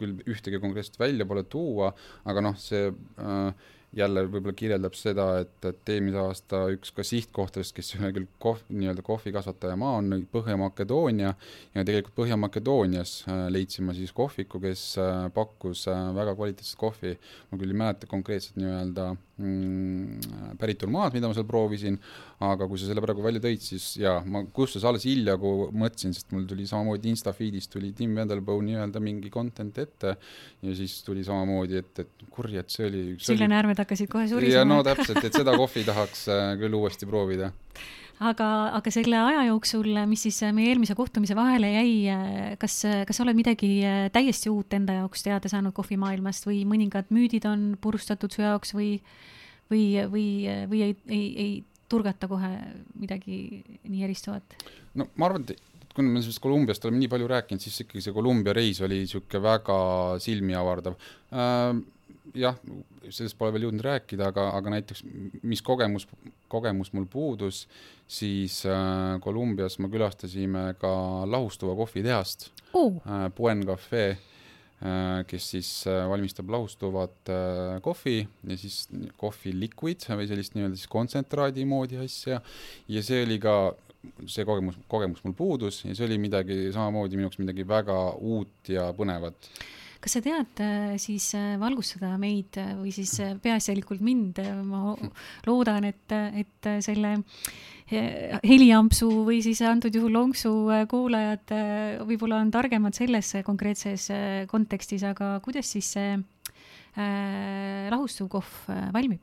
küll 0.00 0.18
ühtegi 0.26 0.60
konkreetset 0.62 0.98
välja 1.00 1.26
pole 1.28 1.44
tuua, 1.50 1.92
aga 2.28 2.42
noh, 2.44 2.58
see 2.58 2.88
äh, 2.90 3.70
jälle 3.96 4.24
võib-olla 4.24 4.56
kirjeldab 4.56 4.94
seda, 4.96 5.26
et, 5.42 5.56
et 5.68 5.90
eelmise 5.92 6.20
aasta 6.22 6.60
üks 6.72 6.92
ka 6.96 7.04
sihtkohtadest, 7.04 7.74
kes 7.76 7.92
ei 7.94 8.00
ole 8.00 8.12
küll 8.16 8.28
kohv, 8.42 8.62
nii-öelda 8.72 9.04
kohvikasvataja 9.04 9.76
maa, 9.80 9.98
on 10.00 10.24
Põhja-Makedoonia 10.32 11.32
ja 11.74 11.84
tegelikult 11.84 12.16
Põhja-Makedoonias 12.22 13.14
äh, 13.28 13.42
leidsime 13.52 13.94
siis 13.96 14.14
kohviku, 14.16 14.60
kes 14.62 14.86
äh, 15.02 15.26
pakkus 15.34 15.84
äh, 15.92 16.00
väga 16.16 16.36
kvaliteetset 16.38 16.80
kohvi. 16.80 17.18
ma 17.50 17.60
küll 17.60 17.74
ei 17.74 17.78
mäleta 17.82 18.08
konkreetselt 18.08 18.56
nii-öelda 18.60 19.10
mm, 19.12 20.56
päritolumaad, 20.60 21.12
mida 21.16 21.28
ma 21.28 21.36
seal 21.36 21.48
proovisin, 21.48 21.98
aga 22.42 22.68
kui 22.70 22.80
sa 22.80 22.88
selle 22.88 23.04
praegu 23.04 23.24
välja 23.24 23.42
tõid, 23.44 23.60
siis 23.64 23.90
jaa, 24.00 24.22
ma 24.24 24.44
kusjuures 24.56 24.88
alles 24.88 25.04
hiljagu 25.08 25.52
mõtlesin, 25.68 26.16
sest 26.16 26.32
mul 26.32 26.46
tuli 26.48 26.64
samamoodi 26.70 27.12
Instafeedis 27.12 27.68
tuli 27.72 27.92
Tim 27.96 28.16
Vendelboe 28.16 28.64
nii-öelda 28.70 29.04
mingi 29.04 29.30
content 29.32 29.78
ette 29.84 30.16
ja 30.16 30.76
siis 30.78 30.96
tuli 31.04 31.24
samamoodi 31.26 31.80
ette, 31.82 32.06
et 32.06 32.26
kurja, 32.32 32.64
et 32.64 32.72
see 32.72 32.88
oli 32.88 33.04
Sille 33.20 33.48
näärmed 33.82 33.90
hakkasid 33.90 34.10
kohe 34.10 34.28
surisema. 34.28 34.60
ja 34.60 34.64
no 34.64 34.82
täpselt, 34.82 35.24
et 35.24 35.34
seda 35.34 35.56
kohvi 35.56 35.84
tahaks 35.84 36.28
äh, 36.28 36.54
küll 36.58 36.74
uuesti 36.74 37.06
proovida 37.06 37.52
aga, 38.20 38.48
aga 38.76 38.90
selle 38.90 39.18
aja 39.18 39.46
jooksul, 39.48 39.88
mis 40.06 40.22
siis 40.22 40.40
meie 40.54 40.70
eelmise 40.70 40.94
kohtumise 40.94 41.34
vahele 41.34 41.72
jäi, 41.72 42.54
kas, 42.58 42.82
kas 43.06 43.16
sa 43.16 43.24
oled 43.24 43.36
midagi 43.36 43.82
täiesti 44.12 44.50
uut 44.50 44.72
enda 44.72 45.00
jaoks 45.00 45.22
teada 45.22 45.48
saanud 45.48 45.74
kohvimaailmast 45.74 46.46
või 46.46 46.62
mõningad 46.68 47.10
müüdid 47.10 47.46
on 47.48 47.76
purustatud 47.80 48.32
su 48.32 48.42
jaoks 48.42 48.74
või, 48.74 49.00
või, 49.70 49.98
või, 50.12 50.26
või 50.70 50.84
ei, 50.86 50.96
ei, 51.08 51.26
ei 51.36 51.52
turgata 51.88 52.28
kohe 52.30 52.54
midagi 52.94 53.62
nii 53.88 54.06
eristuvat? 54.06 54.56
no 54.94 55.08
ma 55.16 55.28
arvan, 55.28 55.48
et 55.48 55.58
kuna 55.92 56.08
me 56.08 56.22
sellest 56.22 56.40
Kolumbiast 56.40 56.86
oleme 56.86 57.02
nii 57.02 57.10
palju 57.12 57.26
rääkinud, 57.28 57.60
siis 57.60 57.82
ikkagi 57.84 58.04
see 58.04 58.14
Kolumbia 58.16 58.54
reis 58.56 58.80
oli 58.84 59.02
niisugune 59.02 59.42
väga 59.44 59.76
silmi 60.22 60.56
avardav 60.56 60.94
äh,. 61.34 61.82
jah, 62.38 62.56
sellest 63.08 63.38
pole 63.38 63.54
veel 63.54 63.68
jõudnud 63.68 63.84
rääkida, 63.86 64.30
aga, 64.32 64.48
aga 64.56 64.74
näiteks 64.76 65.04
mis 65.42 65.62
kogemus, 65.64 66.06
kogemus 66.52 66.92
mul 66.96 67.06
puudus, 67.10 67.66
siis 68.10 68.62
äh, 68.68 69.16
Kolumbias 69.24 69.78
me 69.82 69.90
külastasime 69.92 70.72
ka 70.80 70.92
lahustuva 71.28 71.76
kohvitehast 71.78 72.50
uh. 72.74 73.00
äh,, 73.06 73.30
Buen 73.36 73.66
Cafe 73.66 74.06
Äh, 74.82 75.22
kes 75.30 75.44
siis 75.52 75.68
äh, 75.86 76.08
valmistab 76.10 76.48
lahustuvat 76.50 77.28
äh, 77.30 77.76
kohvi 77.84 78.24
ja 78.48 78.56
siis 78.58 78.88
kohvi 79.20 79.52
liquid 79.54 80.02
või 80.10 80.26
sellist 80.26 80.56
nii-öelda 80.56 80.74
siis 80.74 80.90
kontsentraadi 80.90 81.62
moodi 81.70 82.00
asja 82.02 82.40
ja 82.90 83.02
see 83.06 83.20
oli 83.22 83.36
ka 83.38 83.54
see 84.26 84.42
kogemus, 84.48 84.80
kogemus 84.90 85.22
mul 85.22 85.36
puudus 85.38 85.84
ja 85.84 85.94
see 85.94 86.08
oli 86.08 86.18
midagi 86.18 86.56
samamoodi 86.74 87.14
minu 87.14 87.28
jaoks 87.28 87.38
midagi 87.38 87.68
väga 87.68 88.00
uut 88.18 88.72
ja 88.74 88.88
põnevat 88.96 89.52
kas 90.02 90.16
sa 90.16 90.22
tead 90.24 90.62
siis 90.98 91.28
valgustada 91.62 92.16
meid 92.18 92.58
või 92.80 92.90
siis 92.94 93.14
peaasjalikult 93.42 94.02
mind, 94.02 94.40
ma 94.66 94.96
loodan, 95.46 95.86
et, 95.86 96.14
et 96.42 96.70
selle 96.82 97.14
heliampsu 97.92 99.08
või 99.26 99.40
siis 99.44 99.60
antud 99.66 99.94
juhul 99.94 100.14
lonksu 100.14 100.52
äh, 100.72 100.84
kuulajad 100.90 101.52
äh, 101.54 102.04
võib-olla 102.06 102.40
on 102.42 102.52
targemad 102.54 102.96
selles 102.96 103.34
konkreetses 103.44 104.08
äh, 104.12 104.44
kontekstis, 104.50 105.04
aga 105.06 105.34
kuidas 105.44 105.68
siis 105.74 105.92
see 105.96 106.14
äh, 106.16 107.90
lahustuv 107.92 108.30
kohv 108.32 108.72
valmib? 108.94 109.20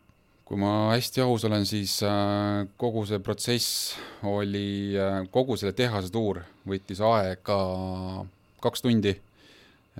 kui 0.50 0.58
ma 0.58 0.90
hästi 0.96 1.22
aus 1.22 1.44
olen, 1.46 1.66
siis 1.70 2.00
äh, 2.06 2.66
kogu 2.82 3.06
see 3.06 3.22
protsess 3.22 3.96
oli 4.26 4.98
äh,, 4.98 5.22
kogu 5.34 5.58
selle 5.60 5.76
tehase 5.78 6.10
tuur 6.14 6.42
võttis 6.70 7.02
aega 7.06 7.60
kaks 8.62 8.86
tundi 8.86 9.14
äh,. 9.14 9.29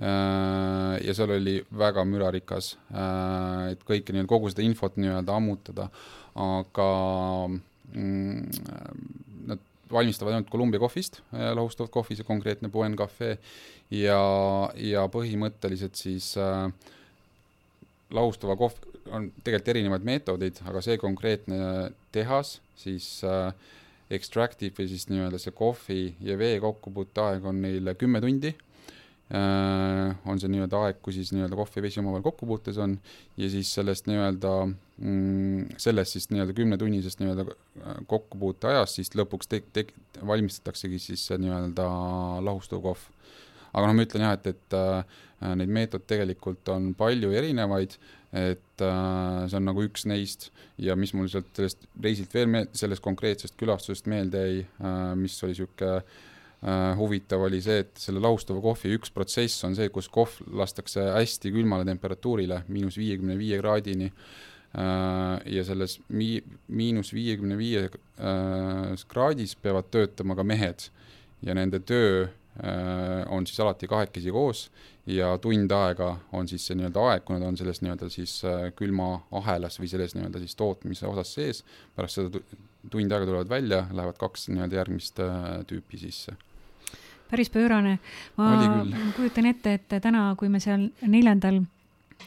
Ja 0.00 1.12
seal 1.12 1.32
oli 1.34 1.58
väga 1.76 2.06
mürarikas 2.08 2.70
äh,, 2.88 3.72
et 3.74 3.82
kõike 3.84 4.14
nii-öelda, 4.14 4.30
kogu 4.30 4.48
seda 4.48 4.64
infot 4.64 4.94
nii-öelda 4.96 5.34
ammutada, 5.36 5.90
aga 6.40 6.86
Mm, 7.94 8.46
nad 9.46 9.58
valmistavad 9.90 10.34
ainult 10.34 10.50
Columbia 10.50 10.78
kohvist, 10.78 11.20
äh, 11.34 11.50
lahustavat 11.56 11.90
kohvi, 11.90 12.14
see 12.16 12.26
konkreetne 12.26 12.70
Buen 12.70 12.94
Cafe, 12.96 13.32
ja, 13.90 14.20
ja 14.78 15.06
põhimõtteliselt 15.10 15.98
siis 15.98 16.30
äh, 16.38 16.68
lahustava 18.14 18.54
kohv, 18.60 18.78
on 19.10 19.30
tegelikult 19.42 19.72
erinevaid 19.74 20.06
meetodeid, 20.06 20.62
aga 20.70 20.82
see 20.86 21.00
konkreetne 21.02 21.90
tehas 22.14 22.60
siis 22.78 23.08
äh, 23.26 23.50
extractive 24.10 24.76
või 24.78 24.86
siis 24.92 25.08
nii-öelda 25.10 25.42
see 25.42 25.54
kohvi 25.56 26.00
ja 26.22 26.38
vee 26.38 26.60
kokkupuuteaeg 26.62 27.50
on 27.50 27.62
neil 27.64 27.94
kümme 27.98 28.22
tundi. 28.22 28.54
äh, 28.54 28.69
on 29.30 30.40
see 30.42 30.50
nii-öelda 30.50 30.78
aeg, 30.86 30.96
kui 31.04 31.14
siis 31.14 31.30
nii-öelda 31.30 31.54
kohv 31.58 31.76
ja 31.78 31.82
vesi 31.84 32.00
omavahel 32.02 32.24
kokkupuutes 32.24 32.78
on, 32.82 32.96
ja 33.38 33.50
siis 33.52 33.70
sellest 33.76 34.08
nii-öelda 34.10 34.52
mm, 34.66 35.76
sellest 35.78 36.16
siis 36.16 36.28
nii-öelda 36.32 36.54
kümnetunnisest 36.56 37.22
nii-öelda 37.22 37.46
äh, 37.46 38.00
kokkupuute 38.10 38.72
ajast 38.72 38.98
siis 38.98 39.12
lõpuks 39.14 39.50
te-, 39.50 39.62
te-, 39.72 39.86
valmistataksegi 40.26 40.98
siis 41.02 41.26
see 41.30 41.38
nii-öelda 41.44 41.86
lahustuv 42.46 42.82
kohv. 42.88 43.04
aga 43.70 43.86
noh, 43.86 43.94
ma 43.94 44.06
ütlen 44.06 44.26
jah, 44.26 44.34
et, 44.34 44.50
et 44.50 44.78
äh, 44.78 45.20
neid 45.60 45.70
meetodeid 45.78 46.08
tegelikult 46.10 46.72
on 46.74 46.90
palju 46.98 47.30
erinevaid, 47.30 47.94
et 48.34 48.82
äh, 48.82 49.44
see 49.46 49.60
on 49.60 49.70
nagu 49.70 49.84
üks 49.86 50.08
neist 50.10 50.50
ja 50.78 50.98
mis 50.98 51.14
mul 51.14 51.30
sealt 51.30 51.54
sellest 51.54 51.86
reisilt 52.02 52.34
veel 52.34 52.50
meel-, 52.50 52.68
sellest 52.74 53.06
konkreetsest 53.06 53.54
külastusest 53.62 54.10
meelde 54.10 54.42
jäi 54.42 54.58
äh,, 54.66 55.14
mis 55.22 55.38
oli 55.46 55.54
niisugune 55.54 56.02
äh, 56.02 56.18
huvitav, 56.98 57.40
oli 57.46 57.60
see, 57.64 57.78
et 57.86 57.96
selle 57.96 58.20
lahustava 58.20 58.60
kohvi 58.60 58.92
üks 58.98 59.12
protsess 59.14 59.64
on 59.64 59.72
see, 59.78 59.88
kus 59.88 60.10
kohv 60.12 60.34
lastakse 60.60 61.06
hästi 61.14 61.52
külmale 61.54 61.86
temperatuurile, 61.88 62.64
miinus 62.68 62.98
viiekümne 63.00 63.38
viie 63.40 63.60
kraadini. 63.62 64.10
Äh,, 64.70 65.40
ja 65.50 65.64
selles 65.66 65.96
mi-, 66.14 66.42
miinus 66.68 67.14
viiekümne 67.16 67.56
viie 67.58 67.88
äh, 67.88 69.06
kraadis 69.10 69.56
peavad 69.58 69.88
töötama 69.90 70.36
ka 70.38 70.44
mehed. 70.46 70.90
Ja 71.42 71.56
nende 71.56 71.80
töö 71.80 72.28
äh, 72.28 73.24
on 73.32 73.48
siis 73.48 73.58
alati 73.64 73.88
kahekesi 73.90 74.30
koos 74.30 74.68
ja 75.10 75.32
tund 75.42 75.72
aega 75.74 76.12
on 76.36 76.48
siis 76.48 76.66
see 76.68 76.76
nii-öelda 76.78 77.06
aeg, 77.08 77.24
kui 77.24 77.38
nad 77.38 77.48
on 77.48 77.58
selles 77.58 77.80
nii-öelda 77.82 78.10
siis 78.12 78.36
äh, 78.46 78.68
külmaahelas 78.76 79.80
või 79.80 79.90
selles 79.90 80.14
nii-öelda 80.14 80.42
siis 80.44 80.54
tootmise 80.60 81.08
osas 81.08 81.32
sees, 81.34 81.64
pärast 81.96 82.20
seda 82.20 82.44
tund 82.92 83.10
aega 83.10 83.26
tulevad 83.26 83.50
välja, 83.50 83.82
lähevad 83.90 84.20
kaks 84.20 84.50
nii-öelda 84.52 84.80
järgmist 84.82 85.24
äh, 85.24 85.50
tüüpi 85.72 86.04
sisse 86.04 86.36
päris 87.30 87.50
pöörane. 87.50 87.98
ma 88.36 88.84
kujutan 89.16 89.46
ette, 89.46 89.74
et 89.74 90.00
täna, 90.02 90.34
kui 90.38 90.48
me 90.48 90.60
seal 90.60 90.90
neljandal 91.02 91.62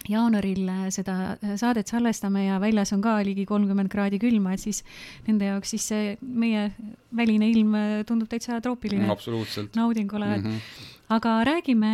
jaanuaril 0.09 0.67
äh, 0.69 0.87
seda 0.93 1.15
äh, 1.37 1.55
saadet 1.59 1.87
salvestame 1.91 2.45
ja 2.47 2.59
väljas 2.61 2.93
on 2.95 3.01
ka 3.03 3.15
ligi 3.25 3.45
kolmkümmend 3.47 3.91
kraadi 3.91 4.19
külma, 4.21 4.53
et 4.53 4.63
siis 4.63 4.83
nende 5.27 5.47
jaoks 5.51 5.73
siis 5.75 5.87
see 5.93 6.17
meie 6.21 6.69
väline 7.15 7.49
ilm 7.51 7.75
äh, 7.79 7.95
tundub 8.07 8.31
täitsa 8.31 8.59
troopiline 8.63 9.07
mm,. 9.07 9.71
nauding 9.75 10.13
olevat 10.13 10.43
mm. 10.43 10.51
-hmm. 10.51 10.93
aga 11.15 11.39
räägime 11.47 11.93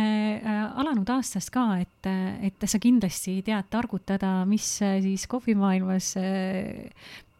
alanud 0.74 1.08
aastast 1.08 1.50
ka, 1.50 1.78
et, 1.78 2.10
et 2.42 2.68
sa 2.68 2.78
kindlasti 2.78 3.42
tead 3.42 3.70
targutada, 3.70 4.44
mis 4.46 4.78
siis 4.78 5.26
kohvimaailmas 5.26 6.14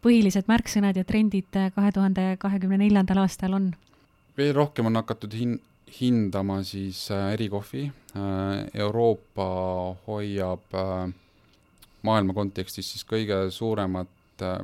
põhilised 0.03 0.49
märksõnad 0.49 0.97
ja 0.97 1.05
trendid 1.05 1.51
kahe 1.75 1.93
tuhande 1.93 2.37
kahekümne 2.39 2.79
neljandal 2.79 3.25
aastal 3.25 3.53
on 3.53 3.73
veel 4.37 4.53
rohkem 4.57 4.87
on 4.91 5.01
hakatud 5.01 5.35
hin-, 5.37 5.61
hindama 6.01 6.61
siis 6.67 7.07
äh, 7.15 7.33
erikohvi 7.35 7.87
äh,. 7.89 8.69
Euroopa 8.75 9.47
hoiab 10.07 10.75
äh, 10.75 11.13
maailma 12.07 12.37
kontekstis 12.37 12.93
siis 12.95 13.05
kõige 13.05 13.47
suuremat 13.53 14.09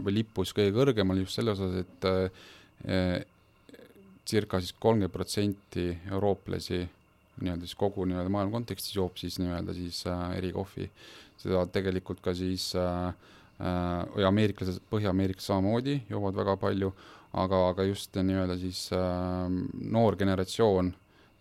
või 0.00 0.22
lipus 0.22 0.54
kõige 0.56 0.72
kõrgemal 0.72 1.18
just 1.20 1.36
selles 1.36 1.58
osas, 1.60 1.84
et 1.84 3.26
circa 4.24 4.60
siis 4.62 4.72
kolmkümmend 4.80 5.12
protsenti 5.12 5.90
eurooplasi 6.08 6.78
nii-öelda 7.40 7.66
siis 7.68 7.76
kogu 7.78 8.04
nii-öelda 8.08 8.32
maailma 8.32 8.56
kontekstis 8.56 8.96
joob 8.96 9.18
siis 9.20 9.38
nii-öelda 9.42 9.74
siis 9.76 10.02
äh, 10.08 10.36
erikohvi. 10.38 10.90
seda 11.36 11.66
tegelikult 11.68 12.22
ka 12.24 12.32
siis 12.34 12.70
äh, 12.80 13.08
äh, 13.60 14.20
ja 14.22 14.28
ameeriklased, 14.28 14.80
Põhja-Ameerikas 14.90 15.50
samamoodi 15.50 16.00
joovad 16.10 16.36
väga 16.36 16.56
palju 16.56 16.94
aga, 17.36 17.62
aga 17.72 17.86
just 17.88 18.16
nii-öelda 18.16 18.56
siis 18.60 18.86
äh, 18.96 19.48
noor 19.92 20.16
generatsioon 20.18 20.92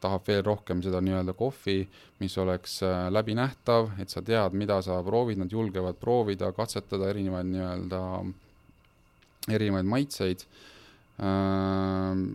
tahab 0.03 0.25
veel 0.27 0.43
rohkem 0.45 0.81
seda 0.85 0.99
nii-öelda 1.03 1.33
kohvi, 1.37 1.79
mis 2.21 2.35
oleks 2.41 2.81
äh, 2.85 3.07
läbinähtav, 3.13 3.93
et 4.01 4.11
sa 4.13 4.23
tead, 4.25 4.57
mida 4.57 4.81
sa 4.85 4.99
proovid, 5.05 5.39
nad 5.41 5.51
julgevad 5.51 5.97
proovida, 6.01 6.51
katsetada 6.55 7.09
erinevaid 7.13 7.49
nii-öelda, 7.53 8.01
erinevaid 9.55 9.89
maitseid 9.95 10.45
äh,. 11.21 12.25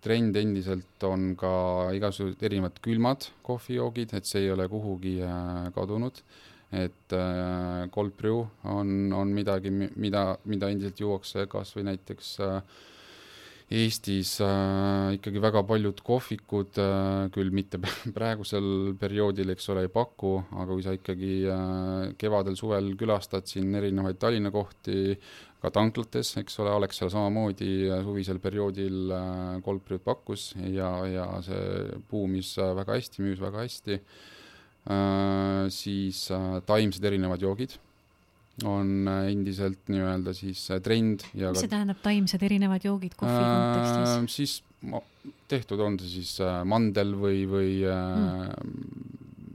trend 0.00 0.36
endiselt 0.40 1.04
on 1.04 1.34
ka 1.36 1.50
igasugused 1.92 2.40
erinevad 2.48 2.78
külmad 2.80 3.26
kohvijoogid, 3.44 4.14
et 4.16 4.24
see 4.24 4.46
ei 4.46 4.54
ole 4.54 4.64
kuhugi 4.72 5.18
äh, 5.20 5.66
kadunud 5.76 6.22
et 6.70 7.16
äh, 7.16 7.88
cold 7.90 8.14
brew 8.18 8.44
on, 8.70 9.10
on 9.12 9.34
midagi, 9.34 9.72
mida, 9.74 10.36
mida 10.46 10.70
endiselt 10.70 11.02
juuakse 11.02 11.48
kas 11.50 11.74
või 11.74 11.88
näiteks 11.90 12.36
äh, 12.46 12.78
Eestis 13.70 14.32
äh, 14.42 15.12
ikkagi 15.14 15.38
väga 15.42 15.60
paljud 15.62 16.00
kohvikud 16.02 16.78
äh, 16.82 17.28
küll 17.34 17.52
mitte 17.54 17.78
praegusel 18.16 18.96
perioodil, 18.98 19.52
eks 19.54 19.70
ole, 19.70 19.84
ei 19.86 19.92
paku, 19.94 20.32
aga 20.58 20.66
kui 20.72 20.82
sa 20.82 20.94
ikkagi 20.96 21.36
äh, 21.46 22.08
kevadel-suvel 22.18 22.96
külastad 22.98 23.46
siin 23.46 23.70
erinevaid 23.78 24.18
Tallinna 24.18 24.50
kohti, 24.54 25.14
ka 25.62 25.70
tanklates, 25.74 26.32
eks 26.40 26.58
ole, 26.64 26.74
Alexela 26.74 27.12
samamoodi 27.14 27.70
äh, 27.86 28.02
suvisel 28.06 28.42
perioodil 28.42 29.14
äh, 29.14 29.54
cold 29.62 29.86
brew'd 29.86 30.02
pakkus 30.02 30.50
ja, 30.66 30.90
ja 31.06 31.30
see 31.46 32.02
buumis 32.10 32.56
äh, 32.58 32.74
väga 32.78 32.98
hästi, 32.98 33.22
müüs 33.26 33.42
väga 33.42 33.66
hästi. 33.68 34.00
Äh, 34.00 34.39
siis 35.70 36.24
äh, 36.34 36.58
taimsed 36.66 37.04
erinevad 37.04 37.42
joogid 37.44 37.76
on 38.64 39.08
äh, 39.08 39.28
endiselt 39.32 39.90
nii-öelda 39.92 40.34
siis 40.36 40.62
trend 40.84 41.26
ja 41.34 41.52
mis 41.52 41.62
see 41.64 41.72
tähendab, 41.72 42.00
taimsed 42.04 42.42
erinevad 42.44 42.84
joogid 42.84 43.14
kohvi 43.20 43.44
kontekstis? 43.44 44.36
siis 44.36 45.02
tehtud 45.48 45.80
on 45.84 45.98
see 46.00 46.20
siis 46.20 46.32
mandel 46.64 47.12
või, 47.20 47.44
või 47.48 47.70
mm. 47.84 48.50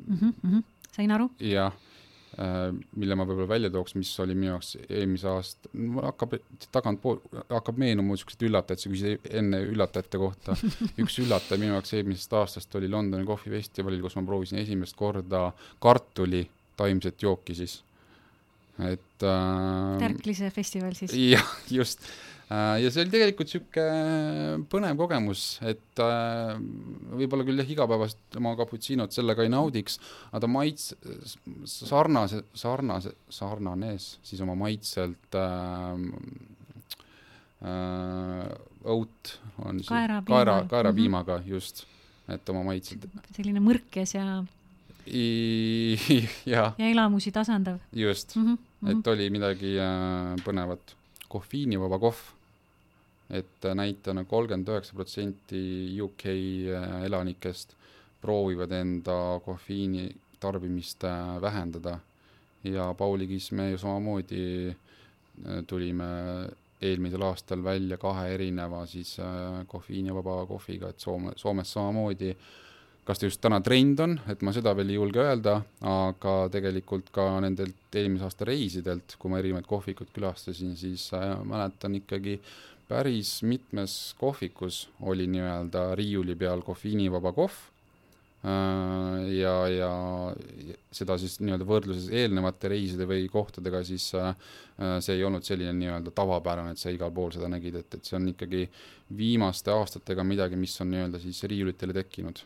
Mm 0.06 0.18
-hmm, 0.20 0.32
mm 0.32 0.52
-hmm. 0.52 0.64
sain 0.94 1.12
aru? 1.12 1.30
jah 1.42 1.74
Äh, 1.74 1.95
mille 2.36 3.16
ma 3.16 3.24
võib-olla 3.28 3.48
välja 3.48 3.70
tooks, 3.72 3.96
mis 3.96 4.10
oli 4.20 4.36
minu 4.36 4.50
jaoks 4.52 4.74
eelmise 4.90 5.30
aasta, 5.32 5.72
hakkab 6.04 6.36
tagantpool, 6.76 7.22
hakkab 7.48 7.80
meenuma 7.80 8.16
niisuguseid 8.16 8.44
üllatajaid, 8.50 8.82
sa 8.82 8.92
küsisid 8.92 9.30
enne 9.40 9.62
üllatajate 9.70 10.20
kohta. 10.20 10.58
üks 11.04 11.18
üllataja 11.24 11.62
minu 11.62 11.78
jaoks 11.78 11.96
eelmisest 11.96 12.36
aastast 12.42 12.76
oli 12.80 12.92
Londoni 12.92 13.28
kohvifestivalil, 13.28 14.04
kus 14.04 14.20
ma 14.20 14.26
proovisin 14.28 14.60
esimest 14.66 14.98
korda 15.00 15.48
kartuli 15.84 16.44
taimset 16.76 17.24
jooki 17.24 17.56
siis. 17.56 17.82
et 18.84 19.24
äh,. 19.24 20.00
Tärklise 20.04 20.52
festival 20.52 20.96
siis. 20.98 21.16
jah, 21.36 21.52
just 21.72 22.04
Äh, 22.04 22.35
ja 22.50 22.90
see 22.94 23.02
oli 23.02 23.14
tegelikult 23.14 23.50
niisugune 23.50 24.66
põnev 24.70 25.00
kogemus, 25.00 25.46
et 25.66 26.02
äh, 26.04 26.52
võib-olla 27.18 27.46
küll 27.48 27.62
jah, 27.64 27.72
igapäevast 27.74 28.38
oma 28.38 28.54
cappuccino't 28.60 29.16
sellega 29.16 29.46
ei 29.46 29.50
naudiks, 29.50 29.98
aga 30.30 30.44
ta 30.44 30.50
maits-, 30.52 30.92
sarnase, 31.66 32.44
sarnase, 32.54 33.16
sarnanes 33.34 34.12
siis 34.26 34.44
oma 34.46 34.58
maitselt 34.60 35.40
äh, 35.42 36.04
äh, 37.66 38.52
õut 38.86 39.34
on 39.66 39.82
siis 39.82 39.90
kaerapiima. 39.90 40.36
kaera, 40.36 40.60
kaerapiimaga 40.70 41.40
mm 41.40 41.48
-hmm. 41.48 41.56
just, 41.58 41.86
et 42.30 42.54
oma 42.54 42.62
maitselt. 42.68 43.08
selline 43.32 43.64
mõrkes 43.64 44.16
ja 44.18 44.44
I, 45.06 45.98
ja. 46.54 46.74
ja 46.78 46.88
elamusi 46.90 47.32
tasandav. 47.32 47.80
just 47.94 48.36
mm, 48.36 48.58
-hmm. 48.58 48.92
et 48.92 49.08
oli 49.08 49.30
midagi 49.30 49.78
äh, 49.80 50.36
põnevat 50.46 50.95
kohviinivaba 51.30 52.00
kohv 52.00 52.24
et 53.34 53.66
näitena 53.74 54.24
kolmkümmend 54.24 54.70
üheksa 54.70 54.94
protsenti 54.94 55.62
UK 56.02 56.26
äh, 56.30 57.06
elanikest 57.08 57.74
proovivad 58.22 58.72
enda 58.72 59.40
kofeiini 59.46 60.10
tarbimist 60.40 61.04
äh, 61.04 61.42
vähendada. 61.42 62.00
Ja 62.64 62.94
Pauli 62.94 63.28
Kiss 63.28 63.52
me 63.52 63.70
ju 63.72 63.78
samamoodi 63.78 64.70
äh, 64.70 65.64
tulime 65.68 66.06
eelmisel 66.82 67.22
aastal 67.22 67.64
välja 67.64 67.98
kahe 67.98 68.34
erineva 68.34 68.86
siis 68.86 69.16
kofeiinivaba 69.68 70.46
kohviga, 70.46 70.90
et 70.90 71.00
Soome, 71.00 71.32
Soomes 71.36 71.72
samamoodi 71.74 72.36
kas 73.06 73.22
ta 73.22 73.28
just 73.30 73.42
täna 73.42 73.60
trend 73.62 74.00
on, 74.02 74.16
et 74.32 74.42
ma 74.42 74.54
seda 74.56 74.74
veel 74.78 74.90
ei 74.94 74.98
julge 74.98 75.22
öelda, 75.22 75.60
aga 75.86 76.36
tegelikult 76.54 77.12
ka 77.14 77.28
nendelt 77.44 77.98
eelmise 78.00 78.26
aasta 78.26 78.48
reisidelt, 78.50 79.18
kui 79.22 79.32
ma 79.32 79.42
erinevaid 79.42 79.68
kohvikuid 79.70 80.10
külastasin, 80.16 80.74
siis 80.80 81.12
äh, 81.14 81.36
mäletan 81.46 82.00
ikkagi 82.02 82.40
päris 82.90 83.40
mitmes 83.46 84.16
kohvikus 84.18 84.88
oli 85.02 85.30
nii-öelda 85.30 85.88
riiuli 85.98 86.36
peal 86.38 86.66
kofeiinivaba 86.66 87.34
kohv 87.34 87.62
ja, 88.46 89.54
ja 89.72 89.90
seda 90.94 91.18
siis 91.20 91.40
nii-öelda 91.42 91.66
võrdluses 91.68 92.08
eelnevate 92.14 92.70
reiside 92.72 93.08
või 93.10 93.26
kohtadega, 93.32 93.82
siis 93.88 94.06
äh, 94.20 94.36
see 95.04 95.18
ei 95.18 95.24
olnud 95.26 95.46
selline 95.46 95.74
nii-öelda 95.80 96.14
tavapärane, 96.16 96.76
et 96.76 96.82
sa 96.82 96.94
igal 96.94 97.14
pool 97.16 97.34
seda 97.34 97.50
nägid, 97.52 97.80
et, 97.82 97.98
et 97.98 98.06
see 98.06 98.18
on 98.20 98.28
ikkagi 98.32 98.66
viimaste 99.18 99.74
aastatega 99.74 100.26
midagi, 100.28 100.60
mis 100.60 100.76
on 100.84 100.92
nii-öelda 100.94 101.22
siis 101.24 101.42
riiulitele 101.50 101.96
tekkinud. 101.98 102.42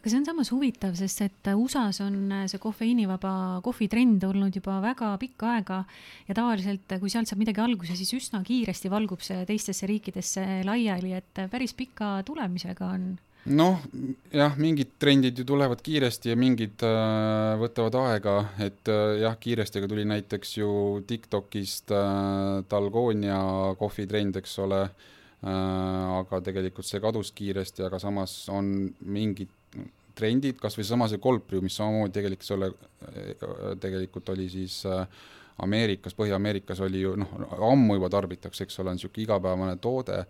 Aga 0.00 0.10
see 0.10 0.18
on 0.18 0.26
samas 0.26 0.50
huvitav, 0.50 0.96
sest 0.98 1.20
et 1.26 1.50
USA-s 1.52 2.00
on 2.02 2.16
see 2.50 2.62
kofeiinivaba 2.62 3.34
kohvitrend 3.62 4.24
olnud 4.26 4.56
juba 4.56 4.80
väga 4.82 5.12
pikka 5.20 5.52
aega 5.56 5.82
ja 6.26 6.38
tavaliselt, 6.38 6.96
kui 7.02 7.12
sealt 7.12 7.30
saab 7.30 7.42
midagi 7.44 7.62
alguse, 7.62 7.94
siis 7.98 8.10
üsna 8.16 8.40
kiiresti 8.46 8.90
valgub 8.90 9.22
see 9.22 9.44
teistesse 9.46 9.86
riikidesse 9.90 10.46
laiali, 10.66 11.12
et 11.20 11.44
päris 11.52 11.76
pika 11.78 12.16
tulemisega 12.26 12.88
on 12.96 13.12
noh, 13.50 13.80
jah, 14.30 14.54
mingid 14.60 14.92
trendid 15.02 15.38
ju 15.38 15.44
tulevad 15.46 15.80
kiiresti 15.82 16.30
ja 16.30 16.36
mingid 16.38 16.82
äh, 16.86 17.54
võtavad 17.60 17.96
aega, 18.02 18.36
et 18.62 18.90
äh, 18.92 19.22
jah, 19.24 19.34
kiiresti, 19.40 19.80
aga 19.80 19.90
tuli 19.90 20.04
näiteks 20.06 20.56
ju 20.60 20.68
TikTokist 21.08 21.90
äh, 21.96 22.60
Dalgonia 22.70 23.40
kohvitrend, 23.80 24.38
eks 24.42 24.54
ole 24.62 24.84
äh,, 24.84 25.50
aga 26.20 26.42
tegelikult 26.46 26.86
see 26.86 27.02
kadus 27.02 27.32
kiiresti, 27.34 27.86
aga 27.88 27.98
samas 28.02 28.36
on 28.52 28.70
mingid 29.02 29.50
trendid, 30.18 30.58
kas 30.60 30.76
või 30.76 30.86
seesama 30.86 31.08
see 31.10 31.20
brew, 31.22 31.62
mis 31.64 31.76
samamoodi 31.78 32.14
tegelikult, 32.18 32.42
eks 32.42 32.54
ole, 32.56 32.72
äh, 33.08 33.76
tegelikult 33.82 34.34
oli 34.34 34.48
siis 34.52 34.82
äh, 34.86 35.06
Ameerikas, 35.62 36.14
Põhja-Ameerikas 36.16 36.80
oli 36.84 37.02
ju 37.02 37.12
noh, 37.20 37.32
ammu 37.68 37.98
juba 37.98 38.08
tarbitakse, 38.12 38.64
eks 38.64 38.80
ole, 38.80 38.92
on 38.92 38.98
niisugune 38.98 39.26
igapäevane 39.26 39.76
toode, 39.82 40.22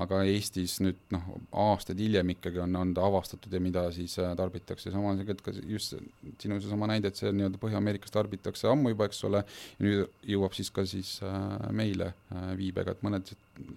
aga 0.00 0.22
Eestis 0.30 0.78
nüüd 0.84 0.98
noh, 1.14 1.26
aastaid 1.66 2.00
hiljem 2.00 2.32
ikkagi 2.36 2.62
on, 2.64 2.78
on 2.80 2.94
ta 2.96 3.04
avastatud 3.06 3.52
ja 3.52 3.60
mida 3.62 3.84
siis 3.94 4.16
äh, 4.22 4.32
tarbitakse, 4.38 4.92
sama 4.94 5.12
on 5.12 5.20
see 5.20 5.36
ka 5.44 5.54
just 5.68 5.96
sinu 6.40 6.60
seesama 6.60 6.88
näide, 6.90 7.12
et 7.12 7.20
see 7.20 7.32
nii-öelda 7.34 7.60
Põhja-Ameerikas 7.62 8.14
tarbitakse 8.14 8.70
ammu 8.70 8.94
juba, 8.94 9.10
eks 9.10 9.22
ole, 9.28 9.44
nüüd 9.84 10.06
jõuab 10.34 10.56
siis 10.56 10.72
ka 10.74 10.86
siis 10.88 11.18
äh, 11.26 11.70
meile 11.76 12.14
äh, 12.32 12.50
viibega, 12.58 12.96
et 12.96 13.06
mõned 13.06 13.34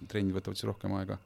trendid 0.08 0.34
võtavad 0.38 0.58
siis 0.58 0.70
rohkem 0.70 0.96
aega 0.98 1.20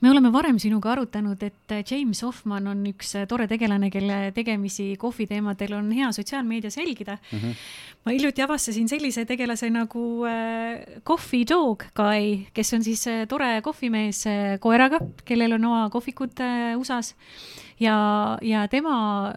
me 0.00 0.10
oleme 0.10 0.30
varem 0.32 0.58
sinuga 0.62 0.92
arutanud, 0.92 1.42
et 1.42 1.74
James 1.90 2.20
Hoffman 2.22 2.70
on 2.70 2.84
üks 2.90 3.14
tore 3.30 3.48
tegelane, 3.50 3.90
kelle 3.90 4.30
tegemisi 4.36 4.92
kohviteemadel 5.00 5.74
on 5.78 5.90
hea 5.94 6.10
sotsiaalmeedias 6.14 6.78
jälgida 6.78 7.18
mm. 7.18 7.38
-hmm. 7.38 7.54
ma 8.04 8.14
hiljuti 8.14 8.42
avastasin 8.42 8.88
sellise 8.88 9.24
tegelase 9.24 9.70
nagu 9.70 10.24
äh, 10.26 11.02
Coffee 11.02 11.44
Dog 11.48 11.84
Guy, 11.94 12.46
kes 12.54 12.74
on 12.74 12.84
siis 12.84 13.06
äh, 13.06 13.26
tore 13.28 13.60
kohvimees 13.62 14.26
äh, 14.26 14.58
koeraga, 14.60 15.00
kellel 15.24 15.52
on 15.52 15.64
oma 15.64 15.90
kohvikud 15.90 16.38
USA-s 16.76 17.14
ja, 17.80 18.38
ja 18.42 18.68
tema 18.68 19.32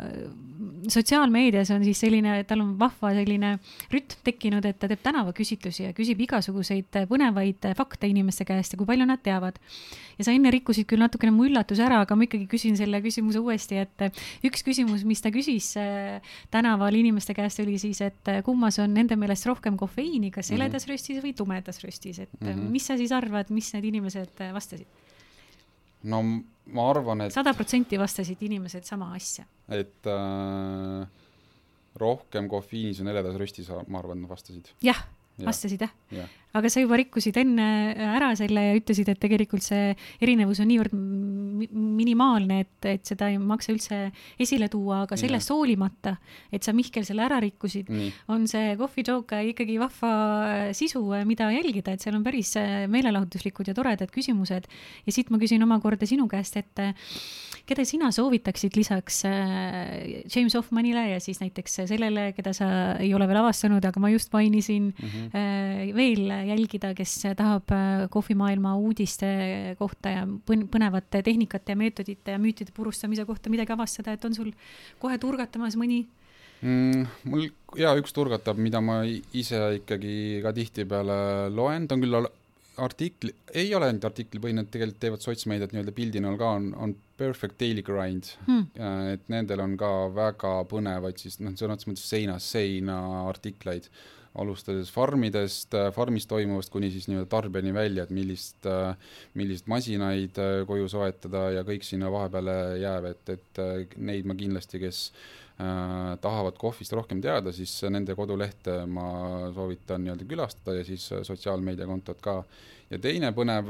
sotsiaalmeedias 0.89 1.71
on 1.75 1.83
siis 1.85 1.99
selline, 2.03 2.35
tal 2.49 2.63
on 2.63 2.73
vahva 2.79 3.11
selline 3.15 3.53
rütm 3.91 4.21
tekkinud, 4.25 4.65
et 4.65 4.79
ta 4.81 4.89
teeb 4.89 5.01
tänavaküsitlusi 5.03 5.85
ja 5.87 5.95
küsib 5.97 6.21
igasuguseid 6.25 7.01
põnevaid 7.09 7.67
fakte 7.77 8.09
inimeste 8.11 8.45
käest 8.47 8.73
ja 8.73 8.79
kui 8.79 8.89
palju 8.89 9.07
nad 9.09 9.21
teavad. 9.23 9.59
ja 10.17 10.25
sa 10.27 10.33
enne 10.35 10.51
rikkusid 10.53 10.87
küll 10.89 11.01
natukene 11.01 11.33
mu 11.33 11.47
üllatuse 11.47 11.83
ära, 11.85 12.01
aga 12.05 12.15
ma 12.15 12.27
ikkagi 12.27 12.47
küsin 12.51 12.77
selle 12.77 13.01
küsimuse 13.01 13.41
uuesti, 13.41 13.81
et 13.81 14.21
üks 14.47 14.65
küsimus, 14.65 15.05
mis 15.07 15.21
ta 15.23 15.31
küsis 15.33 15.73
äh, 15.81 16.21
tänaval 16.53 16.95
inimeste 16.95 17.33
käest, 17.37 17.61
oli 17.63 17.77
siis, 17.81 18.01
et 18.05 18.33
kummas 18.45 18.79
on 18.83 18.93
nende 18.93 19.17
meelest 19.19 19.47
rohkem 19.49 19.77
kofeiini, 19.79 20.31
kas 20.31 20.51
mhm. 20.51 20.59
heledas 20.59 20.85
mm 20.85 20.87
-hmm. 20.87 20.91
röstis 20.93 21.23
või 21.23 21.35
tumedas 21.35 21.83
röstis, 21.83 22.19
et 22.19 22.33
mm 22.39 22.47
-hmm. 22.47 22.69
mis 22.69 22.85
sa 22.87 22.97
siis 22.97 23.11
arvad, 23.11 23.49
mis 23.49 23.73
need 23.73 23.85
inimesed 23.93 24.45
vastasid? 24.53 25.00
No 26.03 26.21
ma 26.71 26.89
arvan, 26.89 27.25
et 27.25 27.35
sada 27.35 27.53
protsenti 27.57 27.99
vastasid 27.99 28.41
inimesed 28.47 28.87
sama 28.87 29.11
asja. 29.17 29.45
et 29.71 30.09
äh, 30.09 31.07
rohkem 32.01 32.47
kofeiinis 32.51 33.01
on 33.03 33.11
heledas 33.11 33.39
röstis, 33.39 33.71
ma 33.87 33.99
arvan, 33.99 34.23
vastasid. 34.29 34.71
jah, 34.85 35.03
vastasid 35.45 35.87
jah 35.87 35.93
ja. 36.15 36.27
Aga 36.57 36.71
sa 36.71 36.83
juba 36.83 36.97
rikkusid 36.99 37.37
enne 37.41 37.67
ära 38.15 38.31
selle 38.39 38.63
ja 38.69 38.77
ütlesid, 38.79 39.11
et 39.11 39.19
tegelikult 39.21 39.63
see 39.65 39.93
erinevus 40.23 40.61
on 40.63 40.69
niivõrd 40.71 40.95
minimaalne, 40.95 42.61
et, 42.65 42.89
et 42.95 43.13
seda 43.13 43.29
ei 43.31 43.39
maksa 43.41 43.73
üldse 43.73 44.01
esile 44.41 44.69
tuua, 44.71 45.03
aga 45.05 45.19
sellest 45.19 45.53
hoolimata, 45.53 46.15
et 46.51 46.65
sa 46.65 46.73
Mihkel 46.75 47.05
selle 47.07 47.25
ära 47.25 47.39
rikkusid, 47.43 47.91
on 48.31 48.47
see 48.51 48.75
Coffee 48.79 49.07
Joke 49.07 49.39
ikkagi 49.51 49.77
vahva 49.81 50.13
sisu, 50.77 51.03
mida 51.27 51.51
jälgida, 51.53 51.95
et 51.95 52.03
seal 52.03 52.17
on 52.17 52.25
päris 52.25 52.55
meelelahutuslikud 52.91 53.71
ja 53.71 53.77
toredad 53.77 54.11
küsimused. 54.13 54.67
ja 55.05 55.13
siit 55.13 55.31
ma 55.31 55.39
küsin 55.41 55.63
omakorda 55.63 56.07
sinu 56.09 56.27
käest, 56.31 56.57
et 56.57 56.85
keda 57.69 57.85
sina 57.87 58.09
soovitaksid 58.13 58.75
lisaks 58.77 59.21
äh, 59.29 60.23
James 60.33 60.55
Hoffmanile 60.57 61.03
ja 61.13 61.19
siis 61.23 61.39
näiteks 61.41 61.81
sellele, 61.89 62.31
keda 62.35 62.53
sa 62.57 62.69
ei 62.99 63.13
ole 63.15 63.27
veel 63.29 63.41
avastanud, 63.41 63.85
aga 63.85 64.01
ma 64.01 64.11
just 64.11 64.33
mainisin 64.33 64.91
mm 64.91 65.07
-hmm. 65.07 65.95
veel 65.95 66.31
jälgida, 66.47 66.93
kes 66.97 67.15
tahab 67.37 67.71
äh, 67.75 68.07
kohvimaailma 68.13 68.75
uudiste 68.79 69.29
kohta 69.79 70.15
ja 70.15 70.25
põnevate 70.47 71.23
tehnikate 71.25 71.75
ja 71.75 71.79
meetodite 71.79 72.35
ja 72.35 72.41
müütide 72.41 72.73
purustamise 72.75 73.25
kohta 73.25 73.53
midagi 73.53 73.75
avastada, 73.75 74.15
et 74.15 74.25
on 74.25 74.35
sul 74.37 74.51
kohe 75.01 75.17
turgatamas 75.21 75.77
mõni? 75.79 76.03
Mm,? 76.61 77.07
mul 77.25 77.47
jaa, 77.79 77.95
üks 77.97 78.13
turgatab, 78.13 78.59
mida 78.61 78.81
ma 78.85 79.01
ise 79.07 79.61
ikkagi 79.79 80.41
ka 80.43 80.53
tihtipeale 80.53 81.17
loen, 81.53 81.87
ta 81.89 81.97
on 81.97 82.05
küll 82.05 82.29
artikli, 82.81 83.33
ei 83.57 83.73
ole 83.75 83.89
ainult 83.89 84.05
artiklipõhine, 84.07 84.63
tegelikult 84.71 85.01
teevad 85.01 85.25
sotsmeediat 85.25 85.73
nii-öelda 85.73 85.93
pildi 85.95 86.21
näol 86.23 86.37
ka, 86.39 86.53
on, 86.59 86.69
on 86.77 86.95
Perfect 87.19 87.59
Daily 87.59 87.83
Grind. 87.85 88.31
Hmm.. 88.47 88.69
et 89.11 89.27
nendel 89.29 89.61
on 89.63 89.75
ka 89.79 89.91
väga 90.15 90.53
põnevaid 90.71 91.21
siis 91.21 91.39
noh, 91.41 91.53
sõna 91.57 91.75
otseses 91.75 91.91
mõttes 91.91 92.09
seinast 92.13 92.55
seina 92.55 92.97
artikleid 93.27 93.89
alustades 94.39 94.91
farmidest, 94.93 95.73
äh, 95.75 95.89
farmis 95.95 96.27
toimuvast 96.29 96.71
kuni 96.71 96.91
siis 96.91 97.09
nii-öelda 97.09 97.27
tarbijani 97.31 97.73
välja, 97.75 98.05
et 98.05 98.13
millist, 98.15 98.63
äh, 98.69 98.95
milliseid 99.35 99.67
masinaid 99.71 100.39
äh, 100.39 100.61
koju 100.67 100.87
soetada 100.91 101.49
ja 101.57 101.65
kõik 101.67 101.83
sinna 101.87 102.11
vahepeale 102.13 102.57
jääb, 102.81 103.09
et, 103.11 103.31
et 103.35 103.97
neid 103.99 104.29
ma 104.29 104.35
kindlasti, 104.39 104.79
kes 104.79 105.01
äh, 105.11 106.13
tahavad 106.23 106.59
kohvist 106.61 106.95
rohkem 106.95 107.21
teada, 107.23 107.51
siis 107.55 107.73
nende 107.91 108.15
kodulehte 108.15 108.81
ma 108.87 109.07
soovitan 109.55 110.05
nii-öelda 110.05 110.27
külastada 110.29 110.77
ja 110.79 110.85
siis 110.87 111.09
sotsiaalmeediakontot 111.27 112.21
ka. 112.23 112.41
ja 112.91 112.99
teine 112.99 113.33
põnev, 113.35 113.69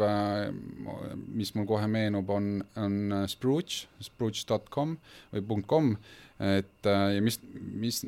mis 1.34 1.56
mul 1.56 1.66
kohe 1.70 1.88
meenub, 1.90 2.30
on, 2.30 2.54
on 2.78 3.26
Spruce, 3.30 3.88
spruce.com 4.02 4.96
või 5.34 5.66
.com, 5.66 5.96
et 6.42 6.86
ja 6.86 7.22
mis, 7.22 7.38
mis 7.54 8.04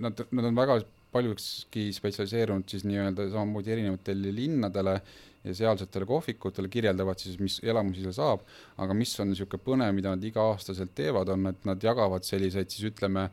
nad, 0.00 0.24
nad 0.30 0.48
on 0.48 0.56
väga 0.56 0.80
paljuski 1.12 1.88
spetsialiseerunud 1.94 2.68
siis 2.70 2.84
nii-öelda 2.88 3.28
samamoodi 3.32 3.74
erinevatele 3.74 4.32
linnadele 4.34 5.00
ja 5.44 5.54
sealsetele 5.56 6.06
kohvikutele, 6.06 6.68
kirjeldavad 6.68 7.20
siis, 7.20 7.38
mis 7.40 7.58
elamusi 7.64 8.04
seal 8.04 8.16
saab, 8.16 8.44
aga 8.80 8.96
mis 8.96 9.14
on 9.22 9.32
niisugune 9.32 9.64
põnev, 9.64 9.94
mida 9.96 10.12
nad 10.12 10.24
iga-aastaselt 10.26 10.92
teevad, 10.96 11.32
on, 11.32 11.48
et 11.52 11.64
nad 11.68 11.82
jagavad 11.82 12.26
selliseid 12.28 12.70
siis 12.72 12.90
ütleme, 12.92 13.30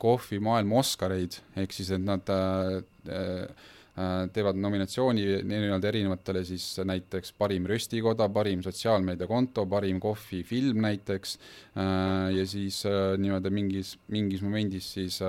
kohvimaailma 0.00 0.78
Oscareid, 0.80 1.36
ehk 1.60 1.74
siis 1.76 1.90
et 1.92 2.00
nad 2.00 2.30
äh, 2.32 2.78
äh, 3.10 3.66
teevad 4.32 4.58
nominatsiooni 4.60 5.24
nii-öelda 5.46 5.88
erinevatele 5.90 6.42
siis 6.48 6.64
näiteks 6.86 7.32
parim 7.38 7.66
röstikoda, 7.68 8.28
parim 8.32 8.62
sotsiaalmeediakonto, 8.64 9.66
parim 9.70 10.00
kohvifilm 10.00 10.82
näiteks 10.86 11.36
äh, 11.36 12.30
ja 12.36 12.46
siis 12.46 12.82
äh, 12.88 13.14
nii-öelda 13.20 13.52
mingis, 13.54 13.96
mingis 14.08 14.44
momendis 14.46 14.92
siis 14.96 15.20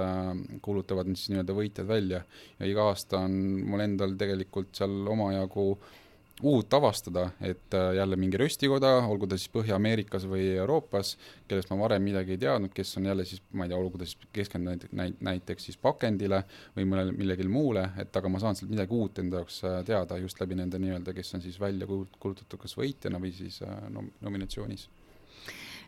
kuulutavad 0.61 1.09
siis 1.13 1.31
nii-öelda 1.33 1.57
võitjad 1.57 1.89
välja. 1.89 2.21
Ja 2.59 2.69
iga 2.69 2.91
aasta 2.91 3.23
on 3.25 3.39
mul 3.67 3.83
endal 3.87 4.15
tegelikult 4.19 4.75
seal 4.77 5.01
omajagu 5.11 5.67
äh, 5.73 5.97
uut 6.43 6.73
avastada, 6.73 7.29
et 7.41 7.73
äh, 7.73 7.93
jälle 7.95 8.15
mingi 8.15 8.37
röstikoda, 8.37 8.89
olgu 9.07 9.27
ta 9.29 9.37
siis 9.37 9.51
Põhja-Ameerikas 9.53 10.25
või 10.29 10.47
Euroopas, 10.55 11.13
kellest 11.47 11.69
ma 11.71 11.77
varem 11.79 12.03
midagi 12.05 12.35
ei 12.35 12.41
teadnud, 12.41 12.73
kes 12.73 12.95
on 12.97 13.09
jälle 13.09 13.25
siis, 13.25 13.41
ma 13.53 13.65
ei 13.65 13.71
tea, 13.71 13.79
olgu 13.79 14.01
ta 14.01 14.07
siis 14.07 14.29
keskendunud 14.33 14.87
näit-, 14.97 15.19
näiteks 15.21 15.69
siis 15.69 15.77
pakendile 15.81 16.43
või 16.77 16.87
mõnele, 16.89 17.15
millelegi 17.17 17.47
muule, 17.51 17.87
et 18.01 18.15
aga 18.17 18.31
ma 18.31 18.41
saan 18.41 18.57
sealt 18.57 18.71
midagi 18.73 18.97
uut 18.97 19.21
enda 19.21 19.41
jaoks 19.41 19.59
äh, 19.67 19.77
teada 19.87 20.17
just 20.21 20.41
läbi 20.41 20.57
nende 20.57 20.79
nii-öelda, 20.81 21.13
kes 21.17 21.35
on 21.37 21.45
siis 21.45 21.59
välja 21.61 21.89
kuulutatud 21.89 22.61
kas 22.61 22.77
võitjana 22.79 23.21
või 23.21 23.33
siis 23.35 23.61
äh, 23.65 23.75
nom-, 23.93 24.11
nominatsioonis. 24.21 24.87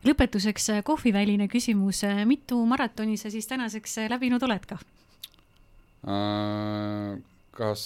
Lõpetuseks 0.03 0.69
kohviväline 0.83 1.47
küsimus, 1.47 2.01
mitu 2.27 2.57
maratoni 2.67 3.15
sa 3.17 3.31
siis 3.31 3.47
tänaseks 3.47 4.01
läbinud 4.11 4.43
oled 4.43 4.65
ka? 4.67 4.77
Kas, 7.55 7.85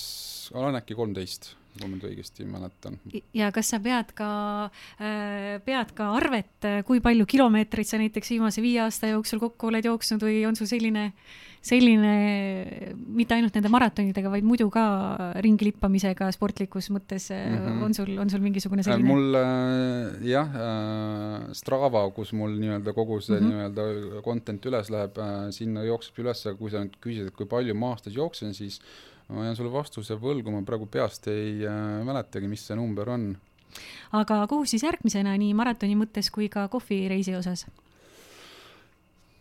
olen 0.57 0.79
äkki 0.79 0.97
kolmteist 0.97 1.51
kui 1.79 1.89
ma 1.89 1.97
nüüd 1.97 2.07
õigesti 2.09 2.45
mäletan. 2.49 2.97
ja 3.37 3.49
kas 3.55 3.71
sa 3.73 3.79
pead 3.83 4.13
ka, 4.17 4.29
äh, 4.99 5.57
pead 5.65 5.93
ka 5.97 6.11
arvet, 6.17 6.55
äh, 6.67 6.79
kui 6.87 7.01
palju 7.03 7.27
kilomeetreid 7.29 7.89
sa 7.89 7.99
näiteks 8.01 8.33
viimase 8.35 8.63
viie 8.63 8.81
aasta 8.85 9.11
jooksul 9.13 9.41
kokku 9.43 9.71
oled 9.71 9.85
jooksnud 9.85 10.23
või 10.23 10.41
on 10.49 10.57
sul 10.59 10.69
selline, 10.69 11.11
selline, 11.67 12.13
mitte 12.95 13.35
ainult 13.35 13.57
nende 13.57 13.71
maratonidega, 13.73 14.31
vaid 14.31 14.45
muidu 14.47 14.69
ka 14.73 14.85
ringi 15.43 15.67
lippamisega 15.69 16.29
sportlikus 16.35 16.89
mõttes 16.93 17.29
mm 17.33 17.57
-hmm. 17.57 17.83
on 17.85 17.97
sul, 17.97 18.13
on 18.17 18.29
sul 18.29 18.43
mingisugune 18.45 18.85
selline? 18.85 19.07
mul 19.07 19.37
jah, 20.27 20.55
Strava, 21.57 22.05
kus 22.15 22.33
mul 22.33 22.55
nii-öelda 22.61 22.93
kogu 22.93 23.19
see 23.21 23.39
mm 23.39 23.43
-hmm. 23.43 23.51
nii-öelda 23.51 24.23
content 24.23 24.65
üles 24.65 24.89
läheb, 24.89 25.19
sinna 25.51 25.83
jookseb 25.83 26.23
üles, 26.23 26.47
kui 26.57 26.71
sa 26.71 26.83
nüüd 26.85 26.97
küsid, 27.01 27.27
et 27.27 27.35
kui 27.35 27.45
palju 27.45 27.75
ma 27.75 27.93
aastas 27.95 28.15
jooksen, 28.15 28.53
siis 28.53 28.81
ma 29.33 29.47
jään 29.47 29.57
sulle 29.59 29.73
vastuse 29.73 30.15
võlgu, 30.21 30.53
ma 30.53 30.63
praegu 30.67 30.87
peast 30.91 31.27
ei 31.31 31.59
äh, 31.67 31.81
mäletagi, 32.07 32.47
mis 32.51 32.63
see 32.67 32.77
number 32.79 33.09
on. 33.11 33.33
aga 34.15 34.45
kuhu 34.47 34.65
siis 34.69 34.85
järgmisena 34.87 35.35
nii 35.37 35.53
maratoni 35.57 35.97
mõttes 35.99 36.31
kui 36.33 36.47
ka 36.51 36.67
kohvireisi 36.71 37.35
osas? 37.35 37.67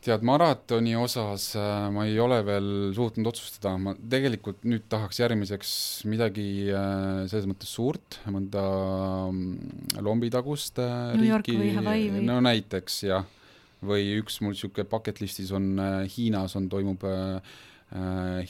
tead, 0.06 0.22
maratoni 0.26 0.94
osas 0.98 1.48
äh, 1.58 1.86
ma 1.94 2.06
ei 2.06 2.18
ole 2.22 2.38
veel 2.46 2.68
suutnud 2.96 3.30
otsustada, 3.30 3.74
ma 3.80 3.94
tegelikult 3.96 4.66
nüüd 4.68 4.86
tahaks 4.90 5.20
järgmiseks 5.22 5.70
midagi 6.10 6.48
äh, 6.70 7.24
selles 7.30 7.48
mõttes 7.50 7.72
suurt, 7.74 8.20
mõnda 8.30 8.64
mm, 9.30 10.02
lombitagust 10.06 10.82
äh, 10.82 11.14
New 11.18 11.30
riiki, 11.30 11.56
või 11.58 12.26
no 12.26 12.38
näiteks 12.44 13.00
jah, 13.08 13.26
või 13.86 14.18
üks 14.20 14.40
mul 14.42 14.54
niisugune 14.54 14.86
bucket 14.90 15.22
list'is 15.22 15.50
on 15.56 15.74
Hiinas 16.10 16.54
on, 16.58 16.70
toimub 16.72 17.06
äh, 17.06 17.56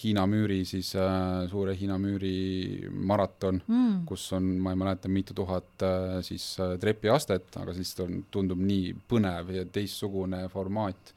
Hiina 0.00 0.22
müüri 0.26 0.62
siis 0.64 0.94
äh, 0.96 1.44
suure 1.50 1.74
Hiina 1.76 1.98
müüri 2.00 2.88
maraton 2.88 3.60
mm., 3.60 3.98
kus 4.08 4.24
on, 4.32 4.46
ma 4.64 4.72
ei 4.72 4.78
mäleta, 4.80 5.10
mitu 5.12 5.36
tuhat 5.36 5.84
äh, 5.84 6.18
siis 6.24 6.54
äh, 6.64 6.78
trepiastet, 6.80 7.50
aga 7.60 7.74
siis 7.76 7.92
on, 8.00 8.22
tundub 8.32 8.62
nii 8.64 8.94
põnev 9.10 9.52
ja 9.58 9.66
teistsugune 9.68 10.46
formaat 10.52 11.12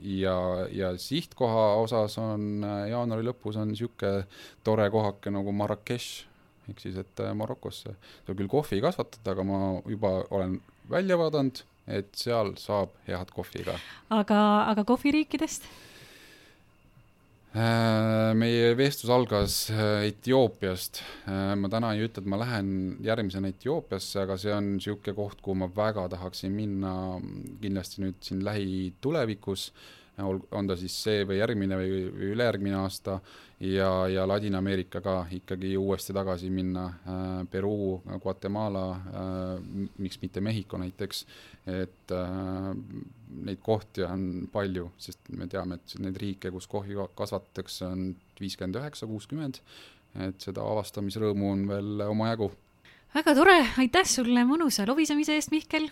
ja, 0.00 0.36
ja 0.70 0.92
sihtkoha 0.98 1.74
osas 1.82 2.18
on 2.22 2.64
äh, 2.64 2.88
jaanuari 2.92 3.26
lõpus 3.26 3.58
on 3.58 3.72
niisugune 3.72 4.28
tore 4.64 4.86
kohake 4.94 5.32
nagu 5.34 5.52
Marrakech, 5.52 6.24
ehk 6.70 6.82
siis 6.82 6.98
et 7.02 7.22
äh, 7.22 7.34
Marokosse. 7.34 7.96
seal 8.26 8.38
küll 8.38 8.50
kohvi 8.50 8.78
ei 8.78 8.84
kasvatata, 8.84 9.34
aga 9.34 9.46
ma 9.48 9.58
juba 9.90 10.20
olen 10.30 10.60
välja 10.90 11.18
vaadanud, 11.18 11.64
et 11.90 12.14
seal 12.14 12.54
saab 12.60 12.94
head 13.08 13.34
kohvi 13.34 13.66
ka. 13.66 13.74
aga, 14.14 14.38
aga 14.70 14.86
kohviriikidest? 14.86 15.66
Äh, 17.54 18.32
meie 18.34 18.72
vestlus 18.74 19.12
algas 19.14 19.56
äh, 19.70 20.08
Etioopiast. 20.08 20.98
Äh, 21.30 21.52
ma 21.54 21.68
täna 21.70 21.92
ei 21.94 22.02
ütle, 22.02 22.24
et 22.24 22.26
ma 22.26 22.40
lähen 22.40 22.96
järgmisena 23.06 23.52
Etioopiasse, 23.52 24.24
aga 24.24 24.34
see 24.42 24.50
on 24.50 24.72
niisugune 24.72 25.14
koht, 25.14 25.38
kuhu 25.38 25.60
ma 25.60 25.68
väga 25.70 26.08
tahaksin 26.16 26.50
minna 26.50 26.94
kindlasti 27.62 28.02
nüüd 28.02 28.18
siin 28.26 28.42
lähitulevikus 28.42 29.68
on 30.18 30.66
ta 30.66 30.76
siis 30.78 30.94
see 31.02 31.22
või 31.26 31.40
järgmine 31.40 31.78
või, 31.78 32.02
või 32.14 32.32
ülejärgmine 32.34 32.76
aasta 32.78 33.16
ja, 33.66 33.88
ja 34.10 34.26
Ladina-Ameerika 34.30 35.00
ka 35.02 35.14
ikkagi 35.34 35.72
uuesti 35.78 36.14
tagasi 36.14 36.50
minna 36.54 36.84
Peruu, 37.50 37.96
Guatemala 38.22 38.84
miks 39.98 40.20
mitte 40.22 40.42
Mehhiko 40.44 40.78
näiteks, 40.78 41.24
et 41.66 42.14
neid 43.44 43.60
kohti 43.62 44.04
on 44.06 44.48
palju, 44.52 44.88
sest 45.00 45.30
me 45.36 45.48
teame, 45.50 45.78
et 45.78 45.96
neid 46.02 46.18
riike, 46.20 46.52
kus 46.54 46.68
kohvi 46.70 46.96
kasvatatakse, 47.16 47.88
on 47.88 48.06
viiskümmend 48.40 48.78
üheksa, 48.80 49.08
kuuskümmend, 49.10 49.60
et 50.28 50.46
seda 50.48 50.64
avastamisrõõmu 50.64 51.50
on 51.52 51.66
veel 51.68 52.06
omajagu. 52.08 52.52
väga 53.14 53.34
tore, 53.34 53.58
aitäh 53.78 54.08
sulle 54.08 54.46
mõnusa 54.48 54.86
lobisemise 54.88 55.38
eest, 55.38 55.50
Mihkel! 55.54 55.90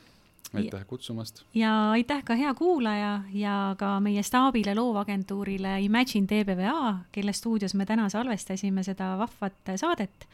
aitäh 0.54 0.86
kutsumast! 0.86 1.42
ja 1.54 1.90
aitäh 1.90 2.24
ka 2.24 2.34
hea 2.34 2.54
kuulaja 2.54 3.22
ja 3.32 3.74
ka 3.78 3.98
meie 4.00 4.22
staabile, 4.22 4.74
loovagentuurile 4.74 5.80
Imagine 5.80 6.26
TBVA, 6.26 6.98
kelle 7.12 7.32
stuudios 7.32 7.74
me 7.74 7.86
täna 7.86 8.08
salvestasime 8.08 8.82
seda 8.82 9.16
vahvat 9.18 9.74
saadet. 9.76 10.28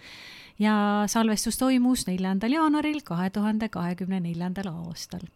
ja 0.58 1.04
salvestus 1.06 1.58
toimus 1.58 2.06
neljandal 2.06 2.52
jaanuaril 2.52 3.00
kahe 3.04 3.30
tuhande 3.30 3.68
kahekümne 3.68 4.20
neljandal 4.20 4.72
aastal 4.74 5.26